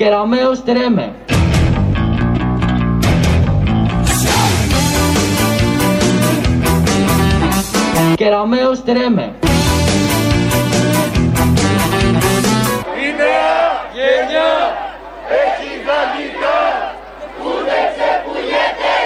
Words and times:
Κεραμέως 0.00 0.64
τρέμε. 0.64 1.12
Κεραμέως 8.14 8.84
τρέμε. 8.84 9.32
Η 12.96 13.08
νέα 13.16 13.56
γενιά 13.94 14.52
έχει 15.44 15.70
γαλλικά, 15.86 16.60
ούτε 17.44 17.74
ξεπουλιέται, 17.92 18.96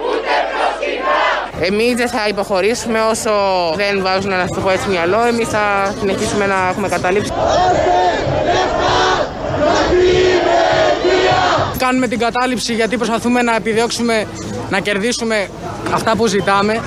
ούτε 0.00 0.32
προσκυνά. 0.50 1.66
Εμείς 1.66 1.94
δεν 1.94 2.08
θα 2.08 2.28
υποχωρήσουμε 2.28 3.00
όσο 3.00 3.30
δεν 3.76 4.02
βάζουν 4.02 4.30
να 4.30 4.46
το 4.46 4.60
πω 4.60 4.70
έτσι 4.70 4.88
μυαλό. 4.88 5.24
Εμείς 5.26 5.48
θα 5.48 5.94
συνεχίσουμε 5.98 6.46
να 6.46 6.68
έχουμε 6.68 6.88
καταλήψει. 6.88 7.32
Κάνουμε 11.78 12.08
την 12.08 12.18
κατάληψη 12.18 12.74
γιατί 12.74 12.96
προσπαθούμε 12.96 13.42
να 13.42 13.54
επιδιώξουμε 13.54 14.26
να 14.70 14.80
κερδίσουμε 14.80 15.48
αυτά 15.92 16.16
που 16.16 16.26
ζητάμε. 16.26 16.80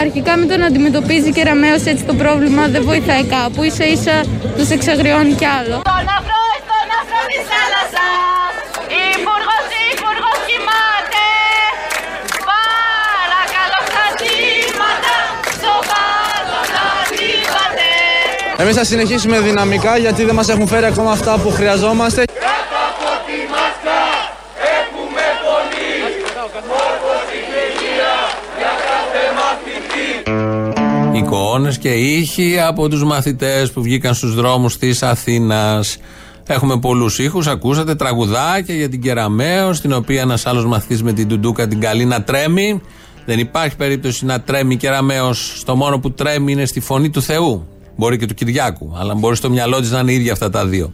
Αρχικά 0.00 0.36
με 0.36 0.46
το 0.46 0.56
να 0.56 0.66
αντιμετωπίζει 0.66 1.32
και 1.32 1.42
ραμαίος 1.42 1.84
έτσι 1.84 2.04
το 2.04 2.14
πρόβλημα 2.14 2.66
δεν 2.68 2.82
βοηθάει 2.84 3.24
κάπου, 3.24 3.62
ίσα 3.62 3.84
ίσα 3.84 4.24
τους 4.56 4.70
εξαγριώνει 4.70 5.32
κι 5.32 5.44
άλλο. 5.58 5.76
Στον 5.86 6.06
αφρό, 6.18 6.42
στον 6.64 6.88
αφρό 7.00 7.20
της 7.30 7.42
θάλασσας, 7.50 8.52
υπουργός, 9.14 9.66
υπουργός 9.92 10.38
κοιμάται. 10.48 11.26
Παρακαλώ 12.50 13.80
στα 13.90 14.06
κύματα, 14.20 15.16
σοβαρό 15.62 16.60
να 16.76 16.86
τύπατε. 17.16 17.90
Εμείς 18.60 18.74
θα 18.74 18.84
συνεχίσουμε 18.84 19.40
δυναμικά 19.40 19.96
γιατί 19.96 20.24
δεν 20.24 20.34
μας 20.34 20.48
έχουν 20.48 20.66
φέρει 20.66 20.84
ακόμα 20.84 21.10
αυτά 21.10 21.38
που 21.38 21.50
χρειαζόμαστε. 21.50 22.24
Κάτω 22.24 22.76
από 22.90 23.10
τη 23.26 23.38
μάσκα 23.52 24.00
έχουμε 24.80 25.20
φωνή, 25.42 25.92
όπως 26.68 27.22
η 27.36 27.40
γελία 27.50 28.14
για 28.58 28.72
κάθε 28.88 29.22
μαθητή. 29.40 30.08
Εικόνες 31.18 31.78
και 31.78 31.88
ήχοι 31.88 32.60
από 32.60 32.88
τους 32.88 33.04
μαθητές 33.04 33.70
που 33.72 33.82
βγήκαν 33.82 34.14
στους 34.14 34.34
δρόμους 34.34 34.78
της 34.78 35.02
Αθήνας. 35.02 35.98
Έχουμε 36.46 36.78
πολλούς 36.78 37.18
ήχους, 37.18 37.46
ακούσατε 37.46 37.94
τραγουδάκια 37.94 38.74
για 38.74 38.88
την 38.88 39.00
Κεραμαίο, 39.00 39.72
στην 39.72 39.92
οποία 39.92 40.20
ένας 40.20 40.46
άλλος 40.46 40.66
μαθητής 40.66 41.02
με 41.02 41.12
την 41.12 41.28
Τουντούκα 41.28 41.68
την 41.68 41.80
καλή 41.80 42.04
να 42.04 42.22
τρέμει. 42.22 42.80
Δεν 43.26 43.38
υπάρχει 43.38 43.76
περίπτωση 43.76 44.24
να 44.24 44.40
τρέμει 44.40 44.76
Κεραμαίος. 44.76 45.52
Στο 45.56 45.76
μόνο 45.76 45.98
που 45.98 46.12
τρέμει 46.12 46.52
είναι 46.52 46.64
στη 46.64 46.80
φωνή 46.80 47.10
του 47.10 47.22
Θεού. 47.22 47.68
Μπορεί 48.00 48.16
και 48.18 48.26
του 48.26 48.34
Κυριάκου, 48.34 48.92
αλλά 48.98 49.14
μπορεί 49.14 49.36
στο 49.36 49.50
μυαλό 49.50 49.80
της 49.80 49.90
να 49.90 49.98
είναι 49.98 50.12
ίδια 50.12 50.32
αυτά 50.32 50.50
τα 50.50 50.66
δύο. 50.66 50.92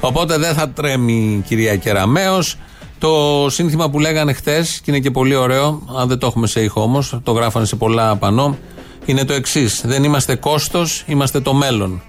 Οπότε 0.00 0.38
δεν 0.38 0.54
θα 0.54 0.70
τρέμει 0.70 1.12
η 1.12 1.42
κυρία 1.46 1.76
Κεραμαίος. 1.76 2.56
Το 2.98 3.46
σύνθημα 3.50 3.90
που 3.90 3.98
λέγανε 3.98 4.32
χθε, 4.32 4.64
και 4.82 4.90
είναι 4.90 4.98
και 4.98 5.10
πολύ 5.10 5.34
ωραίο, 5.34 5.82
αν 5.96 6.08
δεν 6.08 6.18
το 6.18 6.26
έχουμε 6.26 6.46
σε 6.46 6.62
ήχο 6.62 6.82
όμως, 6.82 7.18
το 7.22 7.32
γράφανε 7.32 7.66
σε 7.66 7.76
πολλά 7.76 8.16
πανό, 8.16 8.58
είναι 9.04 9.24
το 9.24 9.32
εξής. 9.32 9.82
Δεν 9.84 10.04
είμαστε 10.04 10.34
κόστος, 10.34 11.04
είμαστε 11.06 11.40
το 11.40 11.54
μέλλον. 11.54 12.02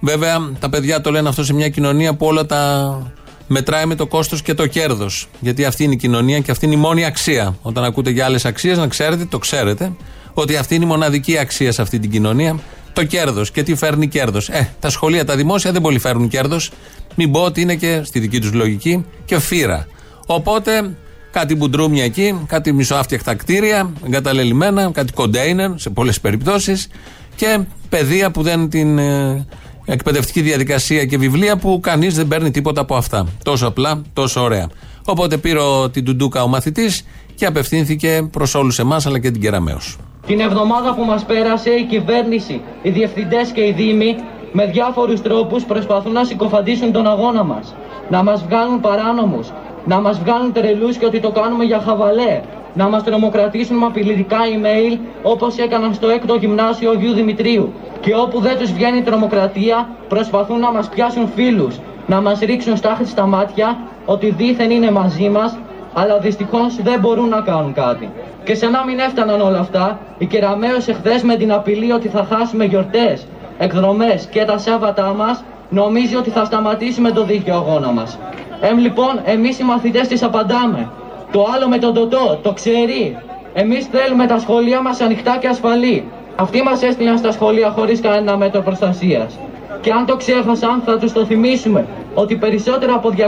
Βέβαια, 0.00 0.50
τα 0.58 0.68
παιδιά 0.68 1.00
το 1.00 1.10
λένε 1.10 1.28
αυτό 1.28 1.44
σε 1.44 1.54
μια 1.54 1.68
κοινωνία 1.68 2.14
που 2.14 2.26
όλα 2.26 2.46
τα 2.46 3.12
μετράει 3.46 3.86
με 3.86 3.94
το 3.94 4.06
κόστος 4.06 4.42
και 4.42 4.54
το 4.54 4.66
κέρδος. 4.66 5.28
Γιατί 5.40 5.64
αυτή 5.64 5.84
είναι 5.84 5.94
η 5.94 5.96
κοινωνία 5.96 6.40
και 6.40 6.50
αυτή 6.50 6.66
είναι 6.66 6.74
η 6.74 6.78
μόνη 6.78 7.04
αξία. 7.04 7.56
Όταν 7.62 7.84
ακούτε 7.84 8.10
για 8.10 8.24
άλλες 8.24 8.44
αξίες, 8.44 8.78
να 8.78 8.86
ξέρετε, 8.86 9.24
το 9.24 9.38
ξέρετε, 9.38 9.92
ότι 10.34 10.56
αυτή 10.56 10.74
είναι 10.74 10.84
η 10.84 10.88
μοναδική 10.88 11.38
αξία 11.38 11.72
σε 11.72 11.82
αυτή 11.82 11.98
την 11.98 12.10
κοινωνία. 12.10 12.58
Το 12.92 13.04
κέρδος. 13.04 13.50
Και 13.50 13.62
τι 13.62 13.74
φέρνει 13.74 14.08
κέρδος. 14.08 14.48
Ε, 14.48 14.74
τα 14.80 14.90
σχολεία, 14.90 15.24
τα 15.24 15.36
δημόσια 15.36 15.72
δεν 15.72 15.82
πολύ 15.82 15.98
φέρνουν 15.98 16.28
κέρδος. 16.28 16.70
Μην 17.14 17.30
πω 17.30 17.40
ότι 17.40 17.60
είναι 17.60 17.74
και 17.74 18.00
στη 18.04 18.18
δική 18.18 18.40
τους 18.40 18.52
λογική 18.52 19.04
και 19.24 19.38
φύρα. 19.38 19.86
Οπότε 20.26 20.96
κάτι 21.30 21.54
μπουντρούμια 21.54 22.04
εκεί, 22.04 22.44
κάτι 22.46 22.72
μισοάφτιαχτα 22.72 23.34
κτίρια, 23.34 23.92
εγκαταλελειμμένα, 24.06 24.90
κάτι 24.92 25.12
κοντέινερ 25.12 25.70
σε 25.74 25.90
πολλές 25.90 26.20
περιπτώσεις 26.20 26.88
και 27.36 27.60
παιδεία 27.88 28.30
που 28.30 28.42
δεν 28.42 28.68
την 28.68 28.98
ε, 28.98 29.46
εκπαιδευτική 29.84 30.40
διαδικασία 30.40 31.04
και 31.04 31.18
βιβλία 31.18 31.56
που 31.56 31.80
κανείς 31.82 32.14
δεν 32.14 32.28
παίρνει 32.28 32.50
τίποτα 32.50 32.80
από 32.80 32.96
αυτά. 32.96 33.26
Τόσο 33.42 33.66
απλά, 33.66 34.02
τόσο 34.12 34.42
ωραία. 34.42 34.68
Οπότε 35.04 35.36
πήρε 35.36 35.60
την 35.92 36.04
Τουντούκα 36.04 36.42
ο 36.42 36.48
μαθητής 36.48 37.04
και 37.34 37.46
απευθύνθηκε 37.46 38.28
προς 38.30 38.54
όλους 38.54 38.78
εμάς 38.78 39.06
αλλά 39.06 39.18
και 39.18 39.30
την 39.30 39.40
Κεραμαίος. 39.40 39.96
Την 40.26 40.40
εβδομάδα 40.40 40.94
που 40.94 41.04
μας 41.04 41.24
πέρασε 41.24 41.70
η 41.70 41.84
κυβέρνηση, 41.84 42.60
οι 42.82 42.90
διευθυντές 42.90 43.50
και 43.50 43.66
οι 43.66 43.72
δήμοι 43.72 44.16
με 44.52 44.66
διάφορους 44.66 45.22
τρόπους 45.22 45.64
προσπαθούν 45.64 46.12
να 46.12 46.24
συκοφαντήσουν 46.24 46.92
τον 46.92 47.06
αγώνα 47.06 47.44
μας. 47.44 47.74
Να 48.08 48.22
μας 48.22 48.44
βγάλουν 48.44 48.80
παράνομους, 48.80 49.52
να 49.84 50.00
μας 50.00 50.18
βγάλουν 50.18 50.52
τρελούς 50.52 50.96
και 50.96 51.06
ότι 51.06 51.20
το 51.20 51.30
κάνουμε 51.30 51.64
για 51.64 51.80
χαβαλέ. 51.80 52.40
Να 52.74 52.88
μας 52.88 53.02
τρομοκρατήσουν 53.02 53.76
με 53.76 53.86
απειλητικά 53.86 54.36
email 54.36 54.98
όπως 55.22 55.56
έκαναν 55.56 55.94
στο 55.94 56.08
έκτο 56.08 56.34
γυμνάσιο 56.34 56.90
Αγίου 56.90 57.12
Δημητρίου. 57.12 57.72
Και 58.00 58.14
όπου 58.14 58.40
δεν 58.40 58.58
τους 58.58 58.72
βγαίνει 58.72 58.98
η 58.98 59.02
τρομοκρατία 59.02 59.88
προσπαθούν 60.08 60.58
να 60.58 60.72
μας 60.72 60.88
πιάσουν 60.88 61.28
φίλους. 61.34 61.78
Να 62.06 62.20
μας 62.20 62.38
ρίξουν 62.38 62.76
στάχτη 62.76 63.06
στα 63.06 63.26
μάτια 63.26 63.78
ότι 64.06 64.30
δήθεν 64.30 64.70
είναι 64.70 64.90
μαζί 64.90 65.28
μας 65.28 65.58
αλλά 65.94 66.18
δυστυχώς 66.18 66.82
δεν 66.82 67.00
μπορούν 67.00 67.28
να 67.28 67.40
κάνουν 67.40 67.72
κάτι. 67.72 68.10
Και 68.44 68.54
σε 68.54 68.66
να 68.66 68.84
μην 68.84 68.98
έφταναν 68.98 69.40
όλα 69.40 69.58
αυτά, 69.58 69.98
η 70.18 70.26
Κεραμαίος 70.26 70.88
εχθές 70.88 71.22
με 71.22 71.36
την 71.36 71.52
απειλή 71.52 71.92
ότι 71.92 72.08
θα 72.08 72.26
χάσουμε 72.30 72.64
γιορτές, 72.64 73.26
εκδρομές 73.58 74.26
και 74.26 74.44
τα 74.44 74.58
Σάββατά 74.58 75.14
μας, 75.16 75.44
νομίζει 75.68 76.16
ότι 76.16 76.30
θα 76.30 76.44
σταματήσει 76.44 77.00
με 77.00 77.10
το 77.10 77.24
δίκαιο 77.24 77.54
αγώνα 77.54 77.92
μας. 77.92 78.18
Εμ 78.60 78.78
λοιπόν, 78.78 79.20
εμείς 79.24 79.58
οι 79.58 79.62
μαθητές 79.62 80.08
της 80.08 80.22
απαντάμε. 80.22 80.88
Το 81.32 81.46
άλλο 81.54 81.68
με 81.68 81.78
τον 81.78 81.94
Τωτό, 81.94 82.38
το 82.42 82.52
ξέρει. 82.52 83.16
Εμείς 83.54 83.86
θέλουμε 83.86 84.26
τα 84.26 84.38
σχολεία 84.38 84.82
μας 84.82 85.00
ανοιχτά 85.00 85.36
και 85.40 85.48
ασφαλή. 85.48 86.04
Αυτοί 86.36 86.62
μας 86.62 86.82
έστειλαν 86.82 87.18
στα 87.18 87.32
σχολεία 87.32 87.70
χωρίς 87.70 88.00
κανένα 88.00 88.36
μέτρο 88.36 88.60
προστασίας. 88.60 89.38
Και 89.80 89.92
αν 89.92 90.06
το 90.06 90.16
ξέχασαν 90.16 90.82
θα 90.84 90.98
τους 90.98 91.12
το 91.12 91.24
θυμίσουμε 91.24 91.86
ότι 92.14 92.36
περισσότερα 92.36 92.94
από 92.94 93.12
250 93.16 93.20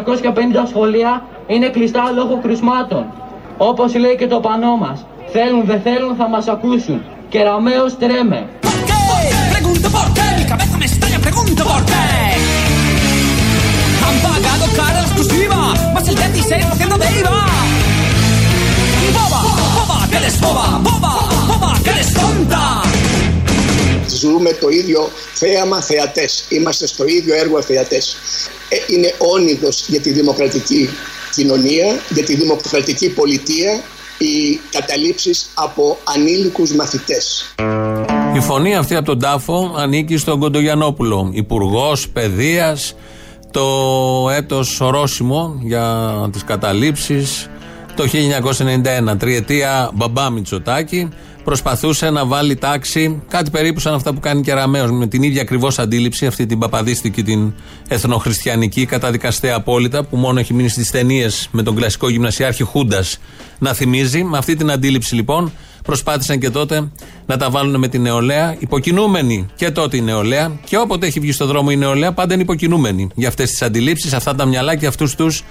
σχολεία 0.68 1.22
είναι 1.46 1.68
κλειστά 1.68 2.10
λόγω 2.14 2.38
κρουσμάτων. 2.42 3.04
Όπως 3.56 3.94
λέει 3.94 4.16
και 4.16 4.26
το 4.26 4.40
πανό 4.40 4.76
μας. 4.76 5.06
Θέλουν 5.26 5.64
δεν 5.64 5.80
θέλουν 5.80 6.14
θα 6.16 6.28
μας 6.28 6.48
ακούσουν. 6.48 7.02
Κεραμαίος 7.28 7.98
τρέμε. 7.98 8.46
Pregunto 9.54 9.88
por 9.98 10.08
qué, 10.16 10.26
mi 10.38 10.44
cabeza 10.44 10.76
me 10.76 10.84
estalla, 10.84 11.18
pregunto 11.18 11.64
por 11.64 11.82
qué. 11.90 12.04
Han 14.04 14.16
pagado 14.26 14.64
cara 14.76 15.00
la 15.00 15.06
exclusiva, 15.08 15.58
más 15.94 16.06
el 16.08 16.16
16% 16.16 16.98
de 17.02 17.20
IVA. 17.20 17.46
Boba, 19.16 19.40
boba, 19.76 19.98
que 20.10 20.16
eres 20.16 20.40
boba, 20.40 20.66
boba, 20.86 21.12
boba, 21.48 21.70
que 21.82 21.90
eres 21.90 22.12
tonta. 22.14 22.83
Ζούμε 24.06 24.52
το 24.52 24.68
ίδιο 24.68 25.10
θέαμα 25.34 25.82
θεατές. 25.82 26.44
Είμαστε 26.48 26.86
στο 26.86 27.04
ίδιο 27.06 27.34
έργο 27.34 27.62
θεατές. 27.62 28.16
Ε, 28.68 28.94
είναι 28.94 29.14
όνειδος 29.18 29.84
για 29.88 30.00
τη 30.00 30.10
δημοκρατική 30.10 30.88
κοινωνία, 31.34 32.00
για 32.08 32.24
τη 32.24 32.34
δημοκρατική 32.34 33.08
πολιτεία 33.08 33.82
οι 34.18 34.60
καταλήψεις 34.70 35.50
από 35.54 35.98
ανήλικους 36.04 36.74
μαθητές. 36.74 37.54
Η 38.34 38.40
φωνή 38.40 38.76
αυτή 38.76 38.94
από 38.94 39.06
τον 39.06 39.18
τάφο 39.18 39.74
ανήκει 39.76 40.16
στον 40.16 40.40
Κοντογιανόπουλο, 40.40 41.30
υπουργός 41.32 42.08
παιδείας, 42.08 42.94
το 43.50 43.66
έτος 44.30 44.80
ορόσημο 44.80 45.60
για 45.62 46.14
τις 46.32 46.44
καταλήψεις 46.44 47.48
το 47.96 48.04
1991, 49.12 49.16
τριετία 49.18 49.90
μπαμπά 49.94 50.30
Μητσοτάκη 50.30 51.08
προσπαθούσε 51.44 52.10
να 52.10 52.26
βάλει 52.26 52.56
τάξη, 52.56 53.22
κάτι 53.28 53.50
περίπου 53.50 53.80
σαν 53.80 53.94
αυτά 53.94 54.14
που 54.14 54.20
κάνει 54.20 54.42
και 54.42 54.52
Ραμαίος, 54.52 54.90
με 54.90 55.06
την 55.06 55.22
ίδια 55.22 55.42
ακριβώς 55.42 55.78
αντίληψη, 55.78 56.26
αυτή 56.26 56.46
την 56.46 56.58
παπαδίστικη, 56.58 57.22
την 57.22 57.52
εθνοχριστιανική, 57.88 58.86
καταδικαστέα 58.86 59.56
απόλυτα, 59.56 60.04
που 60.04 60.16
μόνο 60.16 60.40
έχει 60.40 60.54
μείνει 60.54 60.68
στις 60.68 60.90
ταινίες 60.90 61.48
με 61.50 61.62
τον 61.62 61.74
κλασικό 61.74 62.08
γυμνασιάρχη 62.08 62.62
Χούντας 62.62 63.18
να 63.58 63.72
θυμίζει. 63.72 64.24
Με 64.24 64.38
αυτή 64.38 64.56
την 64.56 64.70
αντίληψη 64.70 65.14
λοιπόν 65.14 65.52
προσπάθησαν 65.84 66.38
και 66.38 66.50
τότε 66.50 66.90
να 67.26 67.36
τα 67.36 67.50
βάλουν 67.50 67.78
με 67.78 67.88
την 67.88 68.02
νεολαία, 68.02 68.56
υποκινούμενη 68.58 69.46
και 69.56 69.70
τότε 69.70 69.96
η 69.96 70.00
νεολαία, 70.00 70.52
και 70.64 70.76
όποτε 70.78 71.06
έχει 71.06 71.20
βγει 71.20 71.32
στο 71.32 71.46
δρόμο 71.46 71.68
η 71.72 71.76
νεολαία, 71.76 72.12
πάντα 72.12 72.34
είναι 72.34 72.42
υποκινούμενη 72.42 73.08
για 73.14 73.28
αυτές 73.28 73.50
τις 73.50 73.62
αντιλήψεις, 73.62 74.12
αυτά 74.12 74.34
τα 74.34 74.44
μυαλά 74.44 74.76
και 74.76 74.86
αυτούς 74.86 75.14
τους 75.14 75.42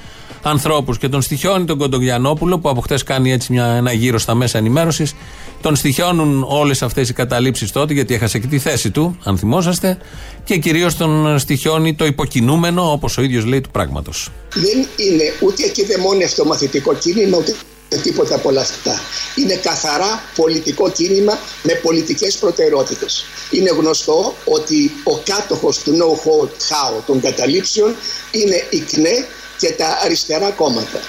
ανθρώπους. 0.49 0.97
Και 0.97 1.09
τον 1.09 1.21
στοιχιώνει 1.21 1.65
τον 1.65 1.77
Κοντογιανόπουλο, 1.77 2.59
που 2.59 2.69
από 2.69 2.81
χτες 2.81 3.03
κάνει 3.03 3.31
έτσι 3.31 3.51
μια, 3.51 3.65
ένα 3.65 3.93
γύρο 3.93 4.19
στα 4.19 4.35
μέσα 4.35 4.57
ενημέρωσης. 4.57 5.15
Τον 5.61 5.75
στοιχιώνουν 5.75 6.45
όλες 6.47 6.81
αυτές 6.81 7.09
οι 7.09 7.13
καταλήψεις 7.13 7.71
τότε, 7.71 7.93
γιατί 7.93 8.13
έχασε 8.13 8.39
και 8.39 8.47
τη 8.47 8.59
θέση 8.59 8.91
του, 8.91 9.17
αν 9.23 9.37
θυμόσαστε. 9.37 9.97
Και 10.43 10.57
κυρίως 10.57 10.95
τον 10.95 11.39
στοιχιώνει 11.39 11.95
το 11.95 12.05
υποκινούμενο, 12.05 12.91
όπως 12.91 13.17
ο 13.17 13.21
ίδιος 13.21 13.45
λέει, 13.45 13.61
του 13.61 13.69
πράγματος. 13.69 14.29
Δεν 14.53 14.87
είναι 15.07 15.23
ούτε 15.39 15.63
εκειδεμόνευτο 15.63 16.45
μαθητικό 16.45 16.93
κίνημα, 16.93 17.37
ούτε 17.37 17.55
τίποτα 18.03 18.35
από 18.35 18.49
όλα 18.49 18.61
αυτά. 18.61 18.99
Είναι 19.35 19.55
καθαρά 19.55 20.23
πολιτικό 20.35 20.91
κίνημα 20.91 21.39
με 21.63 21.73
πολιτικές 21.73 22.37
προτεραιότητες. 22.37 23.25
Είναι 23.51 23.69
γνωστό 23.69 24.33
ότι 24.45 24.91
ο 25.03 25.17
κάτοχος 25.23 25.77
του 25.79 25.91
know-how 25.91 27.01
των 27.05 27.21
καταλήψεων 27.21 27.95
είναι 28.31 28.63
η 28.69 28.79
ΚΝΕ 28.79 29.27
και 29.63 29.71
τα 29.71 29.99
αριστερά 30.03 30.49
κόμματα. 30.49 30.99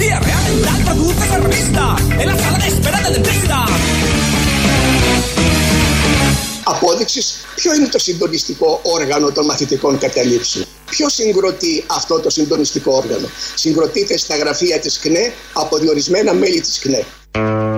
Diarrea 0.00 0.40
mental 0.46 0.78
produce 0.88 1.24
la 1.32 1.38
revista 1.46 1.84
en 2.20 2.26
la 2.30 2.36
sala 2.42 2.58
de 2.62 2.68
espera 2.72 2.98
del 3.04 3.14
dentista. 3.16 3.58
Απόδειξης 6.64 7.34
ποιο 7.54 7.74
είναι 7.74 7.86
το 7.86 7.98
συντονιστικό 7.98 8.80
όργανο 8.82 9.30
των 9.30 9.44
μαθητικών 9.44 9.98
καταλήψεων; 9.98 10.64
Ποιο 10.90 11.08
συγκροτεί 11.08 11.84
αυτό 11.86 12.20
το 12.20 12.30
συντονιστικό 12.30 12.92
όργανο; 12.92 13.28
Συγκροτείται 13.54 14.18
στα 14.18 14.36
γραφεία 14.36 14.78
της 14.78 14.98
ΚΝΕ 14.98 15.32
από 15.52 15.76
διορισμένα 15.76 16.34
μέλη 16.34 16.60
της 16.60 16.78
ΚΝΕ. 16.78 17.04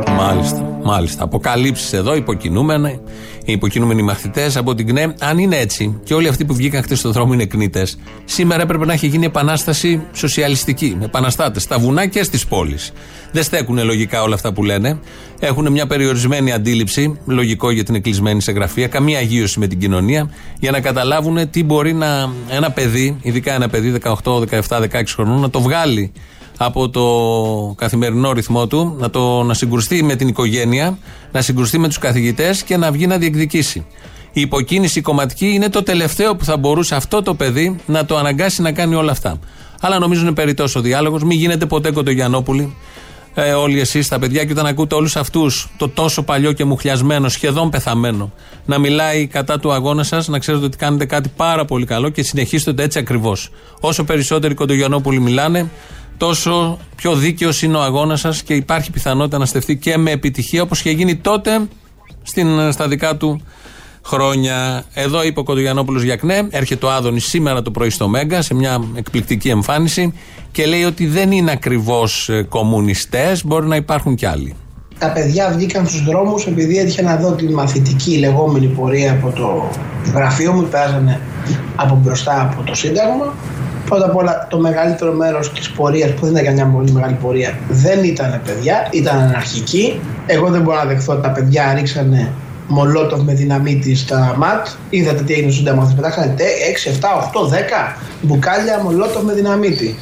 Μάλιστα, 0.07 0.70
μάλιστα. 0.85 1.25
Αποκαλύψεις 1.25 1.93
εδώ, 1.93 2.15
υποκινούμενοι, 2.17 3.01
οι 3.45 3.53
υποκινούμενοι 3.53 4.03
μαθητές 4.03 4.57
από 4.57 4.75
την 4.75 4.87
ΚΝΕ. 4.87 5.15
Αν 5.21 5.39
είναι 5.39 5.57
έτσι 5.57 6.01
και 6.05 6.15
όλοι 6.15 6.29
αυτοί 6.29 6.45
που 6.45 6.55
βγήκαν 6.55 6.83
χθε 6.83 6.95
στον 6.95 7.13
δρόμο 7.13 7.33
είναι 7.33 7.45
κνήτε, 7.45 7.87
σήμερα 8.25 8.63
έπρεπε 8.63 8.85
να 8.85 8.93
έχει 8.93 9.07
γίνει 9.07 9.27
επανάσταση 9.27 10.03
σοσιαλιστική. 10.13 10.97
Με 10.99 11.05
επαναστάτες 11.05 11.63
στα 11.63 11.79
βουνά 11.79 12.07
και 12.07 12.23
στις 12.23 12.47
πόλεις. 12.47 12.93
Δεν 13.33 13.43
στέκουν 13.43 13.85
λογικά 13.85 14.23
όλα 14.23 14.35
αυτά 14.35 14.53
που 14.53 14.65
λένε. 14.65 14.99
Έχουν 15.41 15.73
μια 15.73 15.87
περιορισμένη 15.87 16.53
αντίληψη, 16.53 17.19
λογικό 17.25 17.71
για 17.71 17.85
την 17.85 17.95
εκκλεισμένη 17.95 18.41
σε 18.41 18.53
γραφεία, 18.53 18.87
καμία 18.87 19.19
αγίωση 19.19 19.59
με 19.59 19.67
την 19.67 19.79
κοινωνία, 19.79 20.31
για 20.61 20.71
να 20.71 20.81
καταλάβουν 20.81 21.51
τι 21.51 21.65
μπορεί 21.65 21.93
να, 21.93 22.33
ένα 22.51 22.71
παιδί, 22.71 23.17
ειδικά 23.23 23.55
ένα 23.55 23.69
παιδί 23.69 24.01
18, 24.03 24.15
17, 24.69 24.81
16 24.81 25.03
χρονών, 25.07 25.41
να 25.41 25.51
το 25.51 25.61
βγάλει 25.61 26.13
από 26.63 26.89
το 26.89 27.75
καθημερινό 27.77 28.33
ρυθμό 28.33 28.67
του, 28.67 28.97
να, 28.99 29.11
το, 29.11 29.43
να 29.43 29.55
συγκρουστεί 29.55 30.03
με 30.03 30.17
την 30.17 30.29
οικογένεια, 30.29 30.99
να 31.33 31.41
συγκρουστεί 31.41 31.79
με 31.79 31.89
τους 31.89 31.99
καθηγητές 31.99 32.63
και 32.63 32.77
να 32.77 32.91
βγει 32.93 33.07
να 33.07 33.19
διεκδικήσει. 33.19 33.87
Η 34.33 34.41
υποκίνηση 34.41 35.01
κομματική 35.01 35.47
είναι 35.47 35.69
το 35.69 35.83
τελευταίο 35.83 36.37
που 36.37 36.45
θα 36.45 36.57
μπορούσε 36.57 36.95
αυτό 36.95 37.23
το 37.23 37.35
παιδί 37.35 37.77
να 37.87 38.05
το 38.05 38.17
αναγκάσει 38.17 38.63
να 38.63 38.73
κάνει 38.73 38.95
όλα 38.95 39.13
αυτά. 39.13 39.39
Αλλά 39.81 39.99
νομίζω 39.99 40.23
είναι 40.23 40.33
περιττός 40.33 40.75
ο 40.75 40.81
διάλογος. 40.81 41.23
Μην 41.23 41.39
γίνετε 41.39 41.67
ποτέ 41.67 41.91
κοντογιανόπουλοι. 41.91 42.77
Ε, 43.35 43.53
όλοι 43.53 43.81
εσείς 43.81 44.09
τα 44.09 44.19
παιδιά 44.19 44.45
και 44.45 44.53
όταν 44.53 44.67
ακούτε 44.67 44.95
όλους 44.95 45.17
αυτούς 45.17 45.69
το 45.77 45.89
τόσο 45.89 46.23
παλιό 46.23 46.53
και 46.53 46.65
μουχλιασμένο, 46.65 47.29
σχεδόν 47.29 47.71
πεθαμένο, 47.71 48.33
να 48.65 48.79
μιλάει 48.79 49.27
κατά 49.27 49.59
του 49.59 49.73
αγώνα 49.73 50.03
σας, 50.03 50.29
να 50.29 50.39
ξέρετε 50.39 50.65
ότι 50.65 50.77
κάνετε 50.77 51.05
κάτι 51.05 51.33
πάρα 51.37 51.65
πολύ 51.65 51.87
καλό 51.87 52.09
και 52.09 52.23
συνεχίστε 52.23 52.73
το 52.73 52.83
έτσι 52.83 52.99
ακριβώς. 52.99 53.51
Όσο 53.81 54.05
περισσότεροι 54.05 54.55
κοντογιανόπουλοι 54.55 55.21
μιλάνε, 55.21 55.71
τόσο 56.21 56.79
πιο 56.97 57.15
δίκαιος 57.15 57.63
είναι 57.63 57.77
ο 57.77 57.81
αγώνας 57.81 58.21
σας 58.21 58.43
και 58.43 58.55
υπάρχει 58.55 58.91
πιθανότητα 58.91 59.39
να 59.39 59.47
στεφτεί 59.47 59.77
και 59.77 59.97
με 59.97 60.11
επιτυχία 60.11 60.63
όπως 60.63 60.81
είχε 60.81 60.91
γίνει 60.91 61.17
τότε 61.17 61.61
στην, 62.23 62.73
στα 62.73 62.89
δικά 62.89 63.17
του 63.17 63.41
χρόνια. 64.05 64.85
Εδώ 64.95 65.23
είπε 65.25 65.41
ο 65.41 65.43
Κοντογιανόπουλο 65.43 66.03
Γιακνέ, 66.03 66.49
έρχεται 66.51 66.87
ο 66.87 66.91
Άδωνης 66.91 67.25
σήμερα 67.25 67.63
το 67.63 67.71
πρωί 67.71 67.91
στο 67.91 68.09
Μέγκα 68.09 68.43
σε 68.43 68.55
μια 68.55 68.83
εκπληκτική 68.95 69.49
εμφάνιση 69.49 70.13
και 70.53 70.67
λέει 70.67 70.85
ότι 70.85 71.07
δεν 71.07 71.33
είναι 71.33 71.51
ακριβώς 71.51 72.31
κομμουνιστές, 72.49 73.45
μπορεί 73.45 73.67
να 73.67 73.77
υπάρχουν 73.77 74.15
κι 74.15 74.27
άλλοι. 74.27 74.55
Τα 74.99 75.13
παιδιά 75.13 75.53
βγήκαν 75.57 75.87
στους 75.87 76.05
δρόμους 76.05 76.47
επειδή 76.47 76.79
έτυχε 76.79 77.03
να 77.03 77.17
δω 77.17 77.33
τη 77.33 77.45
μαθητική 77.45 78.19
λεγόμενη 78.19 78.67
πορεία 78.67 79.13
από 79.13 79.31
το 79.31 79.71
γραφείο 80.15 80.53
μου, 80.53 80.63
πέραζανε 80.63 81.21
από 81.77 82.01
μπροστά 82.03 82.41
από 82.41 82.63
το 82.63 82.75
Σύνταγμα 82.75 83.35
Πρώτα 83.91 84.05
απ' 84.05 84.17
όλα 84.17 84.47
το 84.51 84.59
μεγαλύτερο 84.59 85.13
μέρος 85.13 85.53
της 85.53 85.71
πορείας 85.71 86.11
που 86.11 86.27
δεν 86.27 86.37
ήταν 86.37 86.55
μια 86.55 86.67
πολύ 86.67 86.93
μεγάλη 86.93 87.15
πορεία 87.23 87.59
δεν 87.69 88.05
ήταν 88.05 88.41
παιδιά, 88.47 88.89
ήταν 88.91 89.19
αναρχικοί. 89.19 90.01
Εγώ 90.27 90.49
δεν 90.49 90.63
μπορώ 90.63 90.77
να 90.77 90.85
δεχθώ 90.85 91.13
ότι 91.13 91.23
τα 91.23 91.31
παιδιά 91.31 91.75
ρίξανε 91.75 92.33
μολότοφ 92.69 93.23
με 93.23 93.35
δυναμίτη 93.35 93.95
στα 93.95 94.35
ματ. 94.39 94.67
Είδατε 94.91 95.23
τι 95.23 95.33
έγινε 95.33 95.51
στο 95.51 95.59
Σύνταγμα. 95.59 95.85
Θα 95.85 95.95
πετάξανε 95.95 96.35
6, 96.37 96.89
7, 96.89 97.07
8, 97.43 97.49
10 97.49 97.97
μπουκάλια 98.23 98.81
μολότοφ 98.83 99.23
με 99.23 99.33
δυναμίτη. 99.33 99.97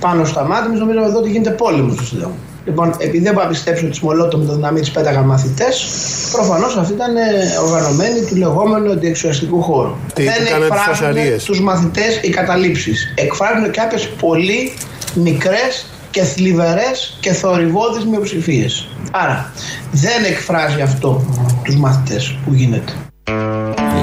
Πάνω 0.00 0.24
στα 0.24 0.44
ματ, 0.44 0.64
εμεί 0.64 0.78
νομίζαμε 0.78 1.06
εδώ 1.06 1.18
ότι 1.18 1.30
γίνεται 1.30 1.50
πόλεμος 1.50 1.94
στο 1.94 2.04
Σύνταγμα. 2.04 2.34
Λοιπόν, 2.64 2.94
επειδή 2.98 3.24
δεν 3.24 3.32
μπορώ 3.32 3.44
να 3.44 3.50
πιστέψω 3.50 3.86
ότι 3.86 3.98
μολότο 4.02 4.38
με 4.38 4.44
το 4.44 4.54
δυναμίτη 4.54 4.80
της 4.80 4.90
πέταγαν 4.90 5.24
μαθητές, 5.24 5.86
προφανώς 6.32 6.76
αυτοί 6.76 6.92
ήταν 6.92 7.16
ε, 7.16 7.20
οργανωμένοι 7.64 8.24
του 8.24 8.36
λεγόμενου 8.36 8.92
αντιεξουσιαστικού 8.92 9.62
χώρου. 9.62 9.94
Τι, 10.14 10.22
δεν 10.22 10.34
τις 10.44 10.52
εκφράζουν 10.52 11.44
τους 11.44 11.60
μαθητές 11.60 12.20
οι 12.22 12.30
καταλήψεις. 12.30 13.14
Εκφράζουν 13.14 13.70
κάποιες 13.70 14.08
πολύ 14.08 14.72
μικρές 15.14 15.86
και 16.10 16.22
θλιβερές 16.22 17.18
και 17.20 17.32
θορυβώδεις 17.32 18.04
μειοψηφίες. 18.04 18.88
Άρα, 19.10 19.52
δεν 19.90 20.24
εκφράζει 20.24 20.80
αυτό 20.80 21.24
τους 21.64 21.76
μαθητές 21.76 22.38
που 22.44 22.54
γίνεται. 22.54 22.92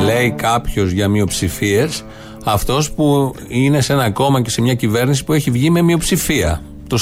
Λέει 0.03 0.31
κάποιος 0.31 0.91
για 0.91 1.07
μειοψηφίες 1.07 2.05
αυτός 2.45 2.91
που 2.91 3.35
είναι 3.47 3.81
σε 3.81 3.93
ένα 3.93 4.11
κόμμα 4.11 4.41
και 4.41 4.49
σε 4.49 4.61
μια 4.61 4.73
κυβέρνηση 4.73 5.23
που 5.23 5.33
έχει 5.33 5.51
βγει 5.51 5.69
με 5.69 5.81
μειοψηφία 5.81 6.61
το 6.87 6.97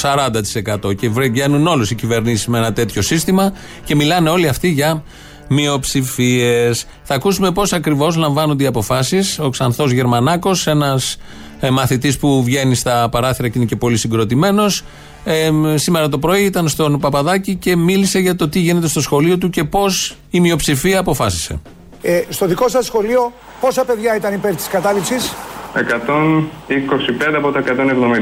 40% 0.86 0.96
και 0.96 1.10
βγαίνουν 1.10 1.68
όλες 1.68 1.90
οι 1.90 1.96
κυβερνήσεις 1.96 2.48
με 2.48 2.58
ένα 2.58 2.74
τέτοιο 2.74 3.02
σύστημα 3.02 3.54
και 3.84 3.96
μιλάνε 3.96 4.30
όλοι 4.30 4.48
αυτοί 4.48 4.68
για 4.68 5.04
μειοψηφίες. 5.48 6.86
Θα 7.04 7.16
ακούσουμε 7.16 7.52
πώς 7.52 7.74
ακριβώς 7.74 8.16
λαμβάνονται 8.16 8.64
οι 8.64 8.68
αποφάσεις. 8.68 9.40
Ο 9.40 9.50
Ξανθός 9.50 9.92
Γερμανάκος, 9.92 10.68
ένας 10.68 11.18
ε, 11.60 11.70
μαθητής 11.70 12.18
που 12.18 12.44
βγαίνει 12.44 12.76
στα 12.76 13.10
παράθυρα 13.10 13.48
και 13.48 13.58
είναι 13.58 13.68
και 13.68 13.76
πολύ 13.76 13.98
συγκροτημένος. 13.98 14.84
Ε, 15.24 15.52
σήμερα 15.76 16.10
το 16.10 16.20
πρωί 16.20 16.44
ήταν 16.44 16.68
στον 16.68 17.00
Παπαδάκη 17.00 17.56
και 17.56 17.76
μίλησε 17.76 18.20
για 18.20 18.36
το 18.36 18.50
τι 18.50 18.60
γίνεται 18.60 18.88
στο 18.88 19.02
σχολείο 19.02 19.38
του 19.38 19.50
και 19.50 19.64
πώς 19.64 20.16
η 20.30 20.40
μειοψηφία 20.40 21.00
αποφάσισε. 21.00 21.62
Ε, 22.02 22.24
στο 22.30 22.46
δικό 22.46 22.70
σας 22.70 22.86
σχολείο, 22.86 23.34
πόσα 23.60 23.86
παιδιά 23.86 24.16
ήταν 24.16 24.34
υπέρ 24.34 24.56
της 24.56 24.68
κατάληψης, 24.68 25.34
125 25.76 27.34
από 27.36 27.52
τα 27.52 27.64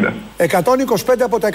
170. 0.08 0.14
125 0.38 1.22
από 1.24 1.40
τα 1.40 1.50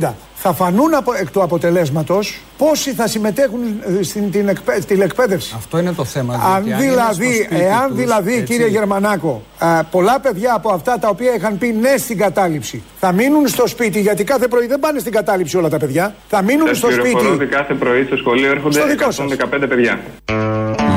170. 0.00 0.12
Θα 0.34 0.52
φανούν 0.52 0.94
από, 0.94 1.12
εκ 1.14 1.30
του 1.30 1.42
αποτελέσματος 1.42 2.40
πόσοι 2.58 2.92
θα 2.92 3.06
συμμετέχουν 3.06 3.60
ε, 3.98 4.02
στην 4.02 4.30
την 4.30 4.48
εκπαί, 4.48 4.80
στην 4.80 5.00
εκπαίδευση. 5.02 5.54
Αυτό 5.56 5.78
είναι 5.78 5.92
το 5.92 6.04
θέμα. 6.04 6.34
Αν 6.54 6.64
δηλαδή, 6.78 7.48
εάν 7.50 7.88
τους, 7.88 7.96
δηλαδή 7.96 8.32
έτσι. 8.32 8.44
κύριε 8.44 8.66
Γερμανάκο, 8.66 9.42
α, 9.58 9.84
πολλά 9.84 10.20
παιδιά 10.20 10.54
από 10.54 10.70
αυτά 10.72 10.98
τα 10.98 11.08
οποία 11.08 11.34
είχαν 11.34 11.58
πει 11.58 11.66
ναι 11.80 11.96
στην 11.96 12.18
κατάληψη 12.18 12.82
θα 13.00 13.12
μείνουν 13.12 13.48
στο 13.48 13.66
σπίτι, 13.66 14.00
γιατί 14.00 14.24
κάθε 14.24 14.48
πρωί 14.48 14.66
δεν 14.66 14.78
πάνε 14.80 14.98
στην 14.98 15.12
κατάληψη 15.12 15.56
όλα 15.56 15.68
τα 15.68 15.76
παιδιά. 15.78 16.14
Θα 16.28 16.42
μείνουν 16.42 16.66
Σας 16.66 16.76
στο 16.76 16.86
πληροφορώ 16.86 17.18
σπίτι. 17.18 17.34
ότι 17.34 17.46
κάθε 17.46 17.74
πρωί 17.74 18.04
στο 18.04 18.16
σχολείο 18.16 18.50
έρχονται 18.50 18.78
Στο 18.78 18.88
δικό 18.88 19.10
σας. 19.10 19.26
115 19.62 19.68
παιδιά. 19.68 20.00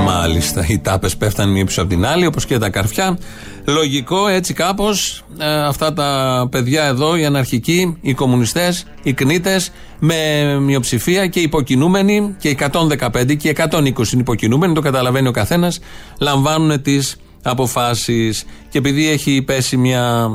Μάλιστα, 0.08 0.66
οι 0.68 0.80
τάπες 0.80 1.18
πέφτανε 1.18 1.52
μία 1.52 1.66
πίσω 1.66 1.82
από 1.82 1.90
την 1.90 2.06
άλλη, 2.06 2.26
όπως 2.26 2.46
και 2.46 2.58
τα 2.58 2.70
καρφιά. 2.70 3.20
Λογικό, 3.66 4.28
έτσι 4.28 4.54
κάπως, 4.54 5.24
αυτά 5.68 5.94
τα 5.94 6.48
παιδιά 6.52 6.84
εδώ, 6.84 7.16
οι 7.16 7.26
αναρχικοί, 7.26 7.98
οι 8.02 8.14
κομμουνιστές, 8.14 8.86
οι 9.04 9.14
κνήτες, 9.14 9.72
με 10.00 10.16
μειοψηφία 10.60 11.28
και 11.28 11.40
υποκινούμενοι, 11.40 12.36
και 12.40 12.50
115 12.50 13.36
και 13.36 13.50
120 13.50 14.14
είναι 14.14 14.22
υποκινούμενοι, 14.22 14.74
το 14.74 14.82
καταλαβαίνει 14.82 15.28
ο 15.28 15.32
καθένας, 15.32 15.80
λαμβάνουν 16.20 16.82
τις 16.82 17.16
αποφάσεις. 17.44 18.46
Και 18.70 18.78
επειδή 18.78 19.10
έχει 19.10 19.42
πέσει 19.42 19.78
μια 19.78 20.30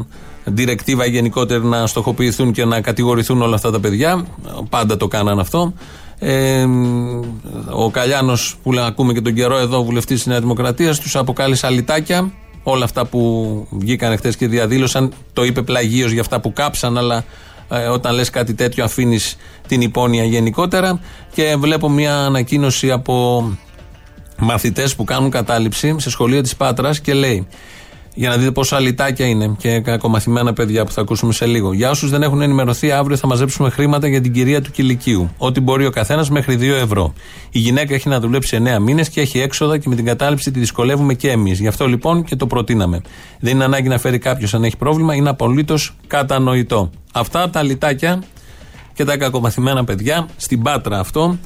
διρεκτίβα 0.45 1.07
γενικότερα 1.07 1.65
να 1.65 1.87
στοχοποιηθούν 1.87 2.53
και 2.53 2.65
να 2.65 2.81
κατηγορηθούν 2.81 3.43
όλα 3.43 3.55
αυτά 3.55 3.71
τα 3.71 3.81
παιδιά, 3.81 4.27
πάντα 4.69 4.97
το 4.97 5.09
κάναν 5.09 5.39
αυτό. 5.39 5.73
Ε, 6.25 6.67
ο 7.71 7.91
Καλιάνος 7.91 8.57
που 8.63 8.73
λέ- 8.73 8.85
ακούμε 8.85 9.13
και 9.13 9.21
τον 9.21 9.35
καιρό 9.35 9.59
εδώ, 9.59 9.85
βουλευτής 9.85 10.17
της 10.17 10.27
Νέας 10.27 10.41
Δημοκρατίας, 10.41 11.01
τους 11.01 11.17
αποκάλεσε 11.17 11.67
αλυτάκια. 11.67 12.33
Όλα 12.63 12.85
αυτά 12.85 13.05
που 13.07 13.67
βγήκαν 13.71 14.17
χθες 14.17 14.37
και 14.37 14.47
διαδήλωσαν, 14.47 15.13
το 15.33 15.45
είπε 15.45 15.63
πλαγίως 15.63 16.11
για 16.11 16.21
αυτά 16.21 16.41
που 16.41 16.53
κάψαν, 16.53 16.99
αλλά 16.99 17.25
ε, 17.69 17.87
όταν 17.87 18.15
λες 18.15 18.31
κάτι 18.31 18.55
τέτοιο 18.55 18.85
αφήνεις 18.85 19.37
την 19.69 19.81
υπόνοια 19.81 20.25
γενικότερα. 20.25 21.01
Και 21.33 21.55
βλέπω 21.59 21.89
μια 21.89 22.17
ανακοίνωση 22.17 22.91
από 22.91 23.45
μαθητές 24.39 24.95
που 24.95 25.05
κάνουν 25.05 25.31
κατάληψη 25.31 25.95
σε 25.99 26.11
σχολείο 26.11 26.41
της 26.41 26.57
Πάτρας 26.57 27.01
και 27.01 27.15
λέει. 27.15 27.47
Για 28.15 28.29
να 28.29 28.37
δείτε 28.37 28.51
πόσο 28.51 28.77
αλυτάκια 28.77 29.27
είναι 29.27 29.55
και 29.59 29.81
κακομαθημένα 29.81 30.53
παιδιά 30.53 30.85
που 30.85 30.93
θα 30.93 31.01
ακούσουμε 31.01 31.33
σε 31.33 31.47
λίγο. 31.47 31.73
Για 31.73 31.91
όσους 31.91 32.11
δεν 32.11 32.23
έχουν 32.23 32.43
ενημερωθεί, 32.43 32.91
αύριο 32.91 33.17
θα 33.17 33.27
μαζέψουμε 33.27 33.71
χρήματα 33.71 34.09
για 34.09 34.21
την 34.21 34.33
κυρία 34.33 34.63
του 34.63 34.71
κηλικίου. 34.71 35.31
Ό,τι 35.39 35.61
μπορεί 35.61 35.87
ο 35.87 35.91
καθένας 35.91 36.31
μέχρι 36.31 36.57
2 36.61 36.63
ευρώ. 36.63 37.13
Η 37.51 37.59
γυναίκα 37.59 37.95
έχει 37.95 38.09
να 38.09 38.21
δουλέψει 38.21 38.63
9 38.77 38.79
μήνες 38.81 39.09
και 39.09 39.21
έχει 39.21 39.39
έξοδα 39.39 39.79
και 39.79 39.89
με 39.89 39.95
την 39.95 40.05
κατάληψη 40.05 40.51
τη 40.51 40.59
δυσκολεύουμε 40.59 41.15
και 41.15 41.31
εμείς. 41.31 41.61
Γι' 41.61 41.69
αυτό 41.69 41.87
λοιπόν 41.87 42.25
και 42.25 42.37
το 42.37 42.47
προτείναμε. 42.47 43.01
Δεν 43.41 43.55
είναι 43.55 43.65
ανάγκη 43.65 43.89
να 43.89 43.99
φέρει 43.99 44.19
κάποιος 44.19 44.55
αν 44.55 44.65
έχει 44.65 44.77
πρόβλημα, 44.77 45.15
είναι 45.15 45.29
απολύτως 45.29 45.95
κατανοητό. 46.07 46.91
Αυτά 47.13 47.51
τα 47.51 47.59
αλυτάκια 47.59 48.23
και 48.95 49.05
τα 49.05 49.17
κακομαθημένα 49.17 49.85
παιδιά, 49.85 50.29
στην 50.37 50.63
Πάτρα 50.63 50.99
αυτό, 50.99 51.39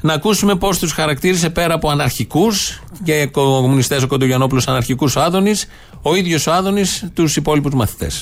να 0.00 0.12
ακούσουμε 0.12 0.54
πώς 0.54 0.78
τους 0.78 0.92
χαρακτήρισε 0.92 1.50
πέρα 1.50 1.74
από 1.74 1.88
αναρχικούς 1.90 2.80
και 3.04 3.26
κομμουνιστές 3.26 4.02
ο 4.02 4.06
Κοντογιανόπουλος, 4.06 4.68
αναρχικούς 4.68 5.16
ο 5.16 5.20
Άδωνης, 5.20 5.66
ο 6.02 6.14
ίδιος 6.14 6.46
ο 6.46 6.52
Άδωνης 6.52 7.04
τους 7.14 7.36
υπόλοιπους 7.36 7.74
μαθητές. 7.74 8.14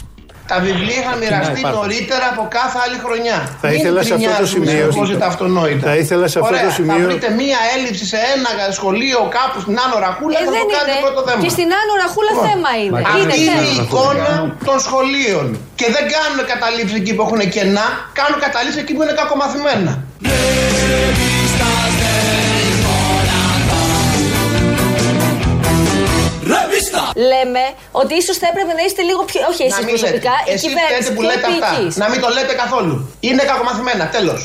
Τα 0.52 0.58
βιβλία 0.66 0.99
είχαν 1.02 1.16
μοιραστεί 1.23 1.58
υπάρχουν. 1.62 1.80
νωρίτερα 1.80 2.26
από 2.32 2.42
κάθε 2.58 2.76
άλλη 2.85 2.99
χρονιά. 3.04 3.38
Θα 3.62 3.68
Μην 3.68 3.76
ήθελα 3.78 4.00
σε 4.08 4.12
αυτό 4.14 4.28
το 4.28 4.32
γκρινιάζουμε 4.35 4.64
σημείο- 4.66 4.80
συνεχώς 4.90 5.08
για 5.12 5.18
τα 5.25 5.28
αυτονόητα. 5.32 5.85
Θα 5.90 5.97
ήθελα 6.02 6.26
σε 6.32 6.37
αυτό 6.42 6.54
Ωραία, 6.54 6.66
το 6.68 6.73
σημείο- 6.78 7.02
Θα 7.02 7.08
βρείτε 7.11 7.28
μία 7.42 7.58
έλλειψη 7.75 8.04
σε 8.12 8.18
ένα 8.35 8.50
σχολείο 8.78 9.18
κάπου 9.38 9.56
στην 9.64 9.75
Άνω 9.85 9.97
Ραχούλα 10.04 10.37
Ε, 10.38 10.40
και 10.40 10.47
θα 10.49 10.54
δεν 10.56 10.64
το 10.68 10.73
κάνετε 10.76 10.92
είναι. 10.97 11.04
πρώτο 11.06 11.20
θέμα. 11.28 11.40
Και 11.44 11.52
στην 11.56 11.68
Άνω 11.80 11.92
Ραχούλα 12.02 12.32
Λοιπόν, 12.35 12.47
θέμα 12.50 12.70
είναι. 12.82 12.99
Είναι 12.99 13.08
Αυτή 13.12 13.37
είναι 13.40 13.56
θέμα. 13.56 13.66
η 13.68 13.73
εικόνα 13.82 14.30
των 14.68 14.76
σχολείων. 14.87 15.47
Και 15.80 15.87
δεν 15.94 16.04
κάνουν 16.14 16.38
καταλήψεις 16.52 16.97
εκεί 17.02 17.12
που 17.16 17.23
έχουν 17.26 17.40
κενά, 17.54 17.87
κάνουν 18.18 18.38
καταλήψεις 18.47 18.80
εκεί 18.85 18.92
που 18.97 19.02
είναι 19.04 19.14
κακομαθημένα. 19.20 19.92
Λέμε 27.32 27.64
ότι 27.92 28.14
ίσως 28.14 28.36
θα 28.36 28.46
έπρεπε 28.52 28.72
να 28.78 28.82
είστε 28.86 29.02
λίγο 29.02 29.22
πιο. 29.30 29.40
Όχι 29.50 29.62
εσείς 29.62 29.78
Να 29.78 29.84
μην 29.84 29.94
προσωπικά, 29.94 30.34
λέτε. 30.38 30.50
η 30.50 30.52
Εσείς 30.54 30.68
κυβέρνηση 30.68 30.94
φταίτε 30.94 31.14
που 31.14 31.20
πιο 31.20 31.28
λέτε 31.30 31.46
αυτά. 31.52 31.66
επίοικης. 31.70 31.96
Να 32.02 32.06
μην 32.10 32.20
το 32.24 32.28
λέτε 32.36 32.54
καθόλου. 32.62 32.94
Είναι 33.20 33.42
κακομαθημένα. 33.50 34.04
Τέλος. 34.16 34.40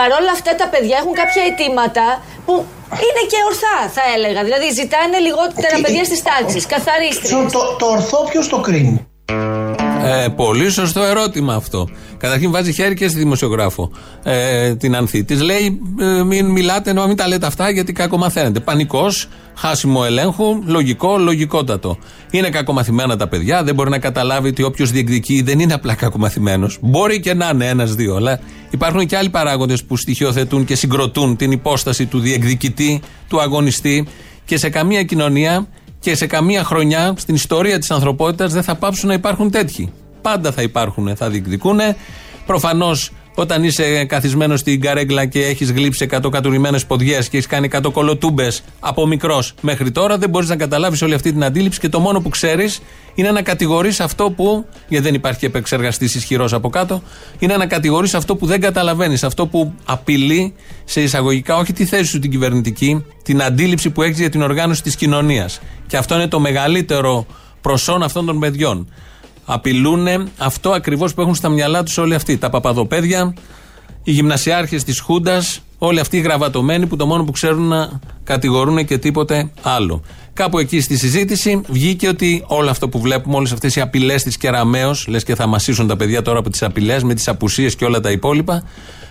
Παρ' 0.00 0.12
όλα 0.20 0.32
αυτά 0.38 0.52
τα 0.60 0.66
παιδιά 0.72 0.96
έχουν 1.00 1.14
κάποια 1.22 1.42
αιτήματα 1.48 2.06
που 2.46 2.54
είναι 3.04 3.22
και 3.30 3.38
ορθά, 3.48 3.76
θα 3.96 4.02
έλεγα. 4.14 4.40
Δηλαδή 4.48 4.66
ζητάνε 4.80 5.16
λιγότερα 5.26 5.76
παιδιά 5.84 6.04
στις 6.10 6.20
τάξεις. 6.28 6.62
Καθαρίστρια. 6.74 7.30
Το, 7.56 7.60
το 7.80 7.86
ορθό 7.96 8.18
ποιος 8.30 8.48
το 8.48 8.58
κρίνει; 8.66 9.06
Ε, 10.08 10.28
πολύ 10.28 10.70
σωστό 10.70 11.02
ερώτημα 11.02 11.54
αυτό. 11.54 11.88
Καταρχήν 12.16 12.50
βάζει 12.50 12.72
χέρι 12.72 12.94
και 12.94 13.08
στη 13.08 13.18
δημοσιογράφο 13.18 13.90
ε, 14.22 14.74
την 14.74 14.96
Ανθή. 14.96 15.24
Της 15.24 15.40
λέει: 15.40 15.80
ε, 16.00 16.22
Μην 16.22 16.46
μιλάτε, 16.46 16.92
να 16.92 17.06
μην 17.06 17.16
τα 17.16 17.28
λέτε 17.28 17.46
αυτά 17.46 17.70
γιατί 17.70 17.92
κακομαθαίνετε. 17.92 18.60
Πανικός, 18.60 19.28
χάσιμο 19.54 20.02
ελέγχου, 20.06 20.62
λογικό, 20.64 21.18
λογικότατο. 21.18 21.98
Είναι 22.30 22.48
κακομαθημένα 22.48 23.16
τα 23.16 23.28
παιδιά, 23.28 23.62
δεν 23.62 23.74
μπορεί 23.74 23.90
να 23.90 23.98
καταλάβει 23.98 24.48
ότι 24.48 24.62
όποιος 24.62 24.90
διεκδικεί 24.90 25.42
δεν 25.42 25.58
είναι 25.58 25.74
απλά 25.74 25.94
κακομαθημένος. 25.94 26.78
Μπορεί 26.80 27.20
και 27.20 27.34
να 27.34 27.50
είναι 27.54 27.68
ένα-δύο, 27.68 28.14
αλλά 28.14 28.40
υπάρχουν 28.70 29.06
και 29.06 29.16
άλλοι 29.16 29.30
παράγοντες 29.30 29.84
που 29.84 29.96
στοιχειοθετούν 29.96 30.64
και 30.64 30.74
συγκροτούν 30.74 31.36
την 31.36 31.50
υπόσταση 31.50 32.06
του 32.06 32.20
διεκδικητή, 32.20 33.00
του 33.28 33.40
αγωνιστή 33.40 34.06
και 34.44 34.56
σε 34.56 34.68
καμία 34.68 35.02
κοινωνία 35.02 35.66
και 36.00 36.14
σε 36.14 36.26
καμία 36.26 36.64
χρονιά 36.64 37.14
στην 37.16 37.34
ιστορία 37.34 37.78
της 37.78 37.90
ανθρωπότητας 37.90 38.52
δεν 38.52 38.62
θα 38.62 38.74
πάψουν 38.74 39.08
να 39.08 39.14
υπάρχουν 39.14 39.50
τέτοιοι. 39.50 39.92
Πάντα 40.22 40.52
θα 40.52 40.62
υπάρχουν, 40.62 41.16
θα 41.16 41.30
διεκδικούν. 41.30 41.78
Προφανώς 42.46 43.12
όταν 43.40 43.64
είσαι 43.64 44.04
καθισμένος 44.04 44.60
στην 44.60 44.80
καρέγκλα 44.80 45.26
και 45.26 45.44
έχεις 45.44 45.70
γλύψει 45.70 46.06
100 46.10 46.30
κατουρημένες 46.30 46.86
ποδιές 46.86 47.28
και 47.28 47.36
έχεις 47.36 47.48
κάνει 47.48 47.68
100 47.72 47.92
κολοτούμπες 47.92 48.62
από 48.80 49.06
μικρός 49.06 49.54
μέχρι 49.60 49.90
τώρα, 49.90 50.18
δεν 50.18 50.30
μπορείς 50.30 50.48
να 50.48 50.56
καταλάβεις 50.56 51.02
όλη 51.02 51.14
αυτή 51.14 51.32
την 51.32 51.44
αντίληψη 51.44 51.80
και 51.80 51.88
το 51.88 52.00
μόνο 52.00 52.20
που 52.20 52.28
ξέρεις 52.28 52.80
είναι 53.14 53.30
να 53.30 53.42
κατηγορείς 53.42 54.00
αυτό 54.00 54.30
που. 54.30 54.66
γιατί 54.88 55.04
δεν 55.04 55.14
υπάρχει 55.14 55.44
επεξεργαστής 55.44 56.14
ισχυρός 56.14 56.52
από 56.52 56.68
κάτω, 56.70 57.02
είναι 57.38 57.56
να 57.56 57.66
κατηγορείς 57.66 58.14
αυτό 58.14 58.36
που 58.36 58.46
δεν 58.46 58.60
καταλαβαίνεις, 58.60 59.24
αυτό 59.24 59.46
που 59.46 59.72
απειλεί 59.84 60.54
σε 60.84 61.02
εισαγωγικά 61.02 61.56
όχι 61.56 61.72
τη 61.72 61.84
θέση 61.84 62.04
σου 62.04 62.18
την 62.18 62.30
κυβερνητική, 62.30 63.04
την 63.22 63.42
αντίληψη 63.42 63.90
που 63.90 64.02
έχεις 64.02 64.18
για 64.18 64.30
την 64.30 64.42
οργάνωση 64.42 64.82
της 64.82 64.96
κοινωνίας. 64.96 65.60
Και 65.86 65.96
αυτό 65.96 66.14
είναι 66.14 66.28
το 66.28 66.40
μεγαλύτερο 66.40 67.26
προσόν 67.60 68.02
αυτών 68.02 68.26
των 68.26 68.38
παιδιών. 68.38 68.88
Απειλούν 69.50 70.06
αυτό 70.38 70.70
ακριβώς 70.70 71.14
που 71.14 71.20
έχουν 71.20 71.34
στα 71.34 71.48
μυαλά 71.48 71.82
τους 71.82 71.98
όλοι 71.98 72.14
αυτοί. 72.14 72.36
Τα 72.36 72.50
παπαδοπέδια, 72.50 73.34
οι 74.02 74.12
γυμνασιάρχες 74.12 74.84
της 74.84 75.00
Χούντας, 75.00 75.60
όλοι 75.78 76.00
αυτοί 76.00 76.16
οι 76.16 76.20
γραβατωμένοι 76.20 76.86
που 76.86 76.96
το 76.96 77.06
μόνο 77.06 77.24
που 77.24 77.30
ξέρουν 77.30 77.62
να 77.62 78.00
κατηγορούν 78.24 78.84
και 78.84 78.98
τίποτε 78.98 79.50
άλλο. 79.62 80.02
Κάπου 80.32 80.58
εκεί 80.58 80.80
στη 80.80 80.96
συζήτηση 80.96 81.60
βγήκε 81.68 82.08
ότι 82.08 82.44
όλο 82.46 82.70
αυτό 82.70 82.88
που 82.88 83.00
βλέπουμε, 83.00 83.36
όλες 83.36 83.52
αυτές 83.52 83.76
οι 83.76 83.80
απειλές 83.80 84.22
της 84.22 84.36
Κεραμαίο, 84.36 84.94
λες 85.06 85.24
και 85.24 85.34
θα 85.34 85.46
μασίσουν 85.46 85.86
τα 85.86 85.96
παιδιά 85.96 86.22
τώρα 86.22 86.38
από 86.38 86.50
τις 86.50 86.62
απειλές 86.62 87.02
με 87.02 87.14
τις 87.14 87.28
απουσίες 87.28 87.76
και 87.76 87.84
όλα 87.84 88.00
τα 88.00 88.10
υπόλοιπα, 88.10 88.62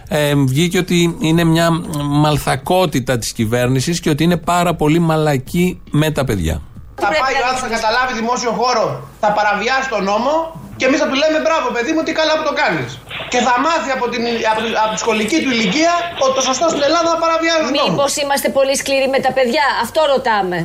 ε, 0.08 0.36
βγήκε 0.36 0.78
ότι 0.78 1.18
είναι 1.20 1.44
μια 1.44 1.70
μαλθακότητα 2.10 3.18
της 3.18 3.34
κυβέρνησης 3.34 4.00
και 4.00 4.10
ότι 4.10 4.24
είναι 4.24 4.38
πάρα 4.38 4.76
πολύ 4.76 5.00
μαλακή 5.00 5.82
με 5.92 6.12
τα 6.12 6.24
παιδιά. 6.24 6.62
Θα 7.04 7.10
πάει 7.22 7.34
ο 7.44 7.46
άνθρωπος 7.50 7.64
να 7.68 7.72
καταλάβει 7.78 8.12
δημόσιο 8.22 8.52
χώρο, 8.60 8.86
θα 9.24 9.30
παραβιάσει 9.38 9.88
τον 9.96 10.04
νόμο 10.12 10.34
και 10.80 10.86
εμείς 10.88 11.00
θα 11.02 11.08
του 11.10 11.18
λέμε 11.24 11.38
μπράβο, 11.46 11.68
παιδί 11.76 11.92
μου, 11.96 12.02
τι 12.08 12.12
καλά 12.20 12.34
που 12.38 12.44
το 12.50 12.54
κάνεις. 12.62 12.90
Και 13.32 13.40
θα 13.48 13.54
μάθει 13.66 13.90
από, 13.98 14.06
την, 14.12 14.24
από, 14.52 14.60
τη- 14.64 14.76
από 14.84 14.92
τη 14.96 15.00
σχολική 15.06 15.38
του 15.44 15.50
ηλικία 15.56 15.94
ότι 16.24 16.34
το 16.38 16.42
σωστό 16.50 16.66
στην 16.74 16.84
Ελλάδα 16.90 17.08
θα 17.14 17.18
παραβιάζει 17.26 17.62
τον 17.68 17.74
νόμο. 17.76 17.90
Μήπως 17.90 18.12
είμαστε 18.24 18.48
πολύ 18.58 18.74
σκληροί 18.82 19.08
με 19.16 19.20
τα 19.26 19.32
παιδιά, 19.38 19.66
αυτό 19.86 20.00
ρωτάμε. 20.14 20.58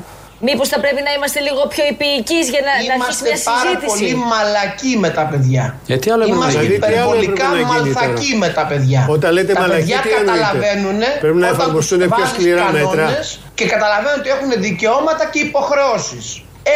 Μήπως 0.48 0.68
θα 0.72 0.78
πρέπει 0.84 1.02
να 1.08 1.12
είμαστε 1.16 1.40
λίγο 1.48 1.62
πιο 1.72 1.84
υπηικεί 1.94 2.40
για 2.52 2.62
να, 2.68 2.72
να 2.72 2.94
αρχίσει 2.96 2.98
Είμαστε 2.98 3.24
μια 3.30 3.38
πάρα 3.50 3.60
συζήτηση; 3.64 3.90
πολύ 3.90 4.14
μαλακοί 4.32 4.92
με 5.04 5.10
τα 5.18 5.24
παιδιά. 5.30 5.64
Γιατί 5.90 6.06
άλλο 6.12 6.22
έπρεπε 6.24 6.44
να 6.44 6.50
Είμαστε 6.50 6.62
γίνει, 6.64 6.78
τι 6.78 6.94
άλλο 7.02 7.14
υπερβολικά 7.22 7.46
έπρεπε 7.46 7.56
να 7.56 7.60
γίνει 7.60 7.72
μαλθακοί 7.72 8.32
τώρα. 8.32 8.42
με 8.42 8.48
τα 8.58 8.64
παιδιά. 8.70 9.00
Όταν 9.16 9.30
λέτε 9.36 9.52
τα 9.52 9.60
μαλακοί, 9.60 9.80
παιδιά 9.82 9.98
τι 10.04 10.10
εννοείτε; 10.20 10.32
καταλαβαίνουν 10.32 11.00
Πρέπει 11.24 11.38
να 11.42 11.48
όταν 11.48 11.58
εφαρμοστούν 11.58 11.98
τους 11.98 12.08
πιο 12.08 12.16
βάζεις 12.16 12.32
σκληρά 12.34 12.66
μέτρα. 12.76 13.04
κανόνες 13.06 13.28
Και 13.58 13.64
καταλαβαίνουν 13.74 14.18
ότι 14.22 14.30
έχουν 14.36 14.50
δικαιώματα 14.68 15.24
και 15.32 15.40
υποχρεώσεις. 15.48 16.24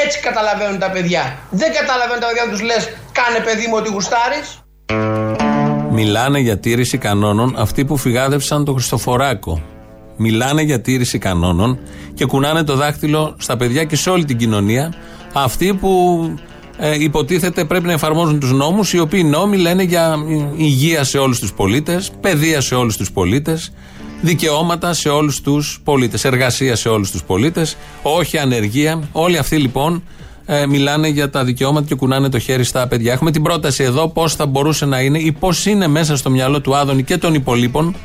Έτσι 0.02 0.16
καταλαβαίνουν 0.26 0.78
τα 0.84 0.88
παιδιά. 0.94 1.22
Δεν 1.60 1.70
καταλαβαίνουν 1.78 2.20
τα 2.22 2.28
παιδιά 2.28 2.42
να 2.46 2.50
τους 2.52 2.62
λες: 2.68 2.82
Κάνε 3.18 3.38
παιδί 3.46 3.66
μου 3.70 3.76
ότι 3.80 3.88
γουστάρεις. 3.96 4.46
Μιλάνε 5.98 6.38
για 6.46 6.56
τήρηση 6.64 6.96
κανόνων 7.06 7.48
αυτοί 7.64 7.80
που 7.88 7.94
φυγάδευσαν 8.04 8.58
τον 8.66 8.74
Χριστοφοράκο. 8.76 9.52
Μιλάνε 10.16 10.62
για 10.62 10.80
τήρηση 10.80 11.18
κανόνων 11.18 11.78
και 12.14 12.24
κουνάνε 12.24 12.64
το 12.64 12.76
δάχτυλο 12.76 13.36
στα 13.38 13.56
παιδιά 13.56 13.84
και 13.84 13.96
σε 13.96 14.10
όλη 14.10 14.24
την 14.24 14.36
κοινωνία. 14.36 14.94
Αυτοί 15.32 15.74
που 15.74 16.20
ε, 16.78 17.02
υποτίθεται 17.02 17.64
πρέπει 17.64 17.86
να 17.86 17.92
εφαρμόζουν 17.92 18.40
τους 18.40 18.52
νόμους, 18.52 18.92
οι 18.92 18.98
οποίοι 18.98 19.22
νόμοι 19.26 19.56
λένε 19.56 19.82
για 19.82 20.16
υγεία 20.56 21.04
σε 21.04 21.18
όλους 21.18 21.38
τους 21.38 21.52
πολίτες, 21.52 22.10
παιδεία 22.20 22.60
σε 22.60 22.74
όλους 22.74 22.96
τους 22.96 23.12
πολίτες, 23.12 23.72
δικαιώματα 24.20 24.92
σε 24.92 25.08
όλους 25.08 25.40
τους 25.40 25.80
πολίτες, 25.84 26.24
εργασία 26.24 26.76
σε 26.76 26.88
όλους 26.88 27.10
τους 27.10 27.22
πολίτες, 27.22 27.76
όχι 28.02 28.38
ανεργία. 28.38 29.08
Όλοι 29.12 29.38
αυτοί 29.38 29.56
λοιπόν 29.56 30.02
ε, 30.46 30.66
μιλάνε 30.66 31.08
για 31.08 31.30
τα 31.30 31.44
δικαιώματα 31.44 31.86
και 31.86 31.94
κουνάνε 31.94 32.28
το 32.28 32.38
χέρι 32.38 32.64
στα 32.64 32.86
παιδιά. 32.86 33.12
Έχουμε 33.12 33.30
την 33.30 33.42
πρόταση 33.42 33.82
εδώ 33.82 34.08
πώς 34.08 34.34
θα 34.34 34.46
μπορούσε 34.46 34.86
να 34.86 35.00
είναι 35.00 35.18
ή 35.18 35.32
πώς 35.32 35.66
είναι 35.66 35.86
μέσα 35.86 36.16
στο 36.16 36.30
μυαλό 36.30 36.60
του 36.60 36.76
Άδωνη 36.76 37.02
και 37.02 37.16
των 37.18 37.34
υπολείπων 37.34 37.96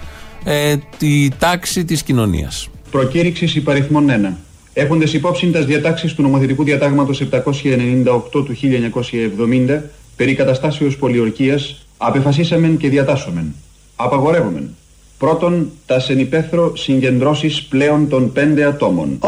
ε, 0.44 0.76
τη 0.98 1.28
τάξη 1.40 1.86
της 1.86 2.04
κοινωνίας. 2.04 2.70
Προκήρυξης 2.92 3.56
υπαριθμών 3.56 4.10
1. 4.10 4.38
Έχοντες 4.74 5.14
υπόψη 5.14 5.48
τις 5.48 5.66
διατάξεις 5.66 6.14
του 6.14 6.22
νομοθετικού 6.22 6.64
διατάγματος 6.64 7.22
798 7.22 8.46
του 8.46 8.56
1970 8.56 9.82
περί 10.16 10.36
καταστάσεως 10.36 10.98
πολιορκίας, 10.98 11.86
απεφασίσαμεν 11.98 12.78
και 12.78 12.90
διατάσσομεν. 12.90 13.56
Απαγορεύομεν. 13.96 14.76
Πρώτον, 15.18 15.72
τα 15.86 16.00
σενυπέθρο 16.00 16.76
συγκεντρώσεις 16.76 17.64
πλέον 17.64 18.10
των 18.10 18.32
πέντε 18.32 18.66
ατόμων. 18.66 19.20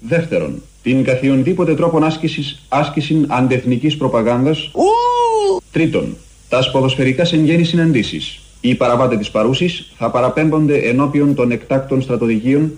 Δεύτερον, 0.00 0.62
την 0.82 1.04
καθιονδήποτε 1.04 1.74
τρόπον 1.74 2.04
άσκησης, 2.04 2.62
άσκησιν 2.68 3.26
αντεθνικής 3.28 3.96
προπαγάνδας. 3.96 4.70
Τρίτον, 5.72 6.16
τας 6.48 6.70
ποδοσφαιρικά 6.70 7.26
εν 7.32 7.44
γέννη 7.44 7.64
συναντήσεις. 7.64 8.40
Οι 8.68 8.74
παραβάτες 8.74 9.18
της 9.18 9.30
παρούσης 9.30 9.90
θα 9.98 10.10
παραπέμπονται 10.10 10.76
ενώπιον 10.76 11.34
των 11.34 11.50
εκτάκτων 11.50 12.02
στρατοδικείων 12.02 12.72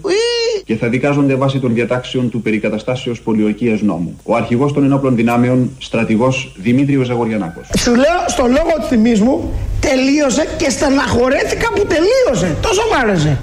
και 0.64 0.76
θα 0.76 0.88
δικάζονται 0.88 1.34
βάσει 1.34 1.58
των 1.58 1.74
διατάξεων 1.74 2.30
του 2.30 2.42
περικαταστάσεως 2.42 3.20
πολιορκίας 3.20 3.80
νόμου. 3.80 4.18
Ο 4.22 4.34
αρχηγός 4.34 4.72
των 4.72 4.84
ενόπλων 4.84 5.16
δυνάμεων, 5.16 5.70
στρατηγός 5.78 6.52
Δημήτριος 6.56 7.06
Ζαγοριανάκος. 7.06 7.68
Σου 7.78 7.94
λέω 7.94 8.24
στο 8.26 8.42
λόγο 8.42 8.72
του 8.80 8.86
θυμής 8.88 9.20
μου 9.20 9.52
τελείωσε 9.80 10.46
και 10.58 10.70
στεναχωρέθηκα 10.70 11.68
που 11.74 11.86
τελείωσε. 11.86 12.56
Τόσο 12.62 12.80
μ' 12.92 13.00
άρεσε. 13.02 13.38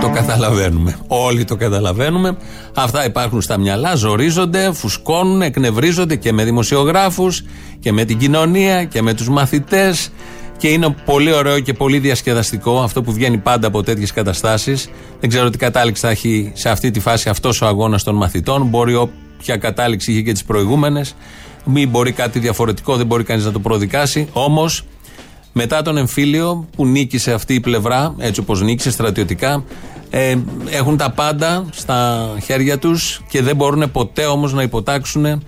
Το 0.00 0.10
καταλαβαίνουμε. 0.10 0.96
Όλοι 1.06 1.44
το 1.44 1.56
καταλαβαίνουμε. 1.56 2.36
Αυτά 2.74 3.04
υπάρχουν 3.04 3.40
στα 3.40 3.58
μυαλά, 3.58 3.94
ζορίζονται, 3.94 4.72
φουσκώνουν, 4.72 5.42
εκνευρίζονται 5.42 6.16
και 6.16 6.32
με 6.32 6.44
δημοσιογράφους 6.44 7.42
και 7.80 7.92
με 7.92 8.04
την 8.04 8.18
κοινωνία 8.18 8.84
και 8.84 9.02
με 9.02 9.14
τους 9.14 9.28
μαθητές 9.28 10.12
και 10.60 10.68
είναι 10.68 10.94
πολύ 11.04 11.32
ωραίο 11.32 11.60
και 11.60 11.72
πολύ 11.72 11.98
διασκεδαστικό 11.98 12.80
αυτό 12.80 13.02
που 13.02 13.12
βγαίνει 13.12 13.38
πάντα 13.38 13.66
από 13.66 13.82
τέτοιες 13.82 14.12
καταστάσεις. 14.12 14.88
Δεν 15.20 15.28
ξέρω 15.28 15.50
τι 15.50 15.58
κατάληξη 15.58 16.02
θα 16.02 16.10
έχει 16.10 16.52
σε 16.54 16.68
αυτή 16.68 16.90
τη 16.90 17.00
φάση 17.00 17.28
αυτός 17.28 17.60
ο 17.60 17.66
αγώνας 17.66 18.02
των 18.02 18.14
μαθητών. 18.14 18.66
Μπορεί 18.66 18.94
όποια 18.94 19.56
κατάληξη 19.56 20.10
είχε 20.12 20.20
και 20.20 20.32
τις 20.32 20.44
προηγούμενες. 20.44 21.14
Μη 21.64 21.86
μπορεί 21.86 22.12
κάτι 22.12 22.38
διαφορετικό, 22.38 22.96
δεν 22.96 23.06
μπορεί 23.06 23.24
κανείς 23.24 23.44
να 23.44 23.52
το 23.52 23.58
προδικάσει. 23.58 24.28
Όμως 24.32 24.84
μετά 25.52 25.82
τον 25.82 25.96
εμφύλιο 25.96 26.68
που 26.76 26.86
νίκησε 26.86 27.32
αυτή 27.32 27.54
η 27.54 27.60
πλευρά, 27.60 28.14
έτσι 28.18 28.40
όπως 28.40 28.62
νίκησε 28.62 28.90
στρατιωτικά, 28.90 29.64
ε, 30.10 30.36
έχουν 30.70 30.96
τα 30.96 31.10
πάντα 31.10 31.64
στα 31.72 32.30
χέρια 32.44 32.78
τους 32.78 33.22
και 33.28 33.42
δεν 33.42 33.56
μπορούν 33.56 33.90
ποτέ 33.90 34.24
όμως 34.24 34.52
να 34.52 34.62
υποτάξουν 34.62 35.42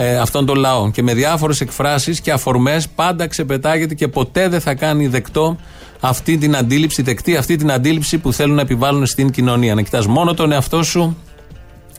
ε, 0.00 0.16
αυτόν 0.16 0.46
τον 0.46 0.56
λαό. 0.56 0.90
Και 0.90 1.02
με 1.02 1.14
διάφορες 1.14 1.60
εκφράσεις 1.60 2.20
και 2.20 2.32
αφορμές 2.32 2.88
πάντα 2.88 3.26
ξεπετάγεται 3.26 3.94
και 3.94 4.08
ποτέ 4.08 4.48
δεν 4.48 4.60
θα 4.60 4.74
κάνει 4.74 5.06
δεκτό 5.06 5.56
αυτή 6.00 6.38
την 6.38 6.56
αντίληψη, 6.56 7.02
δεκτή 7.02 7.36
αυτή 7.36 7.56
την 7.56 7.72
αντίληψη 7.72 8.18
που 8.18 8.32
θέλουν 8.32 8.54
να 8.54 8.60
επιβάλλουν 8.60 9.06
στην 9.06 9.30
κοινωνία. 9.30 9.74
Να 9.74 9.82
κοιτάς 9.82 10.06
μόνο 10.06 10.34
τον 10.34 10.52
εαυτό 10.52 10.82
σου 10.82 11.16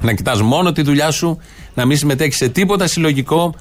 Να 0.02 0.14
κοιτάς 0.14 0.42
μόνο 0.42 0.72
τη 0.72 0.82
δουλειά 0.82 1.12
σου, 1.12 1.38
να 1.74 1.86
μην 1.86 1.98
συμμετέχεις 1.98 2.36
σε 2.36 2.50
τίποτα 2.50 2.88
συλλογικό, 2.88 3.56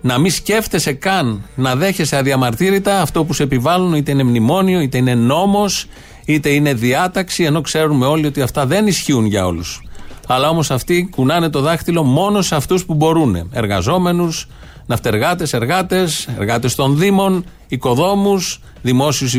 να 0.00 0.18
μην 0.18 0.30
σκέφτεσαι 0.30 0.92
καν 0.92 1.42
να 1.54 1.76
δέχεσαι 1.76 2.16
αδιαμαρτύρητα 2.16 3.00
αυτό 3.00 3.24
που 3.24 3.32
σε 3.32 3.42
επιβάλλουν, 3.42 3.94
είτε 3.94 4.10
είναι 4.10 4.22
μνημόνιο, 4.22 4.80
είτε 4.80 4.98
είναι 4.98 5.14
νόμος, 5.14 5.86
είτε 6.24 6.48
είναι 6.48 6.74
διάταξη, 6.74 7.44
ενώ 7.44 7.60
ξέρουμε 7.60 8.06
όλοι 8.06 8.26
ότι 8.26 8.40
αυτά 8.40 8.66
δεν 8.66 8.86
ισχύουν 8.86 9.26
για 9.26 9.46
όλους. 9.46 9.82
Αλλά 10.30 10.48
όμως 10.48 10.70
αυτοί 10.70 11.08
κουνάνε 11.10 11.48
το 11.48 11.60
δάχτυλο 11.60 12.02
μόνο 12.02 12.42
σε 12.42 12.54
αυτούς 12.54 12.84
που 12.84 12.94
μπορούν. 12.94 13.48
Εργαζόμενους, 13.52 14.46
ναυτεργάτες, 14.86 15.52
εργάτες, 15.52 16.28
εργάτες 16.38 16.74
των 16.74 16.98
Δήμων, 16.98 17.44
οικοδόμους, 17.68 18.60
δημόσιους 18.82 19.34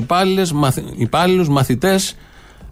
υπάλληλους, 0.98 1.48
μαθητές. 1.50 2.16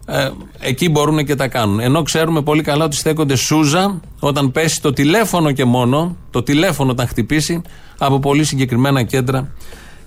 Ε, 0.06 0.30
εκεί 0.60 0.88
μπορούν 0.88 1.24
και 1.24 1.34
τα 1.34 1.48
κάνουν. 1.48 1.80
Ενώ 1.80 2.02
ξέρουμε 2.02 2.42
πολύ 2.42 2.62
καλά 2.62 2.84
ότι 2.84 2.96
στέκονται 2.96 3.36
σούζα 3.36 4.00
όταν 4.20 4.52
πέσει 4.52 4.82
το 4.82 4.92
τηλέφωνο 4.92 5.52
και 5.52 5.64
μόνο, 5.64 6.16
το 6.30 6.42
τηλέφωνο 6.42 6.90
όταν 6.90 7.06
χτυπήσει 7.06 7.62
από 7.98 8.18
πολύ 8.18 8.44
συγκεκριμένα 8.44 9.02
κέντρα 9.02 9.52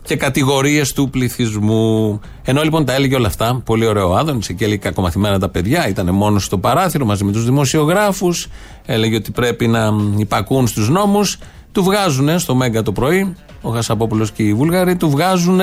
και 0.03 0.15
κατηγορίες 0.15 0.93
του 0.93 1.09
πληθυσμού. 1.09 2.19
Ενώ 2.43 2.61
λοιπόν 2.61 2.85
τα 2.85 2.93
έλεγε 2.93 3.15
όλα 3.15 3.27
αυτά, 3.27 3.61
πολύ 3.65 3.85
ωραίο 3.85 4.13
Άδων, 4.13 4.39
και 4.39 4.55
έλεγε 4.59 4.77
κακομαθημένα 4.77 5.39
τα 5.39 5.49
παιδιά, 5.49 5.87
ήταν 5.87 6.09
μόνος 6.09 6.45
στο 6.45 6.57
παράθυρο 6.57 7.05
μαζί 7.05 7.23
με 7.23 7.31
τους 7.31 7.45
δημοσιογράφους, 7.45 8.47
έλεγε 8.85 9.15
ότι 9.15 9.31
πρέπει 9.31 9.67
να 9.67 9.89
υπακούν 10.17 10.67
στους 10.67 10.89
νόμους. 10.89 11.37
Του 11.71 11.83
βγάζουν 11.83 12.39
στο 12.39 12.55
Μέγκα 12.55 12.81
το 12.81 12.91
πρωί, 12.91 13.35
ο 13.61 13.69
Χασαπόπουλος 13.69 14.31
και 14.31 14.43
οι 14.43 14.53
Βούλγαροι, 14.53 14.95
του 14.95 15.09
βγάζουν 15.09 15.61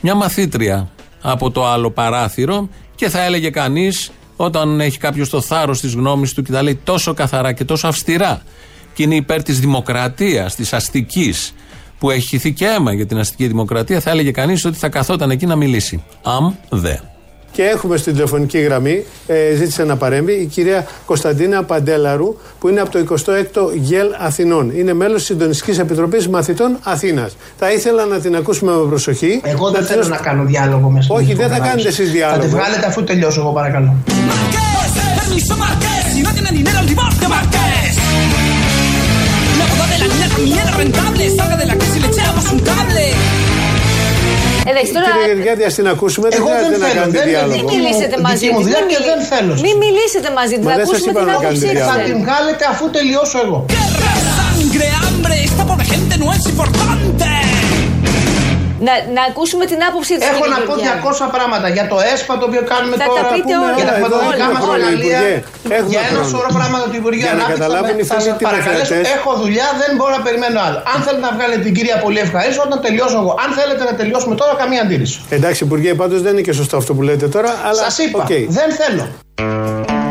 μια 0.00 0.14
μαθήτρια 0.14 0.88
από 1.20 1.50
το 1.50 1.66
άλλο 1.66 1.90
παράθυρο 1.90 2.68
και 2.94 3.08
θα 3.08 3.24
έλεγε 3.24 3.50
κανείς, 3.50 4.10
όταν 4.36 4.80
έχει 4.80 4.98
κάποιος 4.98 5.28
το 5.28 5.40
θάρρος 5.40 5.80
της 5.80 5.94
γνώμης 5.94 6.32
του 6.32 6.42
και 6.42 6.52
τα 6.52 6.62
λέει 6.62 6.80
τόσο 6.84 7.14
καθαρά 7.14 7.52
και 7.52 7.64
τόσο 7.64 7.88
αυστηρά 7.88 8.42
και 8.94 9.02
είναι 9.02 9.14
υπέρ 9.14 9.42
της 9.42 9.60
δημοκρατίας, 9.60 10.54
της 10.54 10.72
αστικής, 10.72 11.54
που 11.98 12.10
έχει 12.10 12.26
χυθεί 12.26 12.52
και 12.52 12.66
αίμα 12.66 12.92
για 12.92 13.06
την 13.06 13.18
αστική 13.18 13.46
δημοκρατία, 13.46 14.00
θα 14.00 14.10
έλεγε 14.10 14.30
κανείς 14.30 14.64
ότι 14.64 14.78
θα 14.78 14.88
καθόταν 14.88 15.30
εκεί 15.30 15.46
να 15.46 15.56
μιλήσει. 15.56 16.02
Αμ 16.22 16.52
δε. 16.70 16.96
Και 17.52 17.62
έχουμε 17.62 17.96
στην 17.96 18.12
τηλεφωνική 18.12 18.58
γραμμή, 18.58 19.04
ε, 19.26 19.54
ζήτησε 19.54 19.84
να 19.84 19.96
παρέμβει, 19.96 20.32
η 20.32 20.46
κυρία 20.46 20.86
Κωνσταντίνα 21.06 21.62
Παντέλαρου, 21.62 22.36
που 22.58 22.68
είναι 22.68 22.80
από 22.80 22.90
το 22.90 22.98
26ο 22.98 23.72
ΓΕΛ 23.82 24.06
Αθηνών. 24.18 24.72
Είναι 24.76 24.92
μέλος 24.92 25.16
της 25.16 25.26
Συντονιστικής 25.26 25.78
Επιτροπής 25.78 26.28
Μαθητών 26.28 26.78
Αθήνας. 26.82 27.36
Θα 27.58 27.72
ήθελα 27.72 28.04
να 28.04 28.18
την 28.18 28.36
ακούσουμε 28.36 28.72
με 28.72 28.88
προσοχή. 28.88 29.40
Εγώ 29.44 29.70
δεν 29.70 29.84
θέλω 29.84 30.06
να 30.06 30.16
κάνω 30.16 30.44
διάλογο 30.44 30.90
με 30.90 31.04
Όχι, 31.08 31.34
δεν 31.34 31.48
θα 31.48 31.58
κάνετε 31.58 31.88
εσείς 31.88 32.10
διάλογο. 32.10 32.40
Θα 32.40 32.48
τη 32.48 32.54
βγάλετε 32.54 32.86
αφού 32.86 33.04
τελειώσω, 33.04 33.40
εγώ 33.40 33.52
παρακαλώ. 33.52 33.96
Permiso 35.18 35.54
de 40.46 40.52
la 40.52 40.58
niña 40.58 40.62
también 40.68 40.68
es 40.70 40.76
rentable, 40.82 41.22
salga 41.38 41.56
de 41.62 41.66
la 41.70 41.74
crisis 41.80 41.96
y 41.98 42.00
le 42.04 42.08
echamos 42.12 42.44
un 42.54 42.60
cable. 42.70 43.04
Εντάξει, 44.70 44.92
τώρα. 44.96 45.06
Κύριε 45.12 45.26
Γεργιάδη, 45.32 45.62
α 45.68 45.72
την 45.78 45.86
ακούσουμε. 45.94 46.26
Δεν 46.28 46.38
Εγώ 46.40 46.48
δεν 46.48 46.56
χρειάζεται 46.58 46.78
να 46.84 46.86
θέλω, 46.88 47.00
κάνετε 47.00 47.18
δεν- 47.18 47.28
διάλογο. 47.30 47.56
Μην 47.56 47.64
μιλήσετε 47.74 48.16
μαζί 48.26 48.36
Δική 48.44 48.52
μου 48.52 48.58
της, 48.58 48.64
δουλειά 48.66 48.80
μην 48.82 48.88
και 48.92 48.98
μιλ- 49.00 49.08
δεν 49.10 49.20
θέλω. 49.32 49.52
Μην 49.66 49.76
μιλήσετε 49.84 50.28
μαζί 50.40 50.54
της, 50.58 50.64
Μα 50.66 50.70
να 50.72 50.76
δεν 50.80 50.86
σας 50.86 50.94
ακούσουμε 50.94 51.10
είπα 51.12 51.20
την 51.22 51.28
να 51.30 51.34
άποψή 51.38 51.58
κάνετε 51.60 51.72
της. 51.72 51.80
Θα 51.88 51.94
διάλογο. 51.94 52.08
την 52.10 52.18
βγάλετε 52.24 52.64
αφού 52.72 52.84
τελειώσω 52.96 53.36
εγώ. 53.46 53.58
Guerra, 53.74 54.12
sangre, 54.38 54.86
hambre, 55.00 55.34
esta 55.48 55.62
pobre 55.70 55.86
gente 55.94 56.14
no 56.22 56.28
es 56.36 56.42
importante. 56.52 56.65
Να, 58.86 58.92
να 59.16 59.22
ακούσουμε 59.30 59.64
την 59.72 59.80
άποψή 59.88 60.14
της. 60.18 60.26
Έχω 60.30 60.42
κύριε 60.44 60.52
να 60.54 60.58
πω 60.68 60.74
Γεωργιάδη. 60.82 61.26
200 61.28 61.36
πράγματα 61.36 61.66
για 61.76 61.84
το 61.92 61.96
ΕΣΠΑ 62.12 62.32
το 62.40 62.44
οποίο 62.50 62.62
κάνουμε 62.72 62.94
Θα 63.02 63.04
τα 63.04 63.08
τώρα. 63.10 63.28
πείτε 63.34 63.54
όλα. 63.64 63.74
για 63.78 63.86
τα 63.90 63.94
Όλα, 63.94 64.06
εδώ 64.08 64.16
χρηματοδοτικά 64.16 64.44
έχουμε 64.46 64.56
μας 64.56 64.62
χρόνο, 64.66 64.84
εργαλεία. 64.86 65.18
Υπουργέ. 65.20 65.34
Έχουμε 65.76 65.90
Για 65.94 66.02
ένα 66.10 66.20
χρόνο. 66.22 66.32
σωρό 66.32 66.50
πράγματα 66.58 66.86
του 66.90 66.96
Υπουργείου 67.02 67.26
Για 67.26 67.32
να 67.32 67.36
Ανάπτυξης, 67.36 67.60
καταλάβουν 67.62 67.88
θα 67.90 67.94
οι 67.94 67.98
με- 68.00 68.10
Θα 68.10 68.14
φίλοι 68.16 68.28
σα 68.28 68.32
τι 68.38 68.44
παρακαλέσω. 68.48 68.92
μαθητές. 68.94 69.14
Έχω 69.16 69.30
δουλειά, 69.42 69.68
δεν 69.82 69.90
μπορώ 69.96 70.12
να 70.18 70.22
περιμένω 70.26 70.58
άλλο. 70.66 70.78
Αν 70.92 70.98
θέλετε 71.06 71.24
να 71.28 71.32
βγάλετε 71.36 71.60
την 71.66 71.72
κυρία 71.76 71.96
πολύ 72.04 72.18
ευχαρίστω, 72.26 72.60
όταν 72.68 72.78
τελειώσω 72.86 73.16
εγώ. 73.22 73.32
Αν 73.44 73.48
θέλετε 73.58 73.82
να 73.90 73.94
τελειώσουμε 74.00 74.34
τώρα, 74.40 74.52
καμία 74.62 74.80
αντίρρηση. 74.86 75.16
Εντάξει, 75.36 75.60
Υπουργέ, 75.68 75.90
πάντως 76.02 76.18
δεν 76.24 76.32
είναι 76.34 76.44
και 76.48 76.54
σωστό 76.60 76.74
αυτό 76.82 76.90
που 76.96 77.02
λέτε 77.08 77.26
τώρα. 77.36 77.50
Αλλά... 77.68 77.80
Σας 77.86 77.96
είπα, 78.04 78.18
οκ. 78.26 78.32
δεν 78.58 78.68
θέλω. 78.80 79.04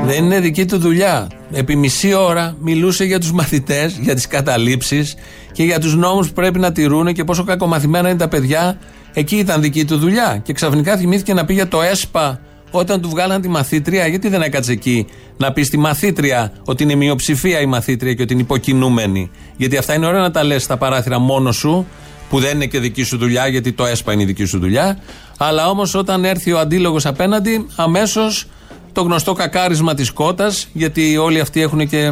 Δεν 0.06 0.24
είναι 0.24 0.40
δική 0.40 0.66
του 0.66 0.78
δουλειά. 0.78 1.28
Επί 1.52 1.76
μισή 1.76 2.14
ώρα 2.14 2.56
μιλούσε 2.60 3.04
για 3.04 3.20
τους 3.20 3.32
μαθητές, 3.32 3.98
για 4.02 4.16
τις 4.16 4.28
καταλήψεις 4.28 5.16
και 5.52 5.64
για 5.64 5.80
τους 5.80 5.96
νόμους 5.96 6.28
που 6.28 6.34
πρέπει 6.34 6.60
να 6.60 6.72
τηρούν 6.72 7.14
και 7.14 7.24
πόσο 7.24 7.44
κακομαθημένα 7.44 8.10
είναι 8.10 8.18
τα 8.18 8.28
παιδιά. 8.28 8.78
Εκεί 9.14 9.36
ήταν 9.36 9.62
δική 9.62 9.86
του 9.86 9.98
δουλειά. 9.98 10.42
Και 10.44 10.54
ξαφνικά 10.54 10.98
θυμήθηκε 10.98 11.34
να 11.34 11.46
πει 11.46 11.54
για 11.54 11.68
το 11.68 11.82
ΕΣΠΑ 11.82 12.40
όταν 12.72 13.02
του 13.02 13.10
βγάλαν 13.10 13.42
τη 13.42 13.48
μαθήτρια. 13.48 14.08
Γιατί 14.08 14.30
δεν 14.30 14.42
έκατσε 14.42 14.72
εκεί 14.72 15.08
να 15.38 15.52
πει 15.52 15.64
στη 15.64 15.78
μαθήτρια 15.78 16.52
ότι 16.66 16.84
είναι 16.84 16.96
μειοψηφία 16.96 17.60
η 17.60 17.66
μαθήτρια 17.66 18.14
και 18.14 18.22
ότι 18.22 18.34
είναι 18.34 18.42
υποκινούμενη. 18.42 19.32
Γιατί 19.58 19.78
αυτά 19.78 19.94
είναι 19.94 20.06
ωραία 20.06 20.22
να 20.22 20.32
τα 20.32 20.44
λες 20.44 20.64
στα 20.64 20.78
παράθυρα 20.78 21.20
μόνο 21.20 21.52
σου, 21.52 21.86
που 22.30 22.40
δεν 22.40 22.56
είναι 22.56 22.66
και 22.66 22.80
δική 22.80 23.04
σου 23.04 23.18
δουλειά, 23.18 23.48
γιατί 23.48 23.72
το 23.72 23.86
ΕΣΠΑ 23.86 24.14
είναι 24.14 24.22
η 24.24 24.26
δική 24.26 24.46
σου 24.46 24.60
δουλειά. 24.60 25.00
Αλλά 25.38 25.70
όμως 25.70 25.96
όταν 25.96 26.26
έρθει 26.26 26.52
ο 26.52 26.60
αντίλογος 26.60 27.06
απέναντι, 27.06 27.68
αμέσως 27.76 28.48
το 28.96 29.02
γνωστό 29.02 29.34
κακάρισμα 29.34 29.94
της 29.94 30.12
κότας 30.12 30.68
γιατί 30.74 31.18
όλοι 31.18 31.40
αυτοί 31.40 31.62
έχουν 31.62 31.88
και 31.88 32.12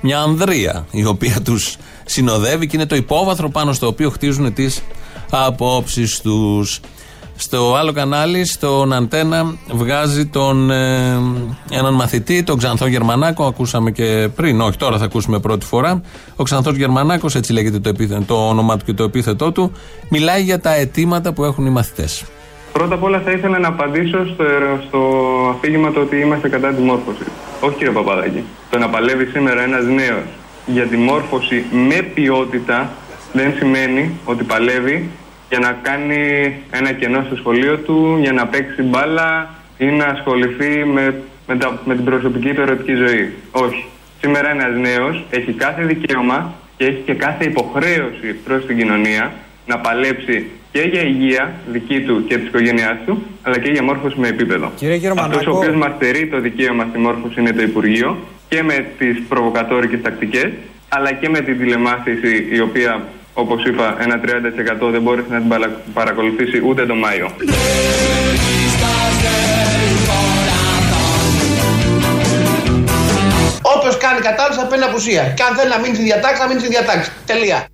μια 0.00 0.18
ανδρεία 0.18 0.86
η 0.90 1.04
οποία 1.04 1.40
τους 1.44 1.76
συνοδεύει 2.04 2.66
και 2.66 2.76
είναι 2.76 2.86
το 2.86 2.94
υπόβαθρο 2.96 3.48
πάνω 3.48 3.72
στο 3.72 3.86
οποίο 3.86 4.10
χτίζουν 4.10 4.52
τις 4.52 4.82
απόψεις 5.30 6.20
τους. 6.20 6.80
Στο 7.36 7.74
άλλο 7.74 7.92
κανάλι, 7.92 8.44
στον 8.44 8.92
Αντένα, 8.92 9.54
βγάζει 9.72 10.26
τον, 10.26 10.70
ε, 10.70 11.18
έναν 11.70 11.94
μαθητή, 11.94 12.42
τον 12.42 12.58
Ξανθό 12.58 12.86
Γερμανάκο. 12.86 13.44
Ακούσαμε 13.44 13.90
και 13.90 14.28
πριν, 14.34 14.60
όχι 14.60 14.76
τώρα 14.76 14.98
θα 14.98 15.04
ακούσουμε 15.04 15.38
πρώτη 15.38 15.66
φορά. 15.66 16.00
Ο 16.36 16.42
Ξανθός 16.42 16.76
Γερμανάκος, 16.76 17.34
έτσι 17.34 17.52
λέγεται 17.52 17.78
το, 17.78 17.88
επίθετο, 17.88 18.22
το 18.26 18.48
όνομά 18.48 18.76
του 18.76 18.84
και 18.84 18.92
το 18.92 19.04
επίθετό 19.04 19.52
του, 19.52 19.72
μιλάει 20.08 20.42
για 20.42 20.60
τα 20.60 20.74
αιτήματα 20.74 21.32
που 21.32 21.44
έχουν 21.44 21.66
οι 21.66 21.70
μαθητές. 21.70 22.24
Πρώτα 22.72 22.94
απ' 22.94 23.02
όλα 23.02 23.20
θα 23.20 23.30
ήθελα 23.30 23.58
να 23.58 23.68
απαντήσω 23.68 24.26
στο, 24.26 24.44
στο 24.86 25.00
αφήγημα 25.56 25.92
το 25.92 26.00
ότι 26.00 26.16
είμαστε 26.16 26.48
κατά 26.48 26.68
της 26.68 26.84
μόρφωσης. 26.84 27.26
Όχι 27.60 27.76
κύριε 27.76 27.92
Παπαδάκη. 27.92 28.44
Το 28.70 28.78
να 28.78 28.88
παλεύει 28.88 29.24
σήμερα 29.26 29.62
ένας 29.62 29.84
νέος 29.84 30.24
για 30.66 30.86
τη 30.86 30.96
μόρφωση 30.96 31.64
με 31.70 32.02
ποιότητα 32.14 32.90
δεν 33.32 33.52
σημαίνει 33.58 34.10
ότι 34.24 34.44
παλεύει 34.44 35.08
για 35.48 35.58
να 35.58 35.78
κάνει 35.82 36.54
ένα 36.70 36.92
κενό 36.92 37.22
στο 37.26 37.36
σχολείο 37.36 37.76
του, 37.78 38.18
για 38.20 38.32
να 38.32 38.46
παίξει 38.46 38.82
μπάλα 38.82 39.50
ή 39.78 39.84
να 39.84 40.04
ασχοληθεί 40.04 40.84
με, 40.84 41.22
με, 41.46 41.56
τα- 41.56 41.80
με 41.84 41.94
την 41.94 42.04
προσωπική 42.04 42.54
του 42.54 42.60
ερωτική 42.60 42.94
ζωή. 42.94 43.32
Όχι. 43.50 43.84
Σήμερα 44.20 44.50
ένας 44.50 44.76
νέος 44.80 45.24
έχει 45.30 45.52
κάθε 45.52 45.82
δικαίωμα 45.84 46.54
και 46.76 46.84
έχει 46.84 47.02
και 47.04 47.14
κάθε 47.14 47.44
υποχρέωση 47.44 48.32
προς 48.44 48.66
την 48.66 48.76
κοινωνία 48.78 49.32
να 49.66 49.78
παλέψει 49.78 50.50
και 50.72 50.80
για 50.80 51.02
υγεία 51.02 51.52
δική 51.72 52.00
του 52.00 52.24
και 52.28 52.38
της 52.38 52.46
οικογένειάς 52.46 52.96
του, 53.06 53.22
αλλά 53.42 53.58
και 53.58 53.70
για 53.70 53.82
μόρφωση 53.82 54.14
με 54.18 54.28
επίπεδο. 54.28 54.72
Κύριε 54.76 54.94
Γερμανάκο- 54.94 55.38
Αυτός 55.38 55.54
ο 55.54 55.56
οποίος 55.56 55.74
μας 55.76 55.92
στερεί 55.96 56.26
το 56.28 56.40
δικαίωμα 56.40 56.86
στη 56.90 56.98
μόρφωση 56.98 57.40
είναι 57.40 57.52
το 57.52 57.62
Υπουργείο 57.62 58.18
και 58.48 58.62
με 58.62 58.86
τις 58.98 59.22
προβοκατόρικες 59.28 60.00
τακτικές, 60.02 60.48
αλλά 60.88 61.12
και 61.12 61.28
με 61.28 61.40
την 61.40 61.58
τηλεμάθηση 61.58 62.48
η 62.52 62.60
οποία, 62.60 63.02
όπως 63.34 63.64
είπα, 63.64 63.96
ένα 64.00 64.18
30% 64.18 64.90
δεν 64.90 65.02
μπόρεσε 65.02 65.26
να 65.30 65.38
την 65.38 65.48
παρα- 65.48 65.80
παρακολουθήσει 65.94 66.62
ούτε 66.66 66.86
τον 66.86 66.98
Μάιο. 66.98 67.30
Όποιο 73.74 73.92
κάνει 73.98 74.20
κατάληψη 74.20 74.58
θα 74.60 74.66
παίρνει 74.66 74.84
απουσία. 74.84 75.22
Και 75.36 75.42
αν 75.42 75.56
θέλει 75.56 75.70
να 75.70 75.78
μείνει 75.78 75.94
στη 75.94 76.04
διατάξη, 76.04 76.40
θα 76.42 76.46
μείνει 76.48 76.60
στη 76.60 76.68
διατάξη. 76.68 77.10
Τελεία. 77.26 77.66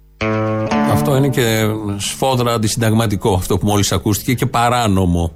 Αυτό 1.09 1.21
είναι 1.21 1.35
και 1.35 1.66
σφόδρα 1.97 2.53
αντισυνταγματικό 2.53 3.35
αυτό 3.35 3.59
που 3.59 3.66
μόλις 3.66 3.92
ακούστηκε 3.92 4.35
και 4.35 4.47
παράνομο. 4.47 5.33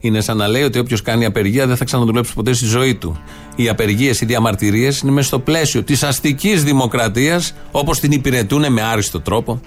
Είναι 0.00 0.20
σαν 0.20 0.36
να 0.36 0.48
λέει 0.48 0.62
ότι 0.62 0.78
όποιος 0.78 1.02
κάνει 1.02 1.24
απεργία 1.24 1.66
δεν 1.66 1.76
θα 1.76 1.84
ξαναδουλέψει 1.84 2.34
ποτέ 2.34 2.52
στη 2.52 2.66
ζωή 2.66 2.94
του. 2.94 3.18
Οι 3.56 3.68
απεργίες, 3.68 4.20
οι 4.20 4.24
διαμαρτυρίες 4.24 5.00
είναι 5.00 5.12
μέσα 5.12 5.26
στο 5.26 5.38
πλαίσιο 5.38 5.82
της 5.82 6.02
αστικής 6.02 6.64
δημοκρατίας 6.64 7.54
όπως 7.70 8.00
την 8.00 8.12
υπηρετούν 8.12 8.72
με 8.72 8.82
άριστο 8.82 9.20
τρόπο 9.20 9.60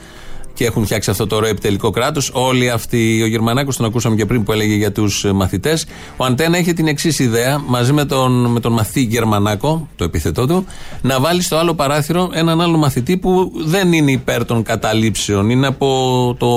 και 0.59 0.65
έχουν 0.65 0.85
φτιάξει 0.85 1.09
αυτό 1.09 1.27
το 1.27 1.35
ωραίο 1.35 1.49
επιτελικό 1.49 1.89
κράτος. 1.89 2.31
Όλοι 2.33 2.69
αυτοί, 2.69 3.21
ο 3.21 3.25
Γερμανάκος 3.25 3.77
τον 3.77 3.85
ακούσαμε 3.85 4.15
και 4.15 4.25
πριν 4.25 4.43
που 4.43 4.51
έλεγε 4.51 4.73
για 4.73 4.91
τους 4.91 5.25
μαθητές. 5.33 5.85
Ο 6.17 6.25
Αντένα 6.25 6.57
είχε 6.57 6.73
την 6.73 6.87
εξής 6.87 7.19
ιδέα 7.19 7.59
μαζί 7.67 7.93
με 7.93 8.05
τον, 8.05 8.45
με 8.45 8.59
τον 8.59 8.73
μαθητή 8.73 9.01
Γερμανάκο, 9.01 9.87
το 9.95 10.03
επιθετό 10.03 10.47
του, 10.47 10.65
να 11.01 11.19
βάλει 11.19 11.41
στο 11.41 11.57
άλλο 11.57 11.73
παράθυρο 11.73 12.29
έναν 12.33 12.61
άλλο 12.61 12.77
μαθητή 12.77 13.17
που 13.17 13.51
δεν 13.65 13.93
είναι 13.93 14.11
υπέρ 14.11 14.45
των 14.45 14.63
καταλήψεων. 14.63 15.49
Είναι 15.49 15.67
από 15.67 16.35
το 16.39 16.49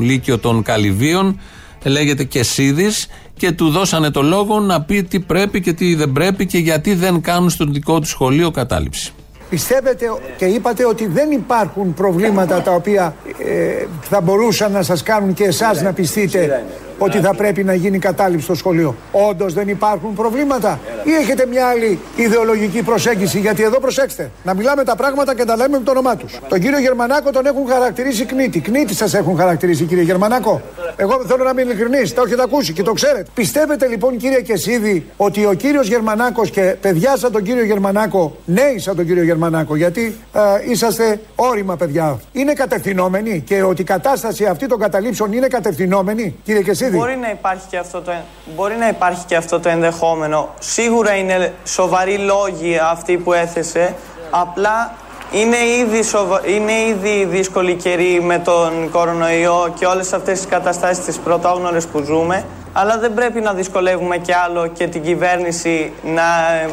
Λύκειο 0.00 0.38
των 0.38 0.62
Καλυβίων, 0.62 1.40
λέγεται 1.84 2.24
Κεσίδης 2.24 3.06
και 3.36 3.52
του 3.52 3.70
δώσανε 3.70 4.10
το 4.10 4.22
λόγο 4.22 4.60
να 4.60 4.82
πει 4.82 5.02
τι 5.02 5.20
πρέπει 5.20 5.60
και 5.60 5.72
τι 5.72 5.94
δεν 5.94 6.12
πρέπει 6.12 6.46
και 6.46 6.58
γιατί 6.58 6.94
δεν 6.94 7.20
κάνουν 7.20 7.50
στο 7.50 7.64
δικό 7.64 8.00
του 8.00 8.06
σχολείο 8.06 8.50
κατάληψη. 8.50 9.12
Πιστεύετε 9.50 10.12
και 10.36 10.44
είπατε 10.44 10.86
ότι 10.86 11.06
δεν 11.06 11.30
υπάρχουν 11.30 11.94
προβλήματα 11.94 12.62
τα 12.62 12.72
οποία 12.72 13.14
ε, 13.44 13.86
θα 14.02 14.20
μπορούσαν 14.20 14.72
να 14.72 14.82
σας 14.82 15.02
κάνουν 15.02 15.34
και 15.34 15.44
εσάς 15.44 15.82
να 15.82 15.92
πιστείτε 15.92 16.64
ότι 17.04 17.18
θα 17.18 17.34
πρέπει 17.34 17.64
να 17.64 17.74
γίνει 17.74 17.98
κατάληψη 17.98 18.44
στο 18.44 18.54
σχολείο. 18.54 18.94
Όντως 19.12 19.52
δεν 19.52 19.68
υπάρχουν 19.68 20.14
προβλήματα. 20.14 20.78
ή 21.04 21.12
έχετε 21.14 21.46
μια 21.46 21.66
άλλη 21.66 21.98
ιδεολογική 22.16 22.82
προσέγγιση; 22.82 23.38
Γιατί 23.38 23.62
εδώ 23.62 23.80
προσέξτε, 23.80 24.30
να 24.44 24.54
μιλάμε 24.54 24.84
τα 24.84 24.96
πράγματα 24.96 25.34
και 25.34 25.44
να 25.44 25.56
λέμε 25.56 25.78
με 25.78 25.84
το 25.84 25.90
όνομά 25.90 26.16
τους. 26.16 26.38
Τον 26.48 26.60
κύριο 26.60 26.78
Γερμανάκο 26.78 27.30
τον 27.30 27.46
έχουν 27.46 27.66
χαρακτηρίσει 27.68 28.24
κνήτη. 28.24 28.60
Κνήτη 28.60 28.94
σας 28.94 29.14
έχουν 29.14 29.36
χαρακτηρίσει, 29.36 29.84
κύριε 29.84 30.02
Γερμανάκο. 30.02 30.60
Εγώ 30.96 31.24
θέλω 31.26 31.44
να 31.44 31.50
είμαι 31.50 31.62
ειλικρινής, 31.62 32.14
τα 32.14 32.22
έχετε 32.26 32.42
ακούσει 32.42 32.72
και 32.72 32.82
το 32.82 32.92
ξέρετε. 32.92 33.26
Πιστεύετε 33.34 33.86
λοιπόν, 33.86 34.16
κύριε 34.16 34.40
Κεσίδη, 34.40 35.06
ότι 35.16 35.46
ο 35.46 35.52
κύριος 35.52 35.88
Γερμανάκος 35.88 36.50
και 36.50 36.76
παιδιά 36.80 37.16
σαν 37.16 37.32
τον 37.32 37.42
κύριο 37.42 37.64
Γερμανάκο, 37.64 38.36
νέοι 38.44 38.78
σαν 38.78 38.96
τον 38.96 39.06
κύριο 39.06 39.22
Γερμανάκο, 39.22 39.76
γιατί 39.76 40.16
ε, 40.32 40.70
είσαστε 40.70 41.20
όρημα 41.34 41.76
παιδιά, 41.76 42.20
είναι 42.32 42.52
κατευθυνόμενοι 42.52 43.42
και 43.46 43.62
ότι 43.62 43.80
η 43.80 43.84
κατάσταση 43.84 44.44
αυτή 44.44 44.66
των 44.66 44.78
καταλήψεων 44.78 45.32
είναι 45.32 45.46
κατευθυνόμενη, 45.46 46.34
κύριε 46.44 46.62
Κεσίδη; 46.62 46.89
Μπορεί 46.96 47.16
να 47.16 47.30
υπάρχει 47.30 47.62
και 47.70 47.76
αυτό 47.76 48.00
το, 48.00 48.12
μπορεί 48.56 48.76
να 48.76 48.88
υπάρχει 48.88 49.24
και 49.26 49.36
αυτό 49.36 49.60
το 49.60 49.68
ενδεχόμενο. 49.68 50.48
Σίγουρα 50.58 51.16
είναι 51.16 51.52
σοβαροί 51.64 52.16
λόγοι 52.18 52.78
αυτοί 52.90 53.16
που 53.16 53.32
έθεσε. 53.32 53.94
Απλά 54.30 54.92
είναι 55.32 55.56
ήδη, 55.80 56.02
σοβα... 56.02 56.40
είναι 56.46 56.72
ήδη 56.72 57.24
δύσκολη 57.24 57.74
καιρή 57.74 58.20
με 58.22 58.38
τον 58.38 58.90
κορονοϊό 58.90 59.74
και 59.78 59.86
όλες 59.86 60.12
αυτές 60.12 60.38
τις 60.38 60.48
καταστάσεις 60.48 61.04
τις 61.04 61.18
πρωτόγνωρες 61.18 61.86
που 61.86 62.02
ζούμε. 62.02 62.44
Αλλά 62.72 62.98
δεν 62.98 63.14
πρέπει 63.14 63.40
να 63.40 63.52
δυσκολεύουμε 63.52 64.16
και 64.16 64.34
άλλο 64.34 64.66
και 64.66 64.86
την 64.86 65.02
κυβέρνηση 65.02 65.92
να 66.04 66.22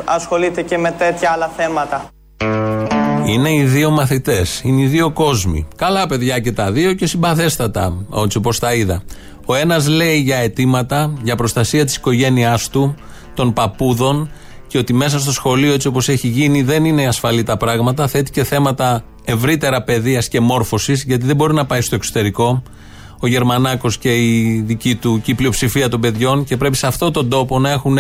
ασχολείται 0.06 0.62
και 0.62 0.77
με 0.77 0.91
τέτοια 0.91 1.32
άλλα 1.32 1.51
θέματα. 1.58 2.06
Είναι 3.25 3.53
οι 3.53 3.63
δύο 3.63 3.89
μαθητές. 3.89 4.62
Είναι 4.63 4.82
οι 4.82 4.86
δύο 4.86 5.12
κόσμοι. 5.12 5.67
Καλά 5.75 6.08
παιδιά 6.08 6.39
και 6.39 6.51
τα 6.51 6.71
δύο 6.71 6.93
και 6.93 7.08
συμπαθέστατα, 7.08 7.93
έτσι 8.23 8.38
όπω 8.38 8.56
τα 8.60 8.73
είδα. 8.73 9.01
Ο 9.49 9.55
ένας 9.55 9.88
λέει 9.88 10.19
για 10.19 10.38
αιτήματα, 10.38 11.13
για 11.23 11.36
προστασία 11.36 11.86
της 11.86 11.95
οικογένειάς 11.95 12.69
του, 12.69 12.95
των 13.33 13.53
παππούδων 13.53 14.29
και 14.67 14.77
ότι 14.77 14.93
μέσα 14.93 15.19
στο 15.19 15.31
σχολείο 15.31 15.73
έτσι 15.73 15.88
όπως 15.88 16.10
έχει 16.10 16.27
γίνει 16.27 16.62
δεν 16.62 16.86
είναι 16.86 17.07
ασφαλή 17.07 17.43
τα 17.43 17.57
πράγματα. 17.57 18.07
Θέτει 18.07 18.31
και 18.31 18.43
θέματα 18.43 19.03
ευρύτερα 19.23 19.83
παιδείας 19.83 20.27
και 20.27 20.39
μόρφωσης, 20.39 21.03
γιατί 21.03 21.25
δεν 21.25 21.36
μπορεί 21.36 21.53
να 21.53 21.65
πάει 21.65 21.81
στο 21.81 21.95
εξωτερικό 21.95 22.63
ο 23.19 23.27
Γερμανάκος 23.27 23.97
και 23.97 24.15
η 24.15 24.63
δική 24.65 24.95
του 24.95 25.21
και 25.23 25.31
η 25.31 25.33
πλειοψηφία 25.33 25.89
των 25.89 26.01
παιδιών 26.01 26.43
και 26.43 26.57
πρέπει 26.57 26.75
σε 26.75 26.88
αυτόν 26.88 27.13
τον 27.13 27.29
τόπο 27.29 27.60
να 27.60 27.69
έχουν 27.69 27.97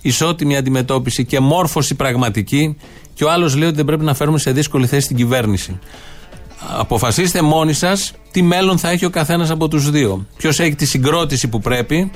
ισότιμη 0.00 0.56
αντιμετώπιση 0.56 1.24
και 1.24 1.40
μόρφωση 1.40 1.94
πραγματική. 1.94 2.76
Και 3.14 3.24
ο 3.24 3.30
άλλος 3.30 3.56
λέει 3.56 3.68
ότι 3.68 3.76
δεν 3.76 3.84
πρέπει 3.84 4.04
να 4.04 4.14
φέρουμε 4.14 4.38
σε 4.38 4.52
δύσκολη 4.52 4.86
θέση 4.86 5.06
την 5.06 5.16
κυβέρνηση. 5.16 5.78
Αποφασίστε 6.58 7.42
μόνοι 7.42 7.72
σας 7.72 8.12
τι 8.30 8.42
μέλλον 8.42 8.78
θα 8.78 8.90
έχει 8.90 9.04
ο 9.04 9.10
καθένας 9.10 9.50
από 9.50 9.68
τους 9.68 9.90
δύο. 9.90 10.26
Ποιος 10.36 10.60
έχει 10.60 10.74
τη 10.74 10.86
συγκρότηση 10.86 11.48
που 11.48 11.60
πρέπει, 11.60 12.10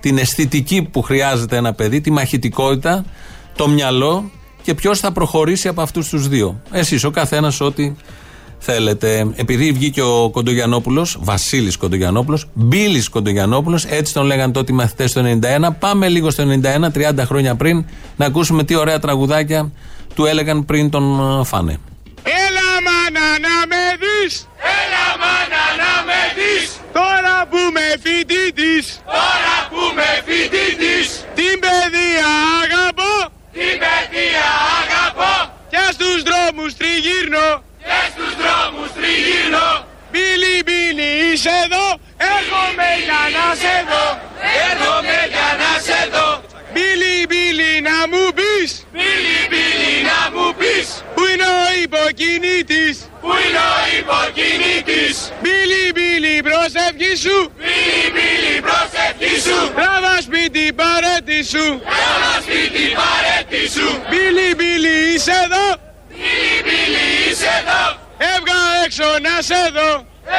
την 0.00 0.18
αισθητική 0.18 0.82
που 0.82 1.02
χρειάζεται 1.02 1.56
ένα 1.56 1.72
παιδί, 1.72 2.00
τη 2.00 2.10
μαχητικότητα, 2.10 3.04
το 3.56 3.68
μυαλό 3.68 4.30
και 4.62 4.74
ποιος 4.74 5.00
θα 5.00 5.12
προχωρήσει 5.12 5.68
από 5.68 5.82
αυτούς 5.82 6.08
τους 6.08 6.28
δύο. 6.28 6.60
Εσείς, 6.70 7.04
ο 7.04 7.10
καθένας, 7.10 7.60
ό,τι 7.60 7.94
θέλετε. 8.58 9.26
Επειδή 9.34 9.72
βγήκε 9.72 10.02
ο 10.02 10.30
Κοντογιανόπουλος, 10.30 11.18
Βασίλης 11.20 11.76
Κοντογιανόπουλος, 11.76 12.48
Μπίλης 12.54 13.08
Κοντογιανόπουλος, 13.08 13.84
έτσι 13.84 14.12
τον 14.12 14.24
λέγανε 14.26 14.52
τότε 14.52 14.72
οι 14.72 14.74
μαθητές 14.74 15.12
το 15.12 15.20
91. 15.20 15.76
Πάμε 15.78 16.08
λίγο 16.08 16.30
στο 16.30 16.42
91, 16.42 16.90
30 16.90 17.24
χρόνια 17.24 17.54
πριν, 17.54 17.84
να 18.16 18.26
ακούσουμε 18.26 18.64
τι 18.64 18.74
ωραία 18.74 18.98
τραγουδάκια 18.98 19.72
του 20.14 20.24
έλεγαν 20.24 20.64
πριν 20.64 20.90
τον 20.90 21.38
ε, 21.40 21.44
φάνε. 21.44 21.78
Έλα 22.22 22.65
μάνα 22.86 23.26
να 23.46 23.56
με 23.70 23.82
δεις. 24.02 24.32
Έλα 24.78 25.06
μάνα 25.22 25.64
να 25.82 25.92
με 26.08 26.20
δεις. 26.36 26.66
Τώρα 26.98 27.36
που 27.50 27.60
με 27.76 27.86
φοιτητής 28.02 28.86
Τώρα 29.16 29.56
που 29.70 29.82
με 29.98 30.10
φοιτητής 30.26 31.08
Την 31.38 31.54
παιδεία 31.64 32.30
αγαπώ. 32.62 33.14
Την 33.58 33.74
παιδεία 33.82 34.48
αγαπώ. 34.80 35.34
Και 35.72 35.84
στους 35.96 36.18
δρόμους 36.28 36.70
τριγύρνω. 36.78 37.48
Και 37.88 38.00
στους 38.12 38.32
δρόμους 38.40 38.88
τριγύρνω. 38.96 39.68
Μπίλι 40.12 40.56
μπίλι 40.66 41.10
είσαι 41.26 41.54
εδώ. 41.64 41.86
Έρχομαι 42.36 42.88
για 43.06 43.22
να 43.36 43.46
σε 43.62 43.74
δω. 43.90 44.06
Έρχομαι 44.68 45.18
για 45.34 45.48
να 45.60 45.70
σε 45.86 46.00
δω. 46.14 46.28
Μπίλι 46.72 47.14
μπίλι 47.28 47.72
να 47.88 47.96
μου 48.10 48.24
πεις. 48.38 48.70
Μπίλι 48.94 49.38
μπίλι 49.50 49.94
να 50.10 50.20
μου 50.34 50.46
πεις. 50.58 50.88
Πού 51.05 51.05
είναι 51.30 51.48
ο 51.60 51.64
υποκινήτης. 51.84 52.96
Πού 53.22 53.30
είναι 53.42 53.62
ο 53.74 53.78
υποκινήτης; 54.00 55.16
Μπίλι 55.42 55.84
μπίλι 55.94 56.34
προσευχή 56.48 57.14
σου. 57.24 57.38
Μπίλι 57.60 58.04
μπίλι 58.14 58.54
προσευχή 58.66 59.34
σου. 59.46 59.58
Τράβα 59.78 60.14
σπίτι 60.26 60.64
παρέτη 60.80 61.40
σου. 61.52 61.66
Τράβα 61.92 62.34
σπίτι 62.44 62.84
παρέτη 63.00 63.62
σου. 63.74 63.88
Μπίλι 64.10 64.48
μπίλι 64.58 64.96
είσαι 65.12 65.36
εδώ. 65.46 65.66
Μπίλι 66.10 66.54
μπίλι 66.66 67.06
είσαι 67.28 67.50
εδώ. 67.60 67.84
Έβγα 68.32 68.60
έξω 68.84 69.08
να 69.26 69.34
σε 69.48 69.62
δω. 69.76 69.90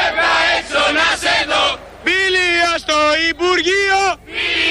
Έβγα 0.04 0.32
έξω 0.58 0.82
να 1.00 1.08
σε 1.23 1.36
δω. 1.52 1.65
Μπίλια 2.04 2.71
στο 2.84 3.00
Υπουργείο 3.30 4.02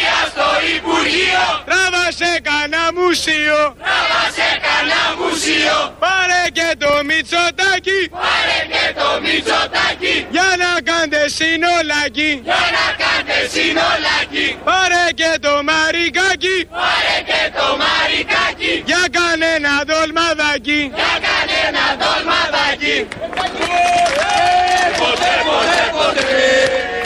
Μπίλια 0.06 0.22
στο 0.32 0.48
Υπουργείο. 0.76 1.44
Τράβασε 1.70 2.30
κανένα 2.48 2.82
μουσείο. 2.98 3.60
Τράβασε 3.86 4.48
κανένα 4.66 5.02
μουσείο. 5.20 5.78
Πάρε 6.04 6.42
και 6.58 6.68
το 6.82 6.92
Μητσοτάκι. 7.08 8.00
Πάρε 8.24 8.58
και 8.74 8.86
το 9.00 9.08
Μητσοτάκι. 9.24 10.14
Για 10.34 10.50
να 10.62 10.70
κάντε 10.88 11.22
συνολάκι 11.38 12.30
Για 12.48 12.62
να 12.76 12.86
κάντε 13.02 13.38
συνολάκι 13.54 14.46
Πάρε 14.68 15.04
και 15.20 15.32
το 15.44 15.54
Μαρικάκι. 15.68 16.56
Πάρε 16.80 17.16
και 17.30 17.42
το 17.58 17.66
Μαρικάκι. 17.82 18.72
Για 18.90 19.04
κανένα 19.18 19.72
δολμαδάκι. 19.90 20.80
Για 20.98 21.14
κανένα 21.26 21.84
δολμαδάκι. 22.02 22.96
Ποτέ, 25.00 25.32
ποτέ, 25.48 25.80
ποτέ 25.96 27.05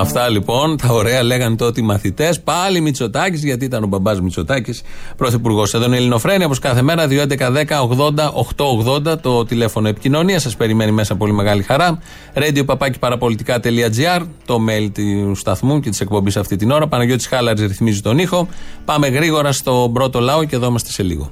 Αυτά 0.00 0.28
λοιπόν, 0.28 0.76
τα 0.76 0.88
ωραία 0.88 1.22
λέγανε 1.22 1.56
τότε 1.56 1.80
οι 1.80 1.84
μαθητές. 1.84 2.40
Πάλι 2.40 2.80
Μητσοτάκης, 2.80 3.44
γιατί 3.44 3.64
ήταν 3.64 3.82
ο 3.82 3.86
μπαμπάς 3.86 4.20
Μητσοτάκης 4.20 4.82
πρωθυπουργός. 5.16 5.74
Εδώ 5.74 5.84
είναι 5.84 5.94
η 5.94 5.98
Ελληνοφρένια, 5.98 6.46
όπως 6.46 6.58
κάθε 6.58 6.82
μέρα, 6.82 7.06
2.11.10.80.880 7.06 9.20
το 9.20 9.44
τηλέφωνο 9.44 9.88
επικοινωνία. 9.88 10.40
Σας 10.40 10.56
περιμένει 10.56 10.92
μέσα 10.92 11.16
πολύ 11.16 11.32
μεγάλη 11.32 11.62
χαρά. 11.62 11.98
Radio 12.34 12.64
papakiparapolitica.gr, 12.64 14.22
το 14.44 14.58
mail 14.68 14.90
του 14.94 15.34
σταθμού 15.34 15.80
και 15.80 15.90
της 15.90 16.00
εκπομπής 16.00 16.36
αυτή 16.36 16.56
την 16.56 16.70
ώρα. 16.70 16.88
Παναγιώτης 16.88 17.26
Χάλαρης 17.26 17.62
ρυθμίζει 17.62 18.00
τον 18.00 18.18
ήχο. 18.18 18.48
Πάμε 18.84 19.08
γρήγορα 19.08 19.52
στο 19.52 19.90
πρώτο 19.92 20.20
λαό 20.20 20.44
και 20.44 20.56
εδώ 20.56 20.66
είμαστε 20.66 20.90
σε 20.90 21.02
λίγο. 21.02 21.30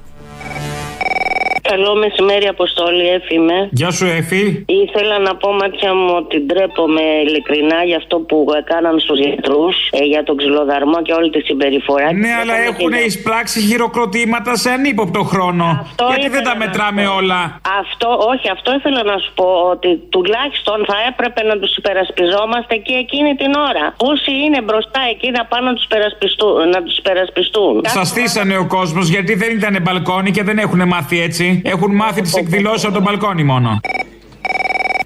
Καλό 1.71 1.91
μεσημέρι, 2.03 2.47
Αποστόλη, 2.55 3.05
Εφη 3.15 3.33
είμαι. 3.39 3.57
Γεια 3.79 3.91
σου, 3.97 4.05
Εφη. 4.19 4.43
Ήθελα 4.83 5.15
να 5.27 5.35
πω, 5.41 5.49
μάτια 5.61 5.91
μου, 5.99 6.13
ότι 6.21 6.35
ντρέπομαι 6.45 7.03
ειλικρινά 7.25 7.79
για 7.89 7.97
αυτό 8.01 8.15
που 8.27 8.37
έκαναν 8.59 8.99
στους 8.99 9.19
γιατρούς, 9.25 9.75
ε, 9.91 10.03
για 10.11 10.23
τον 10.27 10.35
ξυλοδαρμό 10.39 11.01
και 11.05 11.13
όλη 11.19 11.29
τη 11.35 11.39
συμπεριφορά. 11.49 12.07
Ναι, 12.13 12.31
αλλά 12.41 12.55
έχουν 12.69 12.91
εισπράξει 13.07 13.59
χειροκροτήματα 13.67 14.51
σε 14.63 14.69
ανύποπτο 14.77 15.21
χρόνο. 15.31 15.65
Αυτό 15.85 16.03
Γιατί 16.09 16.29
δεν 16.35 16.43
τα 16.47 16.53
ήθελα 16.55 16.65
μετράμε 16.65 17.01
να 17.03 17.09
πω. 17.09 17.15
όλα; 17.19 17.41
Αυτό, 17.81 18.09
όχι, 18.31 18.47
αυτό 18.55 18.69
ήθελα 18.79 19.01
να 19.11 19.17
σου 19.23 19.31
πω 19.39 19.47
ότι 19.73 19.89
τουλάχιστον 20.15 20.77
θα 20.89 20.97
έπρεπε 21.09 21.41
να 21.49 21.55
τους 21.61 21.71
υπερασπιζόμαστε 21.79 22.75
και 22.85 22.93
εκείνη 23.03 23.31
την 23.41 23.51
ώρα. 23.69 23.85
Όσοι 24.11 24.31
είναι 24.45 24.59
μπροστά 24.67 25.01
εκεί 25.13 25.29
να 25.37 25.41
πάνε 25.51 25.65
να 25.69 25.73
τους 25.75 25.85
υπερασπιστούν. 25.89 26.69
Να 26.75 26.79
τους 26.83 26.95
υπερασπιστούν. 26.97 27.73
Σας 27.97 28.07
στήσανε 28.07 28.55
ο 28.57 28.65
κόσμος 28.77 29.05
γιατί 29.15 29.33
δεν 29.41 29.51
ήταν 29.59 29.73
μπαλκόνι 29.81 30.31
και 30.31 30.43
δεν 30.43 30.57
έχουν 30.57 30.81
μάθει 30.87 31.17
έτσι. 31.21 31.58
Έχουν 31.63 31.95
μάθει 31.95 32.21
τις 32.21 32.33
εκδηλώσεις 32.33 32.83
από 32.83 32.93
τον 32.93 33.03
μπαλκόνι 33.03 33.43
μόνο. 33.43 33.79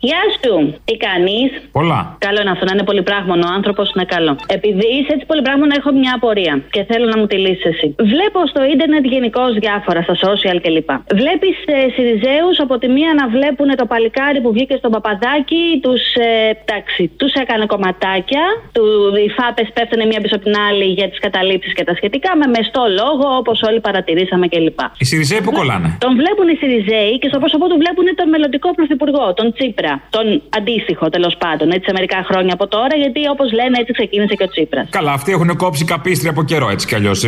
Γεια 0.09 0.23
σου! 0.39 0.53
Τι 0.87 0.95
κάνεις; 1.05 1.49
Πολλά. 1.79 1.99
Καλό 2.27 2.39
είναι 2.41 2.53
αυτό, 2.55 2.65
να 2.69 2.73
είναι 2.75 2.87
πολυπράγμονο. 2.91 3.45
Ο 3.49 3.53
άνθρωπος 3.59 3.85
είναι 3.93 4.05
καλό. 4.15 4.33
Επειδή 4.57 4.87
είσαι 4.97 5.11
έτσι 5.15 5.25
πολυπράγμονο, 5.31 5.73
έχω 5.79 5.91
μια 6.01 6.13
απορία 6.19 6.53
και 6.75 6.81
θέλω 6.89 7.05
να 7.13 7.17
μου 7.19 7.25
τη 7.31 7.37
λύσεις 7.45 7.65
εσύ. 7.71 7.87
Βλέπω 8.13 8.39
στο 8.51 8.61
ίντερνετ 8.73 9.03
γενικώς 9.13 9.49
διάφορα, 9.63 9.99
στα 10.07 10.15
social 10.25 10.57
κλπ. 10.63 10.89
Βλέπεις 11.21 11.55
ε, 11.65 11.77
Σιριζέους 11.95 12.57
από 12.65 12.75
τη 12.81 12.87
μία 12.97 13.11
να 13.19 13.25
βλέπουν 13.35 13.69
το 13.81 13.85
παλικάρι 13.91 14.39
που 14.43 14.51
βγήκε 14.55 14.75
στον 14.81 14.91
Παπαδάκι, 14.95 15.63
τους 15.85 16.03
ε, 16.13 16.29
εντάξει, 16.63 17.01
τους 17.19 17.33
έκανε 17.43 17.65
κομματάκια, 17.73 18.45
του, 18.75 18.83
οι 19.25 19.29
φάπες 19.37 19.67
πέφτουν 19.75 20.01
μία 20.09 20.19
πίσω 20.23 20.35
από 20.37 20.45
την 20.47 20.55
άλλη 20.67 20.87
για 20.99 21.07
τις 21.09 21.19
καταλήψεις 21.25 21.73
και 21.77 21.83
τα 21.89 21.93
σχετικά, 21.99 22.29
με 22.41 22.47
μεστό 22.55 22.83
λόγο, 23.01 23.25
όπως 23.41 23.57
όλοι 23.69 23.79
παρατηρήσαμε 23.87 24.45
κλπ. 24.53 24.79
Οι 25.01 25.05
Σιριζέοι 25.09 25.41
που 25.45 25.51
κολλάνε; 25.59 25.89
Τον 26.05 26.13
βλέπουν 26.19 26.47
οι 26.51 26.55
Σιριζέοι 26.61 27.13
και 27.21 27.27
στο 27.31 27.39
πρόσωπό 27.43 27.65
του 27.69 27.77
βλέπουν 27.83 28.05
τον 28.19 28.27
μελλοντικό 28.33 28.69
πρωθυπουργό, 28.77 29.25
τον 29.39 29.47
Τσίπρα. 29.55 29.92
Τον 30.09 30.25
αντίστοιχο 30.59 31.05
τέλος 31.09 31.35
πάντων, 31.43 31.67
έτσι 31.75 31.85
σε 31.89 31.93
μερικά 31.97 32.19
χρόνια 32.29 32.53
από 32.57 32.65
τώρα, 32.75 32.95
γιατί 33.03 33.21
όπως 33.33 33.47
λένε 33.59 33.75
έτσι 33.81 33.91
ξεκίνησε 33.97 34.33
και 34.39 34.45
ο 34.47 34.49
Τσίπρας. 34.53 34.87
Καλά, 34.97 35.11
αυτοί 35.19 35.29
έχουν 35.35 35.49
κόψει 35.63 35.83
καπίστρια 35.93 36.31
από 36.35 36.43
καιρό 36.51 36.67
έτσι 36.69 36.85
κι 36.87 36.95
αλλιώς. 36.95 37.19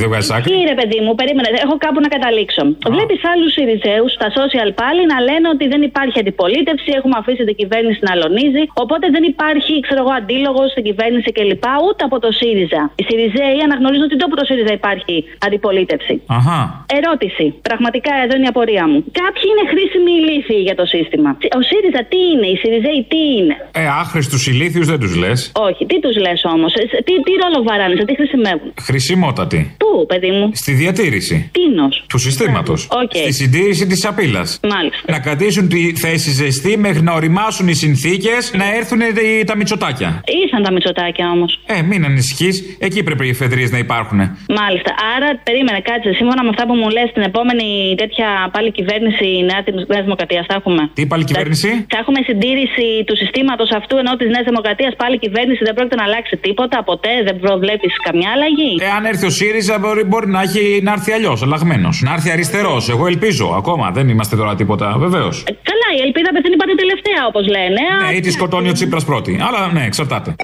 Δεν 0.00 0.08
βγάζει 0.10 0.30
άκρη. 0.36 0.50
Κύριε 0.52 0.74
παιδί 0.80 1.00
μου, 1.04 1.12
περίμενε, 1.20 1.48
έχω 1.64 1.74
κάπου 1.84 2.00
να 2.04 2.08
καταλήξω. 2.16 2.62
Βλέπεις 2.94 3.20
άλλους 3.32 3.50
Σιριζέους 3.56 4.10
στα 4.18 4.28
social 4.38 4.68
πάλι 4.82 5.02
να 5.12 5.18
λένε 5.28 5.46
ότι 5.54 5.64
δεν 5.72 5.82
υπάρχει 5.90 6.18
αντιπολίτευση, 6.22 6.88
έχουμε 6.98 7.16
αφήσει 7.22 7.42
την 7.50 7.56
κυβέρνηση 7.60 8.00
να 8.06 8.10
αλωνίζει, 8.16 8.62
οπότε 8.82 9.06
δεν 9.14 9.24
υπάρχει, 9.32 9.74
ξέρω 9.86 10.00
εγώ, 10.04 10.12
αντίλογος 10.20 10.68
στην 10.74 10.84
κυβέρνηση 10.88 11.28
κλπ. 11.36 11.64
Ούτε 11.88 12.02
από 12.08 12.16
το 12.24 12.30
ΣΥΡΙΖΑ. 12.40 12.82
Οι 12.98 13.02
Σιριζέοι 13.08 13.58
αναγνωρίζουν 13.66 14.04
ότι 14.08 14.14
ούτε 14.16 14.26
από 14.28 14.36
το 14.40 14.44
ΣΥΡΙΖΑ 14.48 14.72
υπάρχει 14.80 15.14
αντιπολίτευση. 15.46 16.14
Αχά. 16.38 16.60
Ερώτηση. 16.98 17.46
Πραγματικά 17.68 18.12
εδώ 18.24 18.34
είναι 18.36 18.46
η 18.48 18.52
απορία 18.54 18.84
μου. 18.90 18.98
Κάποιοι 19.22 19.46
είναι 19.52 19.64
χρήσιμοι 19.72 20.12
ηλίθιοι 20.20 20.60
για 20.68 20.76
το 20.80 20.84
σύστημα. 20.94 21.30
Ο 21.58 21.60
ΣΥΡΙΖΑ 21.68 22.00
τι 22.10 22.16
είναι, 22.32 22.46
οι 22.52 22.56
Σιριζέοι 22.56 23.00
τι 23.12 23.20
είναι; 23.38 23.54
Ε, 23.72 23.86
άχρηστους 24.02 24.46
ηλίθιους 24.46 24.86
δεν 24.86 24.98
τους 25.00 25.14
λες. 25.16 25.52
Όχι, 25.68 25.86
τι 25.86 26.00
τους 26.00 26.16
λες 26.16 26.40
όμως, 26.54 26.72
τι, 27.06 27.12
τι 27.26 27.32
ρόλο 27.42 27.58
βαράνε, 27.68 27.94
σε 27.96 28.04
τι 28.04 28.14
χρησιμεύουν; 28.14 28.68
Χρησιμότατοι. 28.80 29.60
Πού, 29.82 30.06
παιδί 30.06 30.30
μου; 30.30 30.50
Στη 30.52 30.72
διατήρηση. 30.72 31.50
Τίνος. 31.52 32.04
Του 32.08 32.18
συστήματος. 32.18 32.88
Οκ. 33.02 33.10
Στη 33.14 33.32
συντήρηση 33.32 33.86
της 33.86 34.04
απειλάς. 34.04 34.60
Μάλιστα. 34.74 35.12
Να 35.12 35.18
κρατήσουν 35.20 35.68
τη 35.68 35.94
θέση 35.96 36.30
ζεστή 36.30 36.76
μέχρι 36.78 37.02
να 37.02 37.12
οριμάσουν 37.12 37.68
οι 37.68 37.74
συνθήκες 37.74 38.52
να 38.54 38.74
έρθουν 38.76 39.00
οι- 39.00 39.44
τα 39.44 39.56
μυτσοτάκια. 39.56 40.22
Ήρθαν 40.44 40.62
τα 40.62 40.72
μυτσοτάκια 40.72 41.30
όμως. 41.30 41.60
Ε, 41.66 41.82
μην 41.82 42.04
ανησυχείς. 42.04 42.76
Εκεί 42.80 43.02
πρέπει 43.02 43.26
οι 43.26 43.28
εφεδρείες 43.28 43.70
να 43.70 43.78
υπάρχουν. 43.78 44.18
Μάλιστα. 44.60 44.90
Άρα, 45.16 45.28
περίμενε, 45.42 45.80
κάτσε. 45.80 46.12
Σύμφωνα 46.12 46.42
με 46.42 46.48
αυτά 46.48 46.66
που 46.66 46.74
μου 46.74 46.88
λες, 46.88 47.08
την 47.12 47.22
επόμενη 47.22 47.94
τέτοια 47.96 48.28
πάλι 48.52 48.70
κυβέρνηση 48.72 49.26
Νέα 49.50 49.60
Νέα 49.92 50.02
Δημοκρατίας 50.02 50.44
θα 50.48 50.54
έχουμε. 50.54 50.90
Τι 50.94 51.06
πάλι 51.06 51.24
κυβέρνηση; 51.24 51.68
Θα 51.96 52.02
έχουμε 52.04 52.20
συντήρηση 52.30 52.86
του 53.06 53.16
συστήματος 53.16 53.70
αυτού 53.78 53.94
ενώ 54.02 54.12
της 54.20 54.28
Νέας 54.34 54.44
Δημοκρατίας 54.50 54.92
πάλι 54.96 55.18
κυβέρνηση 55.18 55.60
δεν 55.64 55.74
πρόκειται 55.74 55.98
να 56.02 56.04
αλλάξει 56.08 56.36
τίποτα. 56.36 56.76
Ποτέ 56.90 57.12
δεν 57.26 57.36
προβλέπεις 57.44 57.92
καμιά 58.06 58.30
αλλαγή. 58.34 58.72
Εάν 58.90 59.04
έρθει 59.04 59.26
ο 59.26 59.30
ΣΥΡΙΖΑ, 59.38 59.78
μπορεί, 59.78 60.04
μπορεί 60.04 60.28
να, 60.36 60.40
έχει, 60.46 60.80
να 60.86 60.92
έρθει 60.92 61.12
αλλιώς, 61.12 61.42
αλλαγμένος. 61.42 62.02
Να 62.06 62.12
έρθει 62.12 62.30
αριστερός. 62.30 62.88
Εγώ 62.88 63.06
ελπίζω 63.06 63.46
ακόμα. 63.60 63.90
Δεν 63.90 64.08
είμαστε 64.08 64.36
τώρα 64.36 64.54
τίποτα, 64.54 64.86
βεβαίως. 65.04 65.36
Καλά, 65.70 65.88
η 65.98 66.00
ελπίδα 66.06 66.30
πεθαίνει 66.32 66.56
πάντα 66.56 66.74
τελευταία, 66.82 67.20
όπως 67.30 67.44
λένε. 67.54 67.82
Ναι, 68.04 68.16
ή 68.16 68.20
τη 68.20 68.30
σκοτώνει 68.30 68.68
ο 68.68 68.72
Τσίπρας 68.72 69.04
πρώτη. 69.04 69.32
Αλλά 69.46 69.72
ναι, 69.72 69.84
εξαρτάται. 69.84 70.34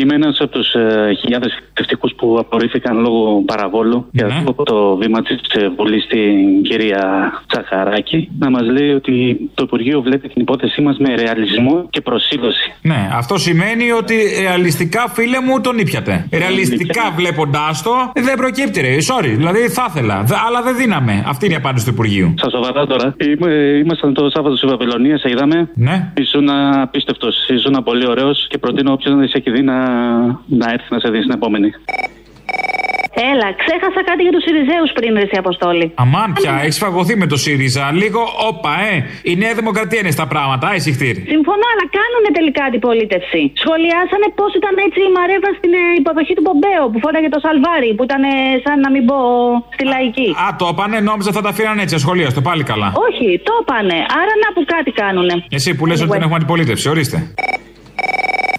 Είμαι 0.00 0.14
ένας 0.14 0.40
από 0.40 0.50
τους 0.50 0.72
ε, 0.74 1.12
χιλιάδες 1.20 1.52
θρησκευτικούς 1.74 2.12
που 2.16 2.36
απορρίφθηκαν 2.38 2.98
λόγω 3.00 3.42
παραβόλου 3.46 4.06
και 4.12 4.24
ακούω 4.24 4.50
από 4.50 4.62
το 4.64 4.96
βήμα 4.96 5.22
της 5.22 5.36
Βουλή 5.76 6.00
στην 6.00 6.62
κυρία 6.62 7.32
Τσαχαράκη 7.46 8.28
να 8.38 8.50
μας 8.50 8.62
λέει 8.70 8.90
ότι 8.90 9.36
το 9.54 9.62
Υπουργείο 9.66 10.02
βλέπει 10.02 10.28
την 10.28 10.42
υπόθεσή 10.42 10.80
μας 10.82 10.96
με 10.98 11.14
ρεαλισμό 11.14 11.86
και 11.90 12.00
προσήλωση. 12.00 12.72
Ναι, 12.82 13.08
αυτό 13.12 13.38
σημαίνει 13.38 13.90
ότι 13.90 14.14
ρεαλιστικά, 14.40 15.08
φίλε 15.08 15.40
μου, 15.40 15.60
τον 15.60 15.78
ήπιατε. 15.78 16.28
Ρεαλιστικά 16.32 17.02
βλέποντάς 17.16 17.82
το, 17.82 17.90
δεν 18.14 18.36
προκύπτει, 18.36 18.80
ρε. 18.80 18.96
Sorry, 19.10 19.32
δηλαδή 19.36 19.58
θα 19.68 19.86
ήθελα. 19.88 20.22
Δε- 20.22 20.34
αλλά 20.46 20.62
δεν 20.62 20.76
δίναμε. 20.76 21.24
Αυτή 21.26 21.44
είναι 21.44 21.54
η 21.54 21.56
απάντηση 21.56 21.84
του 21.86 21.90
Υπουργείου. 21.92 22.34
Στα 22.38 22.50
σοβαρά 22.50 22.86
τώρα. 22.86 23.14
Είμαι, 23.20 23.52
ήμασταν 23.84 24.14
το 24.14 24.30
Σάββατο 24.30 24.56
στη 24.56 24.66
Βαβυλωνία, 24.66 25.18
σε 25.18 25.30
είδαμε. 25.30 25.68
Ναι. 25.74 26.12
Ήσουν 26.16 26.50
απίστευτος, 26.82 27.48
ήσουν 27.48 27.82
πολύ 27.84 28.06
ωραίος 28.08 28.46
και 28.48 28.58
προτείνω 28.58 28.92
όποιον 28.92 29.18
δεν 29.18 29.28
σε 29.28 29.38
έχει 29.38 29.50
δει 29.50 29.62
να, 29.62 29.74
να 30.46 30.66
έρθει 30.74 30.88
να 30.90 30.98
σε 30.98 31.08
δει 31.10 31.18
στην 31.18 31.34
επόμενη. 31.34 31.70
Έλα, 33.32 33.48
ξέχασα 33.62 34.00
κάτι 34.10 34.22
για 34.26 34.32
τους 34.34 34.44
Σιριζέους 34.46 34.90
πριν, 34.98 35.12
ρε 35.20 35.26
η 35.36 35.38
Αποστόλη. 35.44 35.86
Αμάν 36.04 36.28
πια, 36.38 36.52
έχεις 36.64 36.78
φαγωθεί 36.84 37.14
με 37.22 37.26
το 37.32 37.36
ΣΥΡΙΖΑ. 37.44 37.84
Λίγο, 38.02 38.22
όπα, 38.50 38.72
ε. 38.90 38.94
Η 39.30 39.32
Νέα 39.42 39.54
Δημοκρατία 39.60 40.00
είναι 40.02 40.14
στα 40.18 40.26
πράγματα, 40.32 40.64
άισι 40.72 40.90
χτύρι. 40.96 41.20
Συμφωνώ, 41.34 41.66
αλλά 41.72 41.84
κάνουν 41.98 42.24
τελικά 42.38 42.62
αντιπολίτευση. 42.70 43.40
Σχολιάσανε 43.62 44.26
πώς 44.38 44.50
ήταν 44.60 44.74
έτσι 44.86 45.00
η 45.08 45.10
Μαρέβα 45.16 45.50
στην 45.58 45.72
ε, 45.80 45.82
υποδοχή 46.00 46.34
του 46.36 46.44
Πομπέο 46.48 46.84
που 46.92 46.98
φόραγε 47.04 47.28
το 47.36 47.40
σαλβάρι, 47.44 47.90
που 47.96 48.02
ήταν 48.08 48.22
ε, 48.32 48.34
σαν 48.64 48.76
να 48.84 48.88
μην 48.94 49.02
πω 49.08 49.16
στη 49.74 49.84
λαϊκή. 49.92 50.28
Α, 50.44 50.46
το 50.60 50.66
είπανε, 50.72 50.96
νόμιζα 51.10 51.30
θα 51.36 51.42
τα 51.46 51.52
φύραν 51.56 51.76
έτσι, 51.84 51.94
ασχολίαστο, 52.00 52.40
πάλι 52.48 52.62
καλά. 52.70 52.88
Όχι, 53.06 53.26
το 53.48 53.54
είπανε. 53.60 53.98
Άρα 54.20 54.34
να 54.42 54.48
που 54.54 54.62
κάτι 54.74 54.90
κάνουνε. 55.00 55.34
Εσύ 55.58 55.70
που 55.76 55.84
λες 55.88 55.98
ότι 56.04 56.10
δεν 56.14 56.22
έχουμε 56.24 56.38
αντιπολίτευση, 56.40 56.84
ορίστε. 56.94 57.18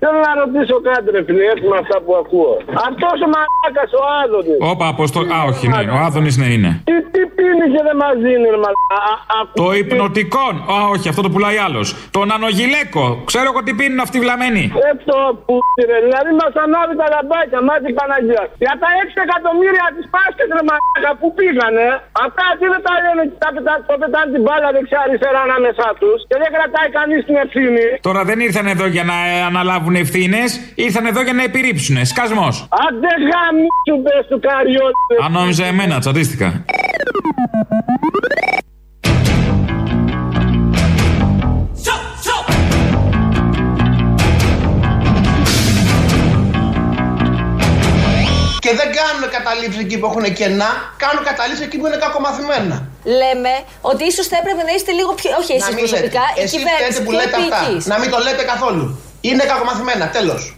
Θέλω 0.03 0.19
να 0.27 0.31
ρωτήσω 0.41 0.75
κάτι, 0.89 1.07
ρε 1.15 1.21
φίλε, 1.27 1.43
έτσι 1.53 1.65
με 1.71 1.77
αυτά 1.83 1.97
που 2.05 2.11
ακούω. 2.21 2.53
Αυτός 2.89 3.15
ο 3.25 3.27
μαλάκας 3.33 3.89
ο 3.99 4.01
Άδωνης. 4.21 4.57
Όπα, 4.71 4.85
αποστο... 4.93 5.19
Α, 5.35 5.37
όχι, 5.51 5.65
ναι, 5.73 5.81
ο 5.97 5.99
Άδωνης 6.07 6.35
ναι 6.41 6.47
είναι. 6.55 6.71
Τι, 6.89 6.95
τι 7.13 7.21
πίνει 7.37 7.65
και 7.73 7.81
δεν 7.87 7.95
μας 8.03 8.15
δίνει, 8.25 8.47
ρε 8.55 8.59
μαλάκα. 8.63 8.97
Α, 9.11 9.13
ακού- 9.39 9.57
Το 9.61 9.67
υπνοτικό. 9.81 10.45
Α, 10.73 10.77
όχι, 10.93 11.05
αυτό 11.11 11.21
το 11.25 11.29
πουλάει 11.33 11.57
άλλος. 11.67 11.87
Το 12.15 12.21
νανογιλέκο. 12.31 13.05
Ξέρω 13.29 13.47
εγώ 13.51 13.59
τι 13.65 13.71
πίνουν 13.79 13.99
αυτοί 14.05 14.15
οι 14.19 14.23
βλαμμένοι. 14.25 14.63
Ε, 14.87 14.89
το 15.09 15.17
που 15.45 15.55
ρε. 15.89 15.97
Δηλαδή 16.05 16.31
μας 16.41 16.53
ανάβει 16.65 16.93
τα 17.01 17.07
λαμπάκια, 17.13 17.59
μάτι 17.67 17.89
Παναγίας. 17.99 18.47
Για 18.65 18.75
τα 18.81 18.87
6 19.01 19.17
εκατομμύρια 19.27 19.85
της 19.95 20.05
Πάσκετ, 20.13 20.47
ρε 20.57 20.63
μαλάκα, 20.69 21.11
που 21.19 21.27
πήγανε. 21.37 21.85
Αυτά 22.25 22.45
τι 22.59 22.65
δεν 22.73 22.81
τα 22.87 22.93
λένε 23.03 23.21
και 23.31 23.37
τα 23.43 23.49
πετά- 23.55 23.81
το 23.89 23.93
πετάνε 24.01 24.29
την 24.35 24.41
μπάλα 24.45 24.67
δεξιά-αριστερά 24.75 25.39
ανάμεσά 25.47 25.89
τους. 26.01 26.17
Και 26.29 26.37
δεν 26.41 26.49
κρατάει 26.55 26.89
κανείς 26.97 27.21
την 27.27 27.35
ευθύνη. 27.45 27.85
Τώρα 28.07 28.21
δεν 28.29 28.37
ήρθαν 28.47 28.65
εδώ 28.73 28.85
για 28.95 29.03
να 29.11 29.17
ε, 29.31 29.35
αναλάβουν 29.51 29.86
ευθύνες, 29.95 30.59
ήρθαν 30.75 31.05
εδώ 31.05 31.21
για 31.21 31.33
να 31.33 31.43
επιρρύψουν. 31.43 32.05
Σκασμός. 32.05 32.67
Άντε 32.87 33.07
γαμίσου 33.29 34.03
πες 34.03 34.25
του 34.29 34.39
καριόλι. 34.39 35.25
Αν 35.25 35.31
νόμιζα 35.31 35.65
εμένα, 35.65 35.99
τσαντίστηκα. 35.99 36.65
Και 48.63 48.71
δεν 48.79 48.89
κάνουν 48.99 49.23
καταλήψεις 49.37 49.81
εκεί 49.85 49.95
που 49.99 50.05
έχουν 50.11 50.25
κενά, 50.39 50.71
κάνουν 51.03 51.23
καταλήψεις 51.29 51.65
εκεί 51.67 51.77
που 51.79 51.85
είναι 51.87 51.99
κακομαθημένα. 52.05 52.75
Λέμε 53.21 53.53
ότι 53.91 54.03
ίσως 54.11 54.25
θα 54.31 54.37
έπρεπε 54.41 54.61
να 54.67 54.71
είστε 54.77 54.91
λίγο 54.99 55.11
πιο. 55.21 55.31
Όχι 55.41 55.53
εσείς 55.57 55.73
μην 55.75 55.83
προσωπικά, 55.83 56.23
λέτε. 56.27 56.39
η 56.41 56.43
Εσείς 56.45 56.57
κυβέρνηση. 56.57 56.83
φταίτε 56.83 56.99
που 57.05 57.11
πιο 57.11 57.19
λέτε 57.19 57.35
αυτά. 57.41 57.57
επίοικης. 57.59 57.83
Να 57.91 57.95
μην 58.01 58.09
το 58.13 58.17
λέτε 58.25 58.43
καθόλου. 58.53 58.85
Είναι 59.31 59.43
κακομαθημένα, 59.43 60.09
τέλος. 60.09 60.57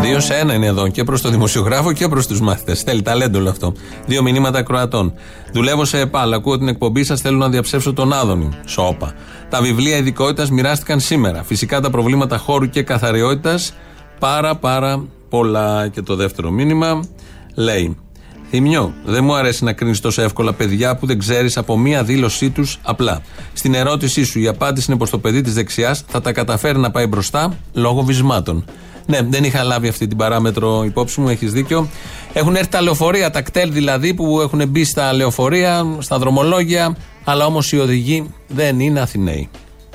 Δύο 0.00 0.20
σε 0.20 0.34
ένα 0.34 0.54
είναι 0.54 0.66
εδώ 0.66 0.88
και 0.88 1.04
προς 1.04 1.22
το 1.22 1.28
δημοσιογράφο 1.28 1.92
και 1.92 2.08
προς 2.08 2.26
τους 2.26 2.40
μάθητε. 2.40 2.74
Θέλει 2.74 3.02
ταλέντο 3.02 3.38
όλο 3.38 3.50
αυτό. 3.50 3.72
Δύο 4.06 4.22
μηνύματα 4.22 4.62
Κροατών. 4.62 5.12
Δουλεύω 5.52 5.84
σε 5.84 5.98
ΕΠΑΛ. 5.98 6.32
Ακούω 6.32 6.58
την 6.58 6.68
εκπομπή 6.68 7.04
σας. 7.04 7.20
Θέλω 7.20 7.36
να 7.36 7.48
διαψεύσω 7.48 7.92
τον 7.92 8.12
Άδωνη. 8.12 8.48
Σόπα. 8.66 9.12
Τα 9.48 9.60
βιβλία 9.60 9.96
ειδικότητας 9.96 10.50
μοιράστηκαν 10.50 11.00
σήμερα. 11.00 11.42
Φυσικά 11.42 11.80
τα 11.80 11.90
προβλήματα 11.90 12.38
χώρου 12.38 12.68
και 12.68 12.82
καθαριότητας 12.82 13.74
πάρα 14.18 14.56
πάρα 14.56 15.04
πολλά. 15.28 15.88
Και 15.88 16.02
το 16.02 16.16
δεύτερο 16.16 16.50
μήνυμα 16.50 17.04
λέει. 17.54 17.96
Θημιό, 18.50 18.94
δεν 19.04 19.24
μου 19.24 19.34
αρέσει 19.34 19.64
να 19.64 19.72
κρίνεις 19.72 20.00
τόσο 20.00 20.22
εύκολα 20.22 20.52
παιδιά 20.52 20.96
που 20.96 21.06
δεν 21.06 21.18
ξέρεις 21.18 21.56
από 21.56 21.78
μία 21.78 22.04
δήλωσή 22.04 22.50
τους 22.50 22.78
απλά. 22.82 23.20
Στην 23.52 23.74
ερώτησή 23.74 24.24
σου, 24.24 24.40
η 24.40 24.46
απάντηση 24.46 24.86
είναι 24.90 24.98
πως 24.98 25.10
το 25.10 25.18
παιδί 25.18 25.40
της 25.40 25.54
δεξιάς 25.54 26.04
θα 26.08 26.20
τα 26.20 26.32
καταφέρει 26.32 26.78
να 26.78 26.90
πάει 26.90 27.06
μπροστά 27.06 27.58
λόγω 27.72 28.02
βυσμάτων. 28.02 28.64
Ναι, 29.06 29.22
δεν 29.22 29.44
είχα 29.44 29.62
λάβει 29.62 29.88
αυτή 29.88 30.06
την 30.06 30.16
παράμετρο 30.16 30.82
υπόψη 30.84 31.20
μου, 31.20 31.28
έχεις 31.28 31.52
δίκιο. 31.52 31.88
Έχουν 32.32 32.56
έρθει 32.56 32.68
τα 32.68 32.80
λεωφορεία, 32.80 33.30
τα 33.30 33.42
κτέλ 33.42 33.72
δηλαδή, 33.72 34.14
που 34.14 34.40
έχουν 34.40 34.68
μπει 34.68 34.84
στα 34.84 35.12
λεωφορεία, 35.12 35.96
στα 35.98 36.18
δρομολόγια, 36.18 36.96
αλλά 37.24 37.46
όμως 37.46 37.72
οι 37.72 37.78
οδηγοί 37.78 38.34
δεν 38.48 38.80
είναι 38.80 39.00
Αθηναίοι. 39.00 39.48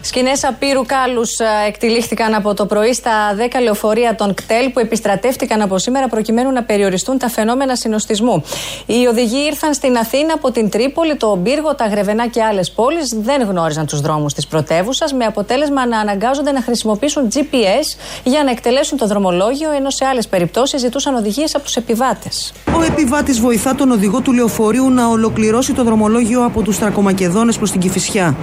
Σκηνές 0.05 0.43
απείρου 0.43 0.85
κάλους 0.85 1.31
εκτελήχθηκαν 1.67 2.33
από 2.33 2.53
το 2.53 2.65
πρωί 2.65 2.93
στα 2.93 3.11
10 3.37 3.61
λεωφορεία 3.63 4.15
των 4.15 4.33
κτέλ 4.33 4.69
που 4.69 4.79
επιστρατεύτηκαν 4.79 5.61
από 5.61 5.77
σήμερα 5.77 6.07
προκειμένου 6.07 6.51
να 6.51 6.63
περιοριστούν 6.63 7.17
τα 7.17 7.29
φαινόμενα 7.29 7.75
συνοστισμού. 7.75 8.43
Οι 8.85 9.05
οδηγοί 9.05 9.45
ήρθαν 9.45 9.73
στην 9.73 9.97
Αθήνα 9.97 10.33
από 10.33 10.51
την 10.51 10.69
Τρίπολη, 10.69 11.15
το 11.15 11.35
Μπύργο, 11.35 11.75
τα 11.75 11.85
Γρεβενά 11.85 12.27
και 12.27 12.43
άλλες 12.43 12.71
πόλεις. 12.71 13.13
Δεν 13.21 13.41
γνώριζαν 13.41 13.85
τους 13.85 14.01
δρόμους 14.01 14.33
της 14.33 14.47
πρωτεύουσας, 14.47 15.13
με 15.13 15.25
αποτέλεσμα 15.25 15.87
να 15.87 15.99
αναγκάζονται 15.99 16.51
να 16.51 16.61
χρησιμοποιήσουν 16.61 17.27
GPS 17.33 17.97
για 18.23 18.43
να 18.43 18.51
εκτελέσουν 18.51 18.97
το 18.97 19.07
δρομολόγιο, 19.07 19.71
ενώ 19.71 19.89
σε 19.89 20.05
άλλες 20.05 20.27
περιπτώσεις 20.27 20.81
ζητούσαν 20.81 21.15
οδηγίες 21.15 21.55
από 21.55 21.63
τους 21.63 21.75
επιβάτες. 21.75 22.53
Ο 22.77 22.83
επιβάτης 22.83 23.39
βοηθά 23.39 23.75
τον 23.75 23.91
οδηγό 23.91 24.21
του 24.21 24.33
λεωφορείου 24.33 24.89
να 24.89 25.07
ολοκληρώσει 25.07 25.73
το 25.73 25.83
δρομολόγιο 25.83 26.45
από 26.45 26.61
τους 26.61 26.77
Τρακομακεδόνες 26.77 27.57
προς 27.57 27.71
την 27.71 27.79
Κυφυσιά. 27.79 28.35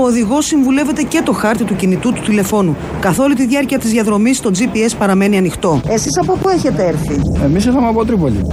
Ο 0.00 0.02
οδηγός 0.02 0.46
συμβουλεύεται 0.46 1.02
και 1.02 1.22
το 1.24 1.32
χάρτη 1.32 1.64
του 1.64 1.76
κινητού 1.76 2.12
του 2.12 2.20
τηλεφώνου. 2.20 2.76
Καθ' 3.00 3.18
όλη 3.18 3.34
τη 3.34 3.46
διάρκεια 3.46 3.78
της 3.78 3.90
διαδρομής 3.90 4.40
το 4.40 4.50
GPS 4.54 4.94
παραμένει 4.98 5.36
ανοιχτό. 5.36 5.80
Εσείς 5.88 6.18
από 6.18 6.36
πού 6.36 6.48
έχετε 6.48 6.86
έρθει, 6.86 7.20
Εμείς 7.44 7.64
ήρθαμε 7.64 7.88
από 7.88 8.04
Τρίπολη. 8.04 8.46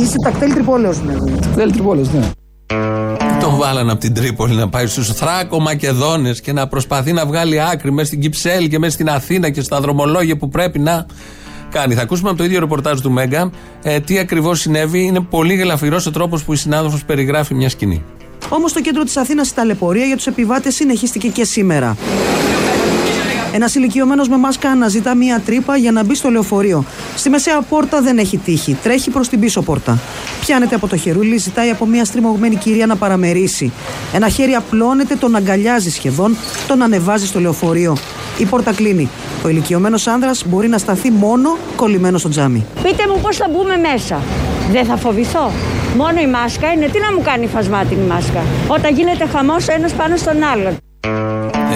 Είστε 0.00 0.16
τακτέλ 0.24 0.54
Τρυπόλεως 0.54 1.00
δηλαδή. 1.00 1.34
Θέλει 1.54 1.72
Τρίπολης, 1.72 2.12
ναι. 2.12 2.30
Τον 3.40 3.56
βάλανε 3.58 3.90
από 3.92 4.00
την 4.00 4.14
Τρίπολη 4.14 4.54
να 4.54 4.68
πάει 4.68 4.86
στους 4.86 5.12
Θράκο 5.12 5.60
Μακεδόνες 5.60 6.40
και 6.40 6.52
να 6.52 6.68
προσπαθεί 6.68 7.12
να 7.12 7.26
βγάλει 7.26 7.62
άκρη 7.62 7.92
μέσα 7.92 8.06
στην 8.06 8.20
Κυψέλη 8.20 8.68
και 8.68 8.78
μέσα 8.78 8.92
στην 8.92 9.08
Αθήνα 9.08 9.50
και 9.50 9.60
στα 9.60 9.80
δρομολόγια 9.80 10.36
που 10.36 10.48
πρέπει 10.48 10.78
να 10.78 11.06
κάνει. 11.70 11.94
Θα 11.94 12.02
ακούσουμε 12.02 12.28
από 12.28 12.38
το 12.38 12.44
ίδιο 12.44 12.60
ρεπορτάζ 12.60 13.00
του 13.00 13.10
Μέγκα 13.10 13.50
ε, 13.82 14.00
τι 14.00 14.18
ακριβώς 14.18 14.60
συνέβη. 14.60 15.02
Είναι 15.02 15.20
πολύ 15.20 15.54
γελαφυρός 15.54 16.06
ο 16.06 16.10
τρόπος 16.10 16.44
που 16.44 16.52
η 16.52 16.56
συνάδελφος 16.56 17.04
περιγράφει 17.04 17.54
μια 17.54 17.68
σκηνή. 17.68 18.04
Όμως 18.56 18.70
στο 18.70 18.80
κέντρο 18.80 19.02
της 19.02 19.16
Αθήνας 19.16 19.48
η 19.48 19.54
ταλαιπωρία 19.54 20.04
για 20.04 20.16
τους 20.16 20.26
επιβάτες 20.26 20.74
συνεχίστηκε 20.74 21.28
και 21.28 21.44
σήμερα. 21.44 21.96
Ένας 23.52 23.74
ηλικιωμένος 23.74 24.28
με 24.28 24.36
μάσκα 24.36 24.70
αναζητά 24.70 25.14
μία 25.14 25.40
τρύπα 25.46 25.76
για 25.76 25.92
να 25.92 26.04
μπει 26.04 26.14
στο 26.14 26.30
λεωφορείο. 26.30 26.84
Στη 27.16 27.28
μεσαία 27.28 27.60
πόρτα 27.62 28.00
δεν 28.00 28.18
έχει 28.18 28.36
τύχη. 28.36 28.76
Τρέχει 28.82 29.10
προς 29.10 29.28
την 29.28 29.40
πίσω 29.40 29.62
πόρτα. 29.62 29.98
Πιάνεται 30.40 30.74
από 30.74 30.88
το 30.88 30.96
χερούλι, 30.96 31.36
ζητάει 31.36 31.70
από 31.70 31.86
μία 31.86 32.04
στριμωγμένη 32.04 32.56
κυρία 32.56 32.86
να 32.86 32.96
παραμερίσει. 32.96 33.72
Ένα 34.12 34.28
χέρι 34.28 34.54
απλώνεται, 34.54 35.14
τον 35.14 35.34
αγκαλιάζει 35.34 35.90
σχεδόν, 35.90 36.36
τον 36.66 36.82
ανεβάζει 36.82 37.26
στο 37.26 37.40
λεωφορείο. 37.40 37.96
Η 38.38 38.44
πόρτα 38.44 38.72
κλείνει. 38.72 39.08
Ο 39.44 39.48
ηλικιωμένος 39.48 40.06
άνδρας 40.06 40.44
μπορεί 40.46 40.68
να 40.68 40.78
σταθεί 40.78 41.10
μόνο 41.10 41.56
κολλημένος 41.76 42.20
στο 42.20 42.28
τζάμι. 42.28 42.66
Πείτε 42.82 43.06
μου 43.08 43.20
πώς 43.22 43.36
θα 43.36 43.48
μπούμε 43.52 43.76
μέσα. 43.76 44.22
Δεν 44.70 44.84
θα 44.84 44.96
φοβηθώ. 44.96 45.50
Μόνο 45.96 46.20
η 46.20 46.26
μάσκα 46.26 46.72
είναι. 46.72 46.86
Τι 46.86 46.98
να 46.98 47.12
μου 47.12 47.22
κάνει 47.22 47.46
φασμάτινη 47.46 48.06
μάσκα; 48.06 48.42
Όταν 48.68 48.94
γίνεται 48.94 49.26
χαμός 49.26 49.68
ο 49.68 49.72
ένας 49.72 49.92
πάνω 49.92 50.16
στον 50.16 50.42
άλλον. 50.42 50.76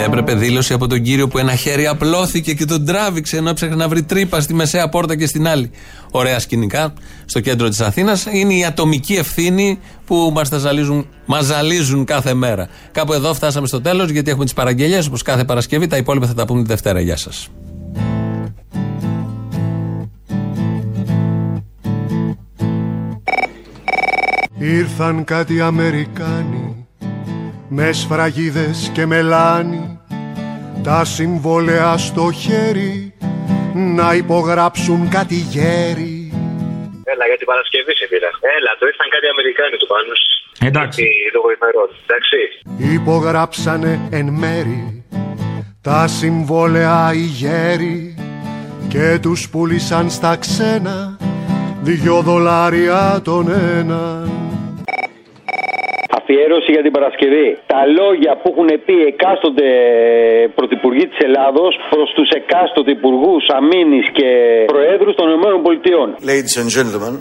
Έπρεπε 0.05 0.35
δήλωση 0.35 0.73
από 0.73 0.87
τον 0.87 1.03
κύριο 1.03 1.29
που 1.29 1.39
ένα 1.39 1.55
χέρι 1.55 1.87
απλώθηκε 1.87 2.55
και 2.55 2.65
τον 2.65 2.85
τράβηξε 2.85 3.37
ενώ 3.37 3.51
έψαχνε 3.51 3.75
να 3.75 3.89
βρει 3.89 4.03
τρύπα 4.03 4.41
στη 4.41 4.55
μεσαία 4.55 4.89
πόρτα 4.89 5.17
και 5.17 5.27
στην 5.27 5.49
άλλη. 5.49 5.71
Ωραία 6.11 6.39
σκηνικά 6.39 6.93
στο 7.25 7.41
κέντρο 7.41 7.69
της 7.69 7.81
Αθήνας. 7.81 8.27
Είναι 8.31 8.55
η 8.55 8.65
ατομική 8.65 9.15
ευθύνη 9.15 9.79
που 10.07 10.33
μα 10.35 10.59
ζαλίζουν, 10.59 11.07
μας 11.27 11.45
ζαλίζουν 11.45 12.05
κάθε 12.05 12.35
μέρα. 12.35 12.69
Κάπου 12.93 13.13
εδώ 13.13 13.35
φτάσαμε 13.35 13.67
στο 13.67 13.81
τέλος 13.81 14.11
γιατί 14.11 14.31
έχουμε 14.31 14.45
τις 14.45 14.55
παραγγελίες 14.55 15.07
όπως 15.07 15.23
κάθε 15.23 15.45
Παρασκευή. 15.45 15.87
Τα 15.87 15.97
υπόλοιπα 15.97 16.27
θα 16.27 16.35
τα 16.35 16.45
πούμε 16.45 16.63
τη 16.63 16.69
Δευτέρα. 16.69 17.01
Γεια 17.01 17.17
σας. 17.17 17.49
Ήρθαν 24.59 25.25
κάτι 25.25 25.61
Αμερικάνοι 25.61 26.89
με 27.69 27.93
σφραγίδες 27.93 28.91
και 28.95 29.07
μελάνι 29.07 30.01
τα 30.83 31.05
συμβόλαια 31.05 31.97
στο 31.97 32.33
χέρι 32.33 33.15
να 33.75 34.15
υπογράψουν 34.15 35.09
κάτι 35.09 35.35
γέρι 35.35 36.33
Έλα, 37.05 37.27
για 37.27 37.37
την 37.37 37.47
Παρασκευή 37.47 37.95
σε 37.97 38.07
πήρα. 38.11 38.31
Έλα, 38.57 38.71
το 38.79 38.87
ήρθαν 38.87 39.09
κάτι 39.15 39.27
Αμερικάνοι 39.35 39.77
του 39.77 39.87
πάνω. 39.93 40.13
Εντάξει. 40.69 41.03
Λόγω 41.35 41.49
ημερών. 41.57 41.89
Εντάξει. 42.07 42.39
υπογράψανε 42.95 44.09
εν 44.11 44.29
μέρη 44.29 45.05
τα 45.83 46.07
συμβόλαια 46.07 47.13
οι 47.15 47.25
γέροι 47.41 48.15
και 48.89 49.19
τους 49.23 49.49
πούλησαν 49.51 50.11
στα 50.11 50.37
ξένα 50.37 51.17
δυο 51.83 52.23
δολάρια 52.23 53.21
τον 53.25 53.51
έναν 53.51 54.48
Αφιέρωση 56.31 56.71
για 56.77 56.83
την 56.87 56.93
Παρασκευή. 56.97 57.49
Τα 57.73 57.81
λόγια 57.99 58.33
που 58.41 58.47
έχουν 58.53 58.69
πει 58.87 58.97
εκάστοτε 59.13 59.67
πρωθυπουργοί 60.59 61.05
της 61.11 61.19
Ελλάδος 61.27 61.73
προς 61.91 62.09
τους 62.17 62.29
εκάστοτε 62.41 62.91
υπουργούς 62.99 63.45
αμήνης 63.59 64.07
και 64.19 64.29
προέδρους 64.73 65.15
των 65.19 65.27
ΗΠΑ. 65.35 66.05
Ladies 66.31 66.55
and 66.61 66.69
gentlemen, 66.77 67.15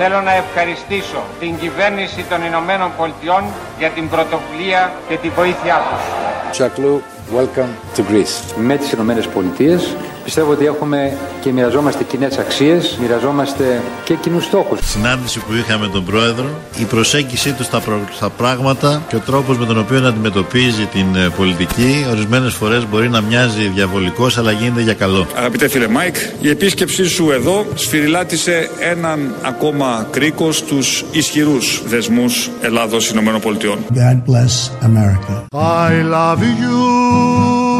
Θέλω 0.00 0.20
να 0.28 0.34
ευχαριστήσω 0.42 1.20
την 1.40 1.52
κυβέρνηση 1.62 2.20
των 2.30 2.38
Ηνωμένων 2.50 2.90
Πολιτειών 3.00 3.42
για 3.78 3.90
την 3.96 4.04
πρωτοβουλία 4.14 4.92
και 5.08 5.16
τη 5.22 5.28
βοήθειά 5.38 5.78
τους. 5.88 6.02
Τσακλού, 6.50 7.02
welcome 7.38 7.72
to 7.96 8.00
Greece. 8.10 8.34
Με 8.68 8.76
τις 8.76 8.92
Ηνωμένες 8.92 9.26
Πολιτείες 9.28 9.96
πιστεύω 10.24 10.50
ότι 10.52 10.64
έχουμε 10.66 11.12
και 11.40 11.52
μοιραζόμαστε 11.52 12.04
κοινές 12.04 12.38
αξίες, 12.38 12.98
μοιραζόμαστε 13.00 13.82
και 14.04 14.14
κοινούς 14.14 14.44
στόχους. 14.44 14.78
συνάντηση 14.82 15.38
που 15.38 15.52
είχαμε 15.54 15.88
τον 15.88 16.04
πρόεδρο, 16.04 16.46
η 16.80 16.84
προσέγγιση 16.84 17.52
του 17.52 17.62
στα, 17.62 17.80
προ- 17.80 17.98
στα 18.14 18.28
πράγματα 18.30 19.02
και 19.08 19.16
ο 19.16 19.18
τρόπος 19.18 19.58
με 19.58 19.66
τον 19.66 19.78
οποίο 19.78 20.06
αντιμετωπίζει 20.06 20.84
την 20.84 21.06
ε, 21.16 21.28
πολιτική 21.36 22.06
ορισμένες 22.10 22.54
φορές 22.54 22.86
μπορεί 22.90 23.08
να 23.08 23.20
μοιάζει 23.20 23.70
διαβολικός 23.74 24.38
αλλά 24.38 24.50
γίνεται 24.52 24.80
για 24.82 24.94
καλό. 24.94 25.26
Αγαπητέ 25.36 25.68
φίλε 25.68 25.88
Μάικ, 25.88 26.16
η 26.40 26.48
επίσκεψή 26.48 27.04
σου 27.08 27.30
εδώ 27.30 27.66
σφυρηλάτησε 27.74 28.70
έναν 28.80 29.34
ακόμα 29.42 30.06
κρίκο 30.10 30.52
στους 30.52 31.04
ισχυρούς 31.12 31.82
δεσμούς 31.86 32.50
Ελλάδος-Ηνωμένων 32.60 33.40
Πολιτειών. 33.40 33.78
God 33.94 34.30
bless 34.32 34.70
America. 34.86 35.44
I 35.88 35.92
love 36.12 36.40
you. 36.62 37.71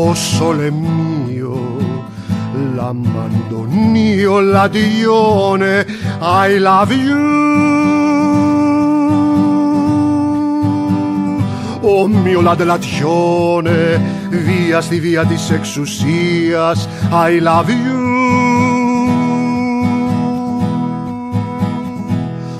O 0.00 0.14
sole 0.14 0.70
mio, 0.70 1.58
la 2.76 2.92
mandonio, 2.92 4.38
la 4.38 4.68
dione, 4.68 5.84
I 6.20 6.58
love 6.58 6.94
you. 7.06 7.26
Ο 11.82 12.06
μio 12.08 12.40
λαντελατιone, 12.42 14.00
βία 14.30 14.80
στη 14.80 15.00
βία 15.00 15.24
της 15.24 15.50
εξουσίας, 15.50 16.88
I 17.10 17.40
love 17.42 17.68
you. 17.68 17.98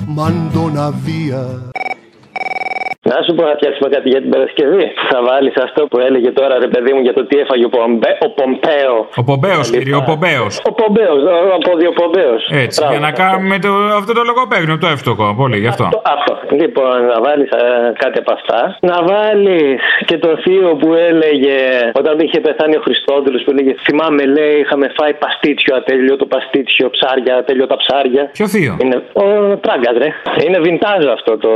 Μαντονα 0.05 0.93
βία. 1.05 1.68
Να 3.11 3.17
σου 3.25 3.31
πω 3.35 3.43
να 3.49 3.53
φτιάξουμε 3.59 3.87
κάτι 3.95 4.07
για 4.13 4.21
την 4.23 4.29
Παρασκευή. 4.35 4.85
Θα 5.11 5.19
βάλεις 5.27 5.55
αυτό 5.67 5.81
που 5.89 5.97
έλεγε 6.07 6.29
τώρα 6.39 6.53
ρε 6.65 6.69
παιδί 6.73 6.91
μου 6.93 7.01
για 7.07 7.13
το 7.17 7.23
τι 7.27 7.35
έφαγε 7.43 7.65
ο, 7.69 7.71
Πομπέ, 7.77 8.11
ο 8.27 8.29
Πομπέο. 8.39 8.95
Ο 9.21 9.23
Πομπέος, 9.29 9.65
κύριε, 9.73 9.95
ο 10.01 10.03
Πομπέος. 10.09 10.53
Ο 10.69 10.71
Πομπέος, 10.79 11.19
ο 11.23 11.53
Αποδιοπομπέο. 11.59 12.35
Έτσι, 12.63 12.79
για 12.91 12.99
να 13.07 13.11
κάνουμε 13.11 13.55
το, 13.65 13.71
αυτό 13.99 14.11
το 14.17 14.21
λογοπαίγνιο, 14.29 14.77
το 14.83 14.87
εύστοχο. 14.93 15.25
Πολύ 15.41 15.57
γι' 15.63 15.71
αυτό. 15.73 15.85
Αυτό. 16.15 16.33
Λοιπόν, 16.61 16.95
να 17.13 17.17
βάλεις 17.25 17.49
κάτι 18.03 18.17
από 18.23 18.31
αυτά. 18.37 18.59
Να 18.89 18.97
βάλεις 19.11 19.81
και 20.05 20.17
το 20.17 20.29
θείο 20.43 20.69
που 20.81 20.89
έλεγε 21.09 21.57
όταν 21.93 22.19
είχε 22.19 22.39
πεθάνει 22.39 22.75
ο 22.75 22.81
Χριστόδουλος 22.87 23.41
που 23.43 23.51
έλεγε 23.51 23.73
Θυμάμαι, 23.85 24.23
λέει, 24.25 24.55
είχαμε 24.59 24.87
φάει 24.97 25.13
παστίτσιο 25.13 25.75
ατέλειο, 25.75 26.15
το 26.15 26.25
παστίτσιο, 26.25 26.89
ψάρια, 26.89 27.35
ατέλειο 27.35 27.67
τα 27.67 27.77
ψάρια. 27.77 28.23
Ποιο 28.31 28.47
θείο; 28.47 28.77
Είναι 28.83 28.97
ο 29.13 29.25
Τράγκας, 29.57 29.95
ρε. 29.97 30.09
Είναι 30.45 30.59
vintage 30.59 31.05
αυτό 31.05 31.37
το 31.37 31.51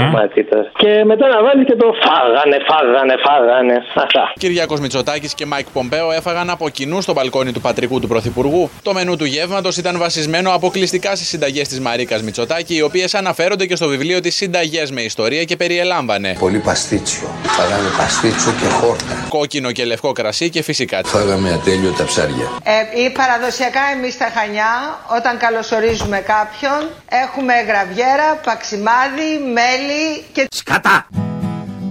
κομμάτι. 0.00 0.46
Τώρα. 0.72 0.72
Και 0.82 1.04
μετά 1.04 1.28
να 1.28 1.42
βάλει 1.42 1.64
και 1.64 1.76
το 1.76 1.86
φάγανε, 2.04 2.56
φάγανε, 2.68 3.14
φάγανε. 3.26 3.76
Αυτά. 3.94 4.32
Κυριάκος 4.38 4.80
Μητσοτάκης 4.80 5.34
και 5.34 5.46
Μάικ 5.46 5.66
Πομπέο 5.72 6.12
έφαγαν 6.12 6.50
από 6.50 6.68
κοινού 6.68 7.00
στο 7.00 7.12
μπαλκόνι 7.12 7.52
του 7.52 7.60
πατρικού 7.60 8.00
του 8.00 8.08
Πρωθυπουργού. 8.08 8.70
Το 8.82 8.92
μενού 8.92 9.16
του 9.16 9.24
γεύματος 9.24 9.76
ήταν 9.76 9.98
βασισμένο 9.98 10.54
αποκλειστικά 10.54 11.16
στις 11.16 11.24
συνταγές 11.24 11.68
της 11.68 11.80
Μαρίκας 11.80 12.22
Μητσοτάκη, 12.22 12.74
οι 12.76 12.82
οποίες 12.82 13.14
αναφέρονται 13.14 13.66
και 13.66 13.76
στο 13.76 13.88
βιβλίο 13.88 14.20
της 14.20 14.30
Συνταγές 14.30 14.90
με 14.90 15.00
ιστορία 15.00 15.44
και 15.44 15.56
περιελάμβανε. 15.56 16.36
Πολύ 16.38 16.58
παστίτσιο. 16.58 17.28
Φάγαμε 17.44 17.88
παστίτσιο 17.98 18.52
και 18.60 18.66
χόρτα. 18.66 19.26
Κόκκινο 19.28 19.72
και 19.72 19.84
λευκό 19.84 20.12
κρασί 20.12 20.50
και 20.50 20.62
φυσικά. 20.62 21.00
Φάγαμε 21.04 21.52
ατελείωτα 21.52 22.04
ψάρια. 22.04 22.46
Ε, 22.64 23.02
ή 23.02 23.10
παραδοσιακά 23.10 23.80
εμείς 23.96 24.12
στα 24.14 24.28
Χανιά, 24.34 24.72
όταν 25.16 25.36
καλωσορίζουμε 25.38 26.18
κάποιον, 26.18 26.80
έχουμε 27.24 27.54
γραβιέρα, 27.68 28.40
παξιμάδι, 28.44 29.30
μέλι 29.56 30.24
και... 30.32 30.46
Σκατά! 30.56 31.06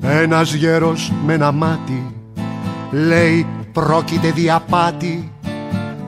Ένας 0.02 0.54
γέρος 0.54 1.12
με 1.26 1.34
ένα 1.34 1.52
μάτι 1.52 2.15
λέει 2.91 3.45
πρόκειται 3.71 4.32
διαπάτη 4.32 5.32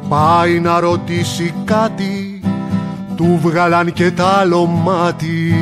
πάει 0.09 0.59
να 0.59 0.79
ρωτήσει 0.79 1.53
κάτι 1.65 2.41
του 3.15 3.39
βγάλαν 3.41 3.93
και 3.93 4.11
τ' 4.11 4.21
άλλο 4.21 4.65
μάτι 4.65 5.53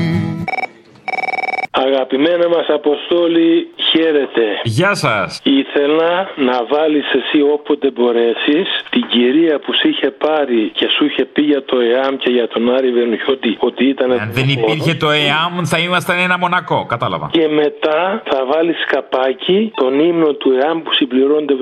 Αγαπημένα 1.85 2.47
μας 2.49 2.67
Αποστόλη, 2.69 3.67
χαίρετε. 3.89 4.43
Γεια 4.63 4.93
σας. 4.93 5.41
Ήθελα 5.43 6.29
να 6.35 6.65
βάλεις 6.65 7.05
εσύ 7.13 7.41
όποτε 7.41 7.91
μπορέσεις 7.91 8.67
την 8.89 9.07
κυρία 9.07 9.59
που 9.59 9.73
σε 9.73 9.87
είχε 9.87 10.09
πάρει 10.11 10.71
και 10.73 10.87
σου 10.95 11.05
είχε 11.05 11.25
πει 11.25 11.41
για 11.41 11.63
το 11.63 11.79
ΕΑΜ 11.79 12.15
και 12.15 12.29
για 12.31 12.47
τον 12.47 12.75
Άρη 12.75 12.91
Βερνιώτη 12.91 13.57
ότι 13.59 13.83
ήταν... 13.85 14.11
Αν 14.11 14.31
δεν 14.31 14.49
υπήρχε 14.49 14.93
το 14.93 15.09
ΕΑΜ 15.09 15.53
θα 15.63 15.77
ήμασταν 15.77 16.17
ένα 16.17 16.37
μονακό. 16.37 16.85
Κατάλαβα. 16.89 17.29
Και 17.31 17.47
μετά 17.47 18.21
θα 18.25 18.45
βάλεις 18.45 18.85
καπάκι 18.85 19.71
τον 19.75 19.99
ύμνο 19.99 20.33
του 20.33 20.51
ΕΑΜ 20.51 20.81
που 20.81 20.93
συμπληρώνεται 20.93 21.53
79 21.53 21.57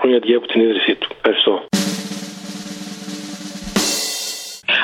χρόνια 0.00 0.18
από 0.36 0.46
την 0.46 0.60
ίδρυσή 0.60 0.94
του. 0.94 1.08
Ευχαριστώ. 1.16 1.62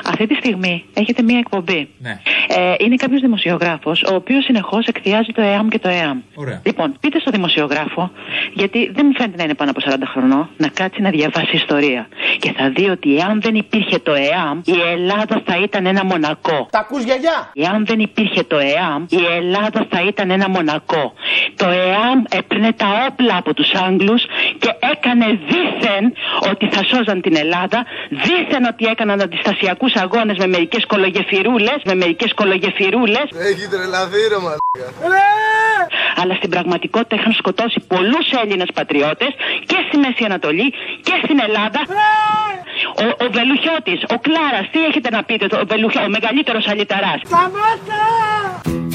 Αυτή 0.04 0.26
τη 0.26 0.34
στιγμή 0.34 0.84
έχετε 0.94 1.22
μία 1.22 1.38
εκπομπή. 1.38 1.88
Ναι. 1.98 2.20
Ε, 2.48 2.74
είναι 2.78 2.96
κάποιος 2.96 3.20
δημοσιογράφος, 3.20 4.02
ο 4.02 4.14
οποίος 4.14 4.44
συνεχώς 4.44 4.86
εκθιάζει 4.86 5.32
το 5.32 5.42
ΕΑΜ 5.42 5.68
και 5.68 5.78
το 5.78 5.88
ΕΑΜ. 5.88 6.18
Ωραία. 6.34 6.60
Λοιπόν, 6.64 6.96
πείτε 7.00 7.18
στο 7.20 7.30
δημοσιογράφο, 7.30 8.10
γιατί 8.52 8.90
δεν 8.94 9.06
μου 9.06 9.14
φαίνεται 9.14 9.36
να 9.36 9.44
είναι 9.44 9.54
πάνω 9.54 9.70
από 9.70 9.80
40 9.90 10.06
χρονών, 10.12 10.48
να 10.56 10.68
κάτσει 10.68 11.00
να 11.02 11.10
διαβάσει 11.10 11.56
ιστορία. 11.56 12.08
Και 12.38 12.52
θα 12.56 12.70
δει 12.70 12.88
ότι 12.88 13.16
εάν 13.16 13.40
δεν 13.40 13.54
υπήρχε 13.54 13.98
το 13.98 14.12
ΕΑΜ, 14.12 14.60
η 14.64 14.74
Ελλάδα 14.92 15.42
θα 15.44 15.60
ήταν 15.62 15.86
ένα 15.86 16.04
μονακό. 16.04 16.68
Τα 16.70 16.78
ακούς 16.78 17.02
γιαγιά; 17.02 17.50
Εάν 17.54 17.86
δεν 17.86 17.98
υπήρχε 17.98 18.42
το 18.42 18.58
ΕΑΜ, 18.58 19.04
η 19.08 19.20
Ελλάδα 19.36 19.86
θα 19.90 20.00
ήταν 20.08 20.30
ένα 20.30 20.48
μονακό. 20.48 21.14
το 21.56 21.66
ΕΑΜ 21.68 22.22
έπαιρνε 22.30 22.72
τα 22.72 22.86
όπλα 23.08 23.36
από 23.36 23.54
τους 23.54 23.70
Άγγλους 23.74 24.22
και 24.58 24.70
έκανε 24.92 25.26
δήθεν 25.50 26.12
ότι 26.50 26.68
θα 26.68 26.84
σώζαν 26.84 27.20
την 27.20 27.36
Ελλάδα, 27.36 27.84
δήθεν 28.10 28.64
ότι 28.64 28.84
έκαναν 28.86 29.20
αντιστασιακούς 29.20 29.94
αγώνες 29.94 30.36
με 30.38 30.46
μερικές 30.46 30.86
κολογεφυρούλες, 30.86 31.78
με 31.84 31.94
μερικές 31.94 32.32
κολογεφυρούλες. 32.40 33.26
Έχει 33.50 33.64
τρελαθεί 33.72 34.20
ρε 34.32 34.38
μαλάκα. 34.44 34.86
Αλλά 36.20 36.34
στην 36.34 36.50
πραγματικότητα 36.50 37.14
είχαν 37.18 37.32
σκοτώσει 37.32 37.78
πολλούς 37.92 38.26
Έλληνες 38.42 38.68
πατριώτες 38.74 39.28
και 39.70 39.76
στη 39.86 39.96
Μέση 40.02 40.22
Ανατολή 40.24 40.68
και 41.06 41.14
στην 41.24 41.38
Ελλάδα. 41.46 41.80
Ο, 43.04 43.24
ο 43.24 43.26
Βελουχιώτης, 43.36 44.00
ο 44.14 44.16
Κλάρας, 44.26 44.66
τι 44.72 44.84
έχετε 44.84 45.08
να 45.10 45.22
πείτε, 45.28 45.46
το- 45.46 45.58
ο, 45.60 45.66
Βελουχιώ, 45.66 46.02
ο 46.02 46.08
μεγαλύτερος 46.08 46.64
αλυταράς; 46.68 47.20
Άκου 47.44 48.85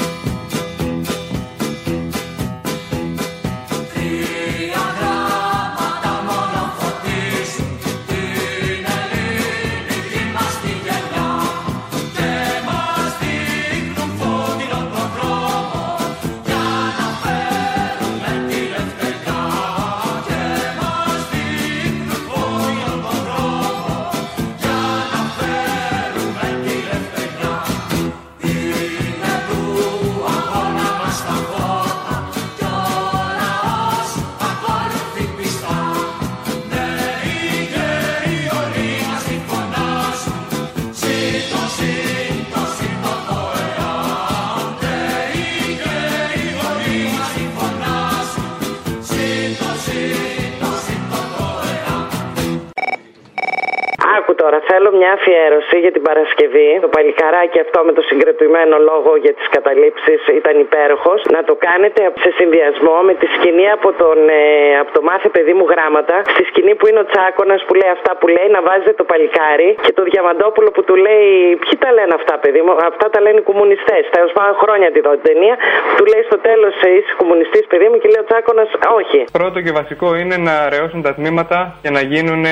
θέλω 54.82 54.96
μια 55.02 55.12
αφιέρωση 55.18 55.76
για 55.84 55.92
την 55.96 56.02
Παρασκευή. 56.08 56.70
Το 56.84 56.88
παλικαράκι 56.96 57.58
αυτό 57.64 57.78
με 57.88 57.92
το 57.98 58.02
συγκρατημένο 58.10 58.74
λόγο 58.90 59.10
για 59.24 59.32
τις 59.38 59.46
καταλήψεις 59.56 60.20
ήταν 60.40 60.54
υπέροχος. 60.66 61.18
Να 61.36 61.40
το 61.48 61.54
κάνετε 61.66 62.00
σε 62.24 62.30
συνδυασμό 62.38 62.96
με 63.08 63.14
τη 63.20 63.26
σκηνή 63.36 63.66
από, 63.76 63.88
τον, 64.00 64.18
ε, 64.40 64.42
από 64.82 64.90
το 64.96 65.00
μάθε 65.08 65.28
παιδί 65.36 65.54
μου 65.58 65.64
γράμματα. 65.72 66.14
Στη 66.34 66.42
σκηνή 66.50 66.72
που 66.78 66.86
είναι 66.88 67.00
ο 67.04 67.06
Τσάκονα 67.10 67.56
που 67.66 67.74
λέει 67.80 67.90
αυτά 67.98 68.12
που 68.20 68.26
λέει, 68.36 68.48
να 68.56 68.60
βάζετε 68.68 68.92
το 69.00 69.04
παλικάρι 69.10 69.70
και 69.84 69.92
το 69.98 70.02
Διαμαντόπουλο 70.10 70.68
που 70.74 70.82
του 70.88 70.96
λέει. 71.06 71.30
Ποιοι 71.62 71.74
τα 71.84 71.90
λένε 71.96 72.14
αυτά, 72.20 72.34
παιδί 72.42 72.60
μου, 72.64 72.72
αυτά 72.92 73.06
τα 73.14 73.18
λένε 73.24 73.38
οι 73.42 73.46
κομμουνιστές. 73.50 74.02
Τέλο 74.16 74.28
πάντων, 74.36 74.54
χρόνια 74.62 74.88
τη 74.94 75.00
δω 75.06 75.12
την 75.18 75.24
ταινία. 75.30 75.54
Που 75.86 75.94
του 75.98 76.06
λέει 76.12 76.22
στο 76.30 76.38
τέλος, 76.48 76.74
είσαι 76.96 77.12
κομμουνιστής, 77.22 77.64
παιδί 77.72 77.86
μου, 77.90 77.96
και 78.00 78.08
λέει 78.12 78.22
ο 78.24 78.26
Τσάκονα, 78.28 78.64
όχι. 79.00 79.20
Πρώτο 79.38 79.58
και 79.64 79.72
βασικό 79.80 80.08
είναι 80.22 80.36
να 80.46 80.54
αραιώσουν 80.66 81.00
τα 81.06 81.12
τμήματα 81.18 81.58
και 81.82 81.90
να 81.96 82.02
γίνουν 82.12 82.42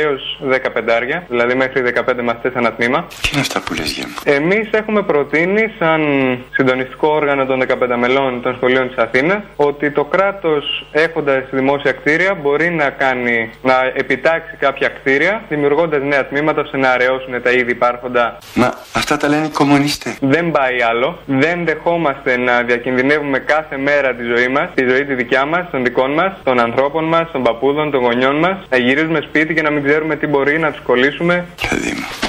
έως 0.00 0.22
15, 0.42 1.16
δηλαδή 1.32 1.54
μέχρι 1.62 1.77
15 1.82 2.22
μαθητέ 2.24 2.52
ένα 2.58 2.72
τμήμα. 2.72 3.06
Τι 3.22 3.28
είναι 3.32 3.40
αυτά 3.40 3.60
που 3.60 3.74
λες 3.74 3.90
γεια 3.90 4.04
μου. 4.08 4.14
Εμείς 4.24 4.68
έχουμε 4.70 5.02
προτείνει, 5.02 5.72
σαν 5.78 6.02
συντονιστικό 6.50 7.08
όργανο 7.08 7.46
των 7.46 7.60
15 7.60 7.96
μελών 7.98 8.42
των 8.42 8.54
σχολείων 8.56 8.88
της 8.88 8.96
Αθήνας, 8.96 9.42
ότι 9.56 9.90
το 9.90 10.04
κράτος 10.04 10.86
έχοντας 10.92 11.44
δημόσια 11.50 11.92
κτίρια 11.92 12.34
μπορεί 12.34 12.70
να 12.70 12.90
κάνει, 12.90 13.50
να 13.62 13.74
επιτάξει 13.94 14.56
κάποια 14.58 14.88
κτίρια, 14.88 15.42
δημιουργώντας 15.48 16.02
νέα 16.02 16.26
τμήματα 16.26 16.60
ώστε 16.60 16.76
να 16.76 16.90
αραιώσουν 16.90 17.42
τα 17.42 17.50
ήδη 17.50 17.70
υπάρχοντα. 17.70 18.38
Μα 18.54 18.74
αυτά 18.92 19.16
τα 19.16 19.28
λένε 19.28 19.46
οι 19.46 19.50
κομμουνιστές. 19.50 20.16
Δεν 20.20 20.50
πάει 20.50 20.82
άλλο. 20.82 21.18
Δεν 21.26 21.64
δεχόμαστε 21.64 22.36
να 22.36 22.62
διακινδυνεύουμε 22.62 23.38
κάθε 23.38 23.76
μέρα 23.76 24.14
τη 24.14 24.24
ζωή 24.24 24.48
μας, 24.48 24.68
τη 24.74 24.84
ζωή 24.88 25.04
τη 25.04 25.14
δικιά 25.14 25.44
μας, 25.44 25.70
των 25.70 25.84
δικών 25.84 26.12
μας, 26.12 26.32
των 26.44 26.60
ανθρώπων 26.60 27.04
μας, 27.04 27.30
των 27.32 27.42
παππούδων, 27.42 27.90
των 27.90 28.00
γονιών 28.00 28.36
μας, 28.36 28.56
να 28.70 28.76
γυρίζουμε 28.76 29.20
σπίτι 29.20 29.54
και 29.54 29.62
να 29.62 29.70
μην 29.70 29.84
ξέρουμε 29.84 30.16
τι 30.16 30.26
μπορεί 30.26 30.58
να 30.58 30.70
τους 30.70 30.82
κολλήσουμε. 30.82 31.44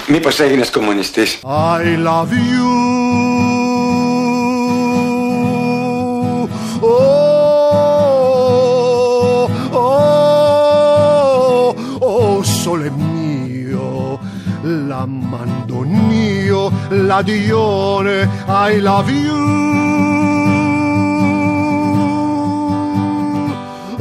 Μήπως 0.07 0.41
έγινες 0.41 0.71
κομμουνιστής. 0.71 1.39
I 1.43 1.97
love 2.05 2.33
you. 2.33 2.73
Oh, 7.77 9.49
oh, 9.73 11.75
oh, 12.01 12.43
sole 12.61 12.91
mio, 12.91 14.19
la 14.89 15.07
mandonio, 15.07 16.71
la 17.09 17.23
dione, 17.23 18.19
I 18.69 18.71
love 18.89 19.11
you. 19.25 19.38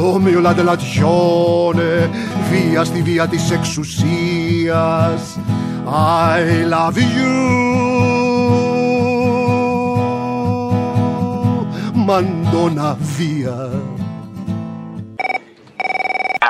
Ο 0.01 0.20
μio 0.24 0.40
λαδελατιώνε, 0.40 2.11
βία 2.51 2.84
στη 2.84 3.03
βία 3.03 3.26
της 3.28 3.51
εξουσίας. 3.51 5.38
I 5.86 6.40
love 6.72 6.96
you. 6.96 7.36
Μαντώνα 11.94 12.96
βία. 13.01 13.70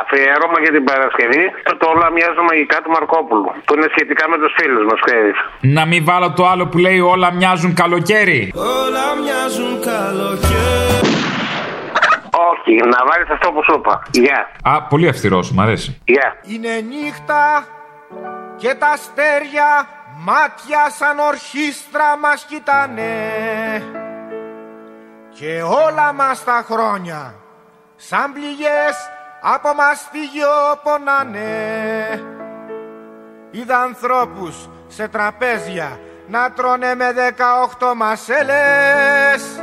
Αφιέρωμα 0.00 0.58
για 0.62 0.72
την 0.72 0.84
Παρασκευή 0.84 1.44
το 1.78 1.88
όλα 1.88 2.10
μοιάζουν 2.10 2.44
μαγικά 2.50 2.76
του 2.82 2.90
Μαρκόπουλου. 2.90 3.50
Που 3.64 3.74
είναι 3.74 3.86
σχετικά 3.90 4.28
με 4.28 4.36
τους 4.38 4.52
φίλους 4.58 4.84
μας, 4.90 5.00
ξέρεις. 5.04 5.36
Να 5.60 5.86
μην 5.86 6.04
βάλω 6.04 6.32
το 6.32 6.46
άλλο 6.46 6.66
που 6.66 6.78
λέει 6.78 7.00
όλα 7.00 7.32
μοιάζουν 7.32 7.74
καλοκαίρι. 7.74 8.52
Όλα 8.54 9.06
μοιάζουν 9.22 9.72
καλοκαίρι. 9.80 11.07
Όχι, 12.68 12.76
να 12.76 13.04
βάλεις 13.06 13.30
αυτό 13.30 13.52
που 13.52 13.64
σου 13.64 13.78
είπα. 13.78 14.02
Γεια. 14.10 14.50
Α, 14.62 14.82
πολύ 14.82 15.08
αυστηρός 15.08 15.46
σου, 15.46 15.54
μ' 15.54 15.60
αρέσει. 15.60 16.00
Γεια. 16.04 16.36
Είναι 16.42 16.80
νύχτα 16.80 17.66
και 18.56 18.74
τα 18.74 18.88
αστέρια 18.88 19.88
μάτια 20.24 20.90
σαν 20.90 21.18
ορχήστρα 21.18 22.16
μας 22.16 22.44
κοιτάνε 22.44 23.12
και 25.34 25.62
όλα 25.62 26.12
μας 26.12 26.44
τα 26.44 26.64
χρόνια 26.70 27.34
σαν 27.96 28.32
πληγές 28.32 28.96
από 29.42 29.74
μαστίγιο 29.74 30.48
πονάνε 30.82 31.42
Είδα 33.50 33.78
ανθρώπους 33.78 34.68
σε 34.86 35.08
τραπέζια 35.08 36.00
να 36.26 36.52
τρώνε 36.52 36.94
με 36.94 37.14
18 37.78 37.94
μασέλες 37.96 39.57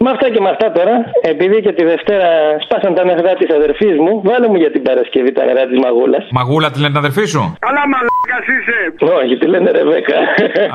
Με 0.01 0.09
αυτά 0.09 0.29
και 0.29 0.41
με 0.41 0.49
αυτά 0.49 0.71
τώρα, 0.71 0.95
επειδή 1.21 1.61
και 1.61 1.73
τη 1.73 1.83
Δευτέρα 1.85 2.29
σπάσαν 2.63 2.93
τα 2.95 3.03
νερά 3.03 3.33
της 3.33 3.49
αδερφής 3.55 3.95
μου, 4.03 4.21
βάλε 4.23 4.47
μου 4.47 4.55
για 4.55 4.71
την 4.71 4.81
Παρασκευή 4.81 5.31
τα 5.31 5.43
νερά 5.45 5.65
της 5.67 5.79
Μαγούλας. 5.79 6.27
Μαγούλα 6.31 6.71
τη 6.71 6.77
λένε 6.79 6.89
την 6.89 6.97
αδερφή 6.97 7.25
σου; 7.25 7.41
Αλλά 7.67 7.81
μαλάκας 7.93 8.45
είσαι! 8.55 8.77
Όχι, 9.21 9.37
τη 9.37 9.47
λένε 9.47 9.71
Ρεβέκα. 9.71 10.17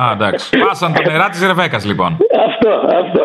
Α, 0.03 0.13
εντάξει. 0.13 0.59
Πάσαν 0.59 0.93
τα 0.93 1.11
νερά 1.11 1.29
της 1.29 1.47
Ρεβέκας, 1.47 1.85
λοιπόν. 1.87 2.11
αυτό, 2.49 2.71
αυτό. 3.03 3.25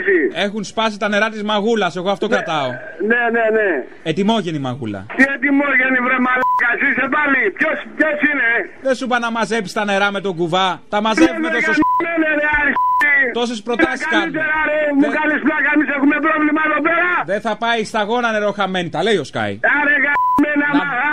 απάντηση. 0.01 0.43
Έχουν 0.45 0.63
σπάσει 0.63 0.97
τα 0.99 1.07
νερά 1.07 1.29
της 1.29 1.43
μαγούλας, 1.43 1.95
εγώ 1.95 2.09
αυτό 2.09 2.27
κρατάω. 2.27 2.69
Ναι, 3.11 3.21
ναι, 3.35 3.45
ναι. 3.57 3.69
Ετοιμόγενη 4.03 4.59
μαγούλα. 4.59 5.05
Τι 5.15 5.23
ετοιμόγενη 5.35 5.97
βρε 6.05 6.17
μαλάκα, 6.27 6.69
είσαι 6.85 7.05
πάλι. 7.15 7.41
Ποιος, 7.57 7.77
ποιος 7.97 8.17
είναι; 8.29 8.49
Δεν 8.81 8.95
σου 8.95 9.05
είπα 9.05 9.19
να 9.19 9.31
μαζέψεις 9.31 9.73
τα 9.73 9.83
νερά 9.85 10.11
με 10.11 10.21
τον 10.21 10.35
κουβά. 10.35 10.67
Τα 10.89 11.01
μαζεύουμε 11.01 11.47
Ναι, 11.49 11.53
τόσο. 11.55 11.71
ναι, 12.05 12.13
ναι, 12.23 12.29
ρε, 12.39 12.47
αριστερή. 12.59 13.23
Τόσες 13.33 13.59
προτάσεις 13.67 14.05
κάνουμε. 14.07 14.21
Καλύτερα 14.23 14.57
ρε, 14.69 14.79
μου 14.99 15.07
κάνεις 15.17 15.39
πλάκα, 15.47 15.69
εμείς 15.75 15.89
έχουμε 15.97 16.15
πρόβλημα 16.27 16.61
εδώ 16.69 16.79
πέρα. 16.87 17.09
Δεν 17.31 17.41
θα 17.47 17.53
πάει 17.63 17.83
σταγόνα 17.91 18.31
νερό 18.31 18.51
χαμένη, 18.57 18.89
τα 18.95 19.03
λέει 19.07 19.17
ο 19.23 19.25
Σκάι. 19.31 19.53
Άρε 19.79 19.95
γαμμένα 20.05 20.67
μαγά. 20.79 21.09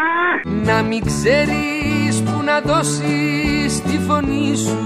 Να 0.71 0.79
μην 0.89 1.01
ξέρεις 1.11 2.15
που 2.27 2.37
να 2.49 2.57
δώσεις 2.61 3.71
τη 3.83 3.97
φωνή 4.07 4.57
σου 4.57 4.79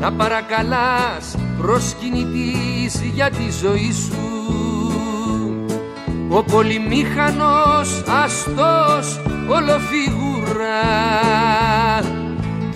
Να 0.00 0.12
παρακαλάς 0.12 1.36
προσκυνητής 1.58 3.02
για 3.14 3.30
τη 3.30 3.50
ζωή 3.62 3.92
σου. 3.92 4.24
Ο 6.28 6.42
πολυμήχανος 6.42 8.02
αστός 8.24 9.20
ολοφιγούρα. 9.48 10.82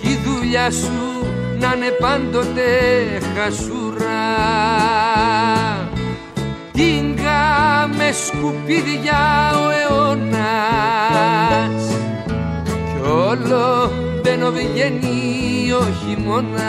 Κι 0.01 0.07
η 0.07 0.19
δουλειά 0.25 0.71
σου 0.71 1.25
να 1.59 1.73
είναι 1.75 1.91
πάντοτε 1.99 2.69
χασούρα. 3.35 4.27
Τίγκα 6.71 7.89
με 7.97 8.11
σκουπίδια 8.11 9.51
ο 9.55 9.69
αιώνας. 9.69 10.23
Κι 12.71 12.99
όλο 13.09 13.91
μπαίνω 14.21 14.51
βγαίνει 14.51 15.71
ο 15.71 15.87
χειμώνας 15.99 16.59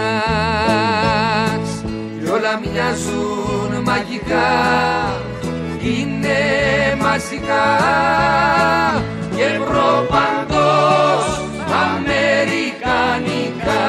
Κι 2.31 2.37
όλα 2.37 2.61
μοιάζουν 2.63 3.83
μαγικά 3.83 4.49
Είναι 5.83 6.39
μαζικά 7.03 7.65
Και 9.37 9.59
προπαντός 9.59 11.25
αμερικανικά 11.87 13.83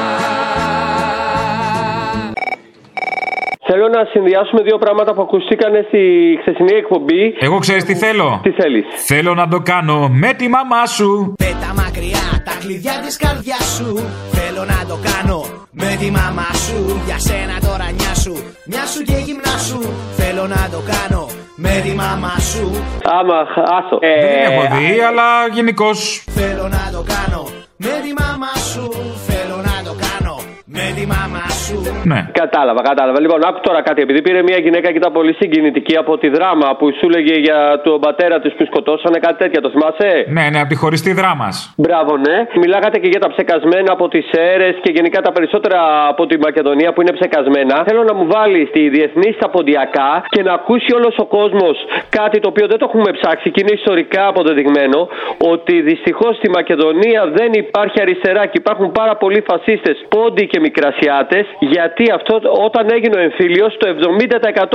Θέλω 3.66 3.88
να 3.88 4.04
συνδυάσουμε 4.04 4.62
δύο 4.62 4.78
πράγματα 4.78 5.14
που 5.14 5.22
ακούστηκαν 5.22 5.72
στη 5.88 6.02
χθεσινή 6.40 6.72
εκπομπή. 6.72 7.34
Εγώ 7.38 7.58
ξέρεις 7.58 7.84
τι 7.84 7.94
θέλω. 7.94 8.40
Τι 8.42 8.50
θέλεις; 8.50 8.84
Θέλω 9.06 9.34
να 9.34 9.48
το 9.48 9.60
κάνω 9.60 10.08
με 10.08 10.32
τη 10.32 10.48
μαμά 10.48 10.86
σου. 10.86 11.34
Πέτα 11.36 11.74
μακριά 11.76 12.42
τα 12.44 12.52
κλειδιά 12.60 12.92
της 13.04 13.16
καρδιάς 13.16 13.74
σου 13.76 13.94
Θέλω 14.30 14.64
να 14.64 14.86
το 14.88 14.98
κάνω 15.02 15.51
με 15.74 15.96
τη 15.98 16.10
μαμά 16.10 16.50
σου 16.66 17.00
Για 17.06 17.18
σένα 17.18 17.60
τώρα 17.60 17.90
νιά 17.90 18.14
σου, 18.14 18.34
μια 18.64 18.86
σου 18.86 19.02
και 19.02 19.16
γυμνά 19.24 19.58
σου 19.58 19.92
Θέλω 20.16 20.46
να 20.46 20.68
το 20.70 20.82
κάνω. 20.92 21.26
Με 21.56 21.80
τη 21.84 21.94
μαμά 21.94 22.34
σου. 22.38 22.70
Άμα, 23.04 23.38
άστο. 23.76 23.98
Δεν 23.98 24.20
την 24.20 24.52
έχω 24.52 24.76
δει, 24.76 25.00
αλλά 25.00 25.48
γενικώς. 25.52 26.24
Θέλω 26.30 26.68
να 26.68 26.90
το 26.92 27.04
κάνω. 27.14 27.48
Με 27.76 27.94
τη 28.04 28.22
μαμά 28.22 28.54
σου 28.72 28.84
Θέλω 29.26 29.56
να 29.56 29.82
το 29.84 29.96
κάνω. 30.04 30.36
Με 30.64 30.91
τη 31.02 31.06
μαμά 31.14 31.46
σου 31.64 31.76
Ναι. 32.10 32.20
Κατάλαβα, 32.42 32.80
κατάλαβα. 32.90 33.18
Λοιπόν, 33.24 33.38
άκου 33.48 33.60
τώρα 33.68 33.80
κάτι. 33.88 34.00
Επειδή 34.06 34.20
πήρε 34.26 34.40
μια 34.48 34.58
γυναίκα 34.64 34.88
και 34.92 34.98
ήταν 35.02 35.12
πολύ 35.18 35.32
συγκινητική 35.40 35.94
από 36.02 36.12
τη 36.22 36.28
δράμα 36.36 36.68
που 36.78 36.86
σου 36.98 37.04
έλεγε 37.10 37.34
για 37.46 37.58
τον 37.86 38.00
πατέρα 38.06 38.36
της 38.42 38.52
που 38.56 38.64
σκοτώσανε, 38.70 39.18
κάτι 39.26 39.38
τέτοια, 39.42 39.60
το 39.64 39.70
θυμάσαι; 39.74 40.10
Ναι, 40.36 40.44
ναι, 40.52 40.58
από 40.62 40.70
τη 40.74 40.76
χωριστή 40.82 41.12
δράμα. 41.20 41.48
Μπράβο, 41.82 42.12
ναι. 42.26 42.36
Μιλάγατε 42.62 42.96
και 43.02 43.08
για 43.14 43.20
τα 43.24 43.28
ψεκασμένα 43.34 43.90
από 43.96 44.06
τις 44.12 44.26
αίρες 44.42 44.74
και 44.82 44.90
γενικά 44.96 45.18
τα 45.26 45.32
περισσότερα 45.36 45.78
από 46.12 46.22
τη 46.30 46.36
Μακεδονία 46.46 46.90
που 46.92 47.00
είναι 47.02 47.12
ψεκασμένα. 47.18 47.74
Θέλω 47.88 48.02
να 48.10 48.14
μου 48.18 48.26
βάλεις 48.34 48.70
τη 48.76 48.82
διεθνή 48.88 49.28
στα 49.38 49.48
ποντιακά 49.54 50.10
και 50.34 50.42
να 50.42 50.52
ακούσει 50.52 50.90
όλος 50.98 51.14
ο 51.24 51.26
κόσμος 51.36 51.76
κάτι 52.18 52.36
το 52.42 52.48
οποίο 52.52 52.66
δεν 52.70 52.78
το 52.80 52.86
έχουμε 52.88 53.10
ψάξει 53.18 53.50
και 53.50 53.60
είναι 53.62 53.74
ιστορικά 53.80 54.22
αποδεδειγμένο 54.32 55.08
ότι 55.54 55.74
δυστυχώς 55.80 56.32
στη 56.36 56.48
Μακεδονία 56.58 57.20
δεν 57.38 57.50
υπάρχει 57.52 57.98
αριστερά 58.04 58.42
και 58.50 58.58
υπάρχουν 58.62 58.88
πάρα 58.92 59.14
πολλοί 59.16 59.40
φασίστες, 59.50 59.96
πόντι 60.14 60.44
και 60.46 60.58
μικρασιάτε. 61.02 61.38
Γιατί 61.74 62.04
αυτό 62.18 62.34
όταν 62.66 62.84
έγινε 62.96 63.14
ο 63.20 63.22
εμφύλιος, 63.28 63.70
το 63.80 63.86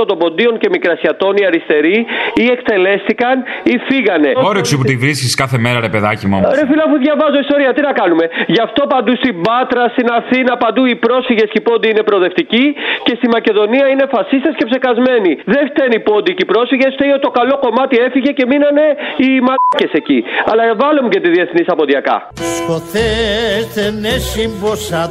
70% 0.00 0.04
των 0.10 0.18
ποντίων 0.22 0.54
και 0.62 0.68
μικρασιατών 0.76 1.32
οι 1.38 1.44
αριστεροί 1.50 1.98
ή 2.42 2.44
εκτελέστηκαν 2.54 3.34
ή 3.72 3.74
φύγανε. 3.88 4.30
Όρεξη 4.50 4.74
που 4.78 4.84
τη 4.90 4.96
βρίσκεις 5.04 5.34
κάθε 5.42 5.58
μέρα, 5.64 5.78
ρε 5.86 5.90
παιδάκι 5.94 6.26
μου. 6.26 6.36
Ρε 6.60 6.66
φίλε, 6.68 6.82
αφού 6.88 6.96
διαβάζω 7.06 7.38
ιστορία, 7.46 7.70
τι 7.76 7.82
να 7.88 7.92
κάνουμε; 8.00 8.24
Γι' 8.54 8.62
αυτό 8.66 8.82
παντού 8.94 9.12
στην 9.22 9.34
Πάτρα, 9.46 9.84
στην 9.94 10.06
Αθήνα, 10.18 10.52
παντού 10.64 10.82
οι 10.90 10.96
πρόσφυγες 11.06 11.48
και 11.52 11.58
οι 11.60 11.64
πόντοι 11.68 11.86
είναι 11.92 12.02
προοδευτικοί 12.08 12.64
και 13.06 13.14
στη 13.18 13.26
Μακεδονία 13.36 13.86
είναι 13.92 14.04
φασίστες 14.14 14.54
και 14.58 14.64
ψεκασμένοι. 14.70 15.32
Δεν 15.54 15.62
φταίνει 15.70 15.94
οι 16.00 16.02
πόντοι 16.08 16.30
και 16.36 16.44
οι 16.46 16.50
πρόσφυγες, 16.52 16.90
φταίει 16.96 17.10
ότι 17.16 17.24
το 17.28 17.32
καλό 17.38 17.54
κομμάτι 17.64 17.96
έφυγε 18.06 18.30
και 18.38 18.44
μείνανε 18.50 18.86
οι 19.22 19.28
μαλάκες 19.46 19.92
εκεί. 20.00 20.18
Αλλά 20.50 20.62
βάλε 20.82 21.00
μου 21.02 21.10
και 21.14 21.20
τη 21.24 21.28
διεθνή 21.36 21.62
αποδιακά. 21.74 22.16
Σκοθέστε 22.58 23.84
ναι 24.02 24.14
σύμποσσα 24.32 25.02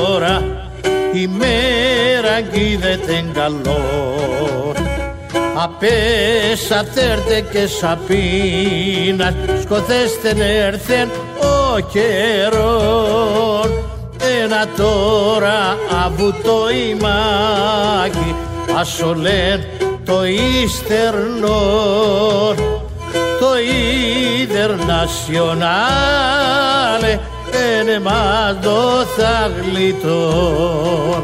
τώρα. 0.00 0.42
Η 1.12 1.26
μέρα 1.26 2.40
γκίδεται 2.40 3.24
καλό 3.34 3.80
Απέσα 5.54 6.84
τέρτε 6.94 7.40
και 7.52 7.66
σαπίνας. 7.66 9.34
Σκοθέστε 9.62 10.34
έρθεν 10.66 11.08
ο 11.40 11.80
καιρόν. 11.92 13.70
Ένα 14.42 14.66
τώρα 14.76 15.76
από 16.06 16.34
το 16.42 16.58
ημάκι 16.90 18.34
ασολέν 18.80 19.64
το 20.04 20.24
ίστερνο 20.64 21.58
το 23.40 23.48
Ιντερνασιονάλε 24.42 27.18
είναι 27.54 28.00
μάντο 28.00 29.04
θα 29.16 29.50
γλιτών 29.62 31.22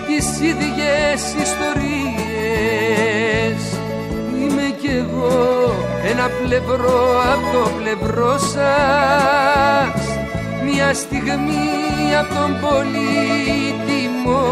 τις 0.08 0.40
ίδιες 0.40 1.34
ιστορίες 1.44 2.96
είμαι 4.46 4.76
κι 4.82 4.88
εγώ 4.88 5.76
ένα 6.12 6.30
πλευρό 6.44 7.22
από 7.34 7.58
το 7.58 7.70
πλευρό 7.78 8.38
σας. 8.38 10.02
μια 10.66 10.94
στιγμή 10.94 12.16
από 12.20 12.34
τον 12.34 12.60
πολύτιμο 12.62 14.44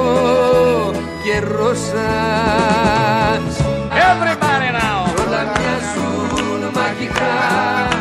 καιρό 1.24 1.74
σας 1.74 3.44
Everybody 4.10 4.70
now! 4.80 5.00
Όλα 5.26 5.42
μοιάζουν 5.44 6.62
μαγικά 6.76 7.93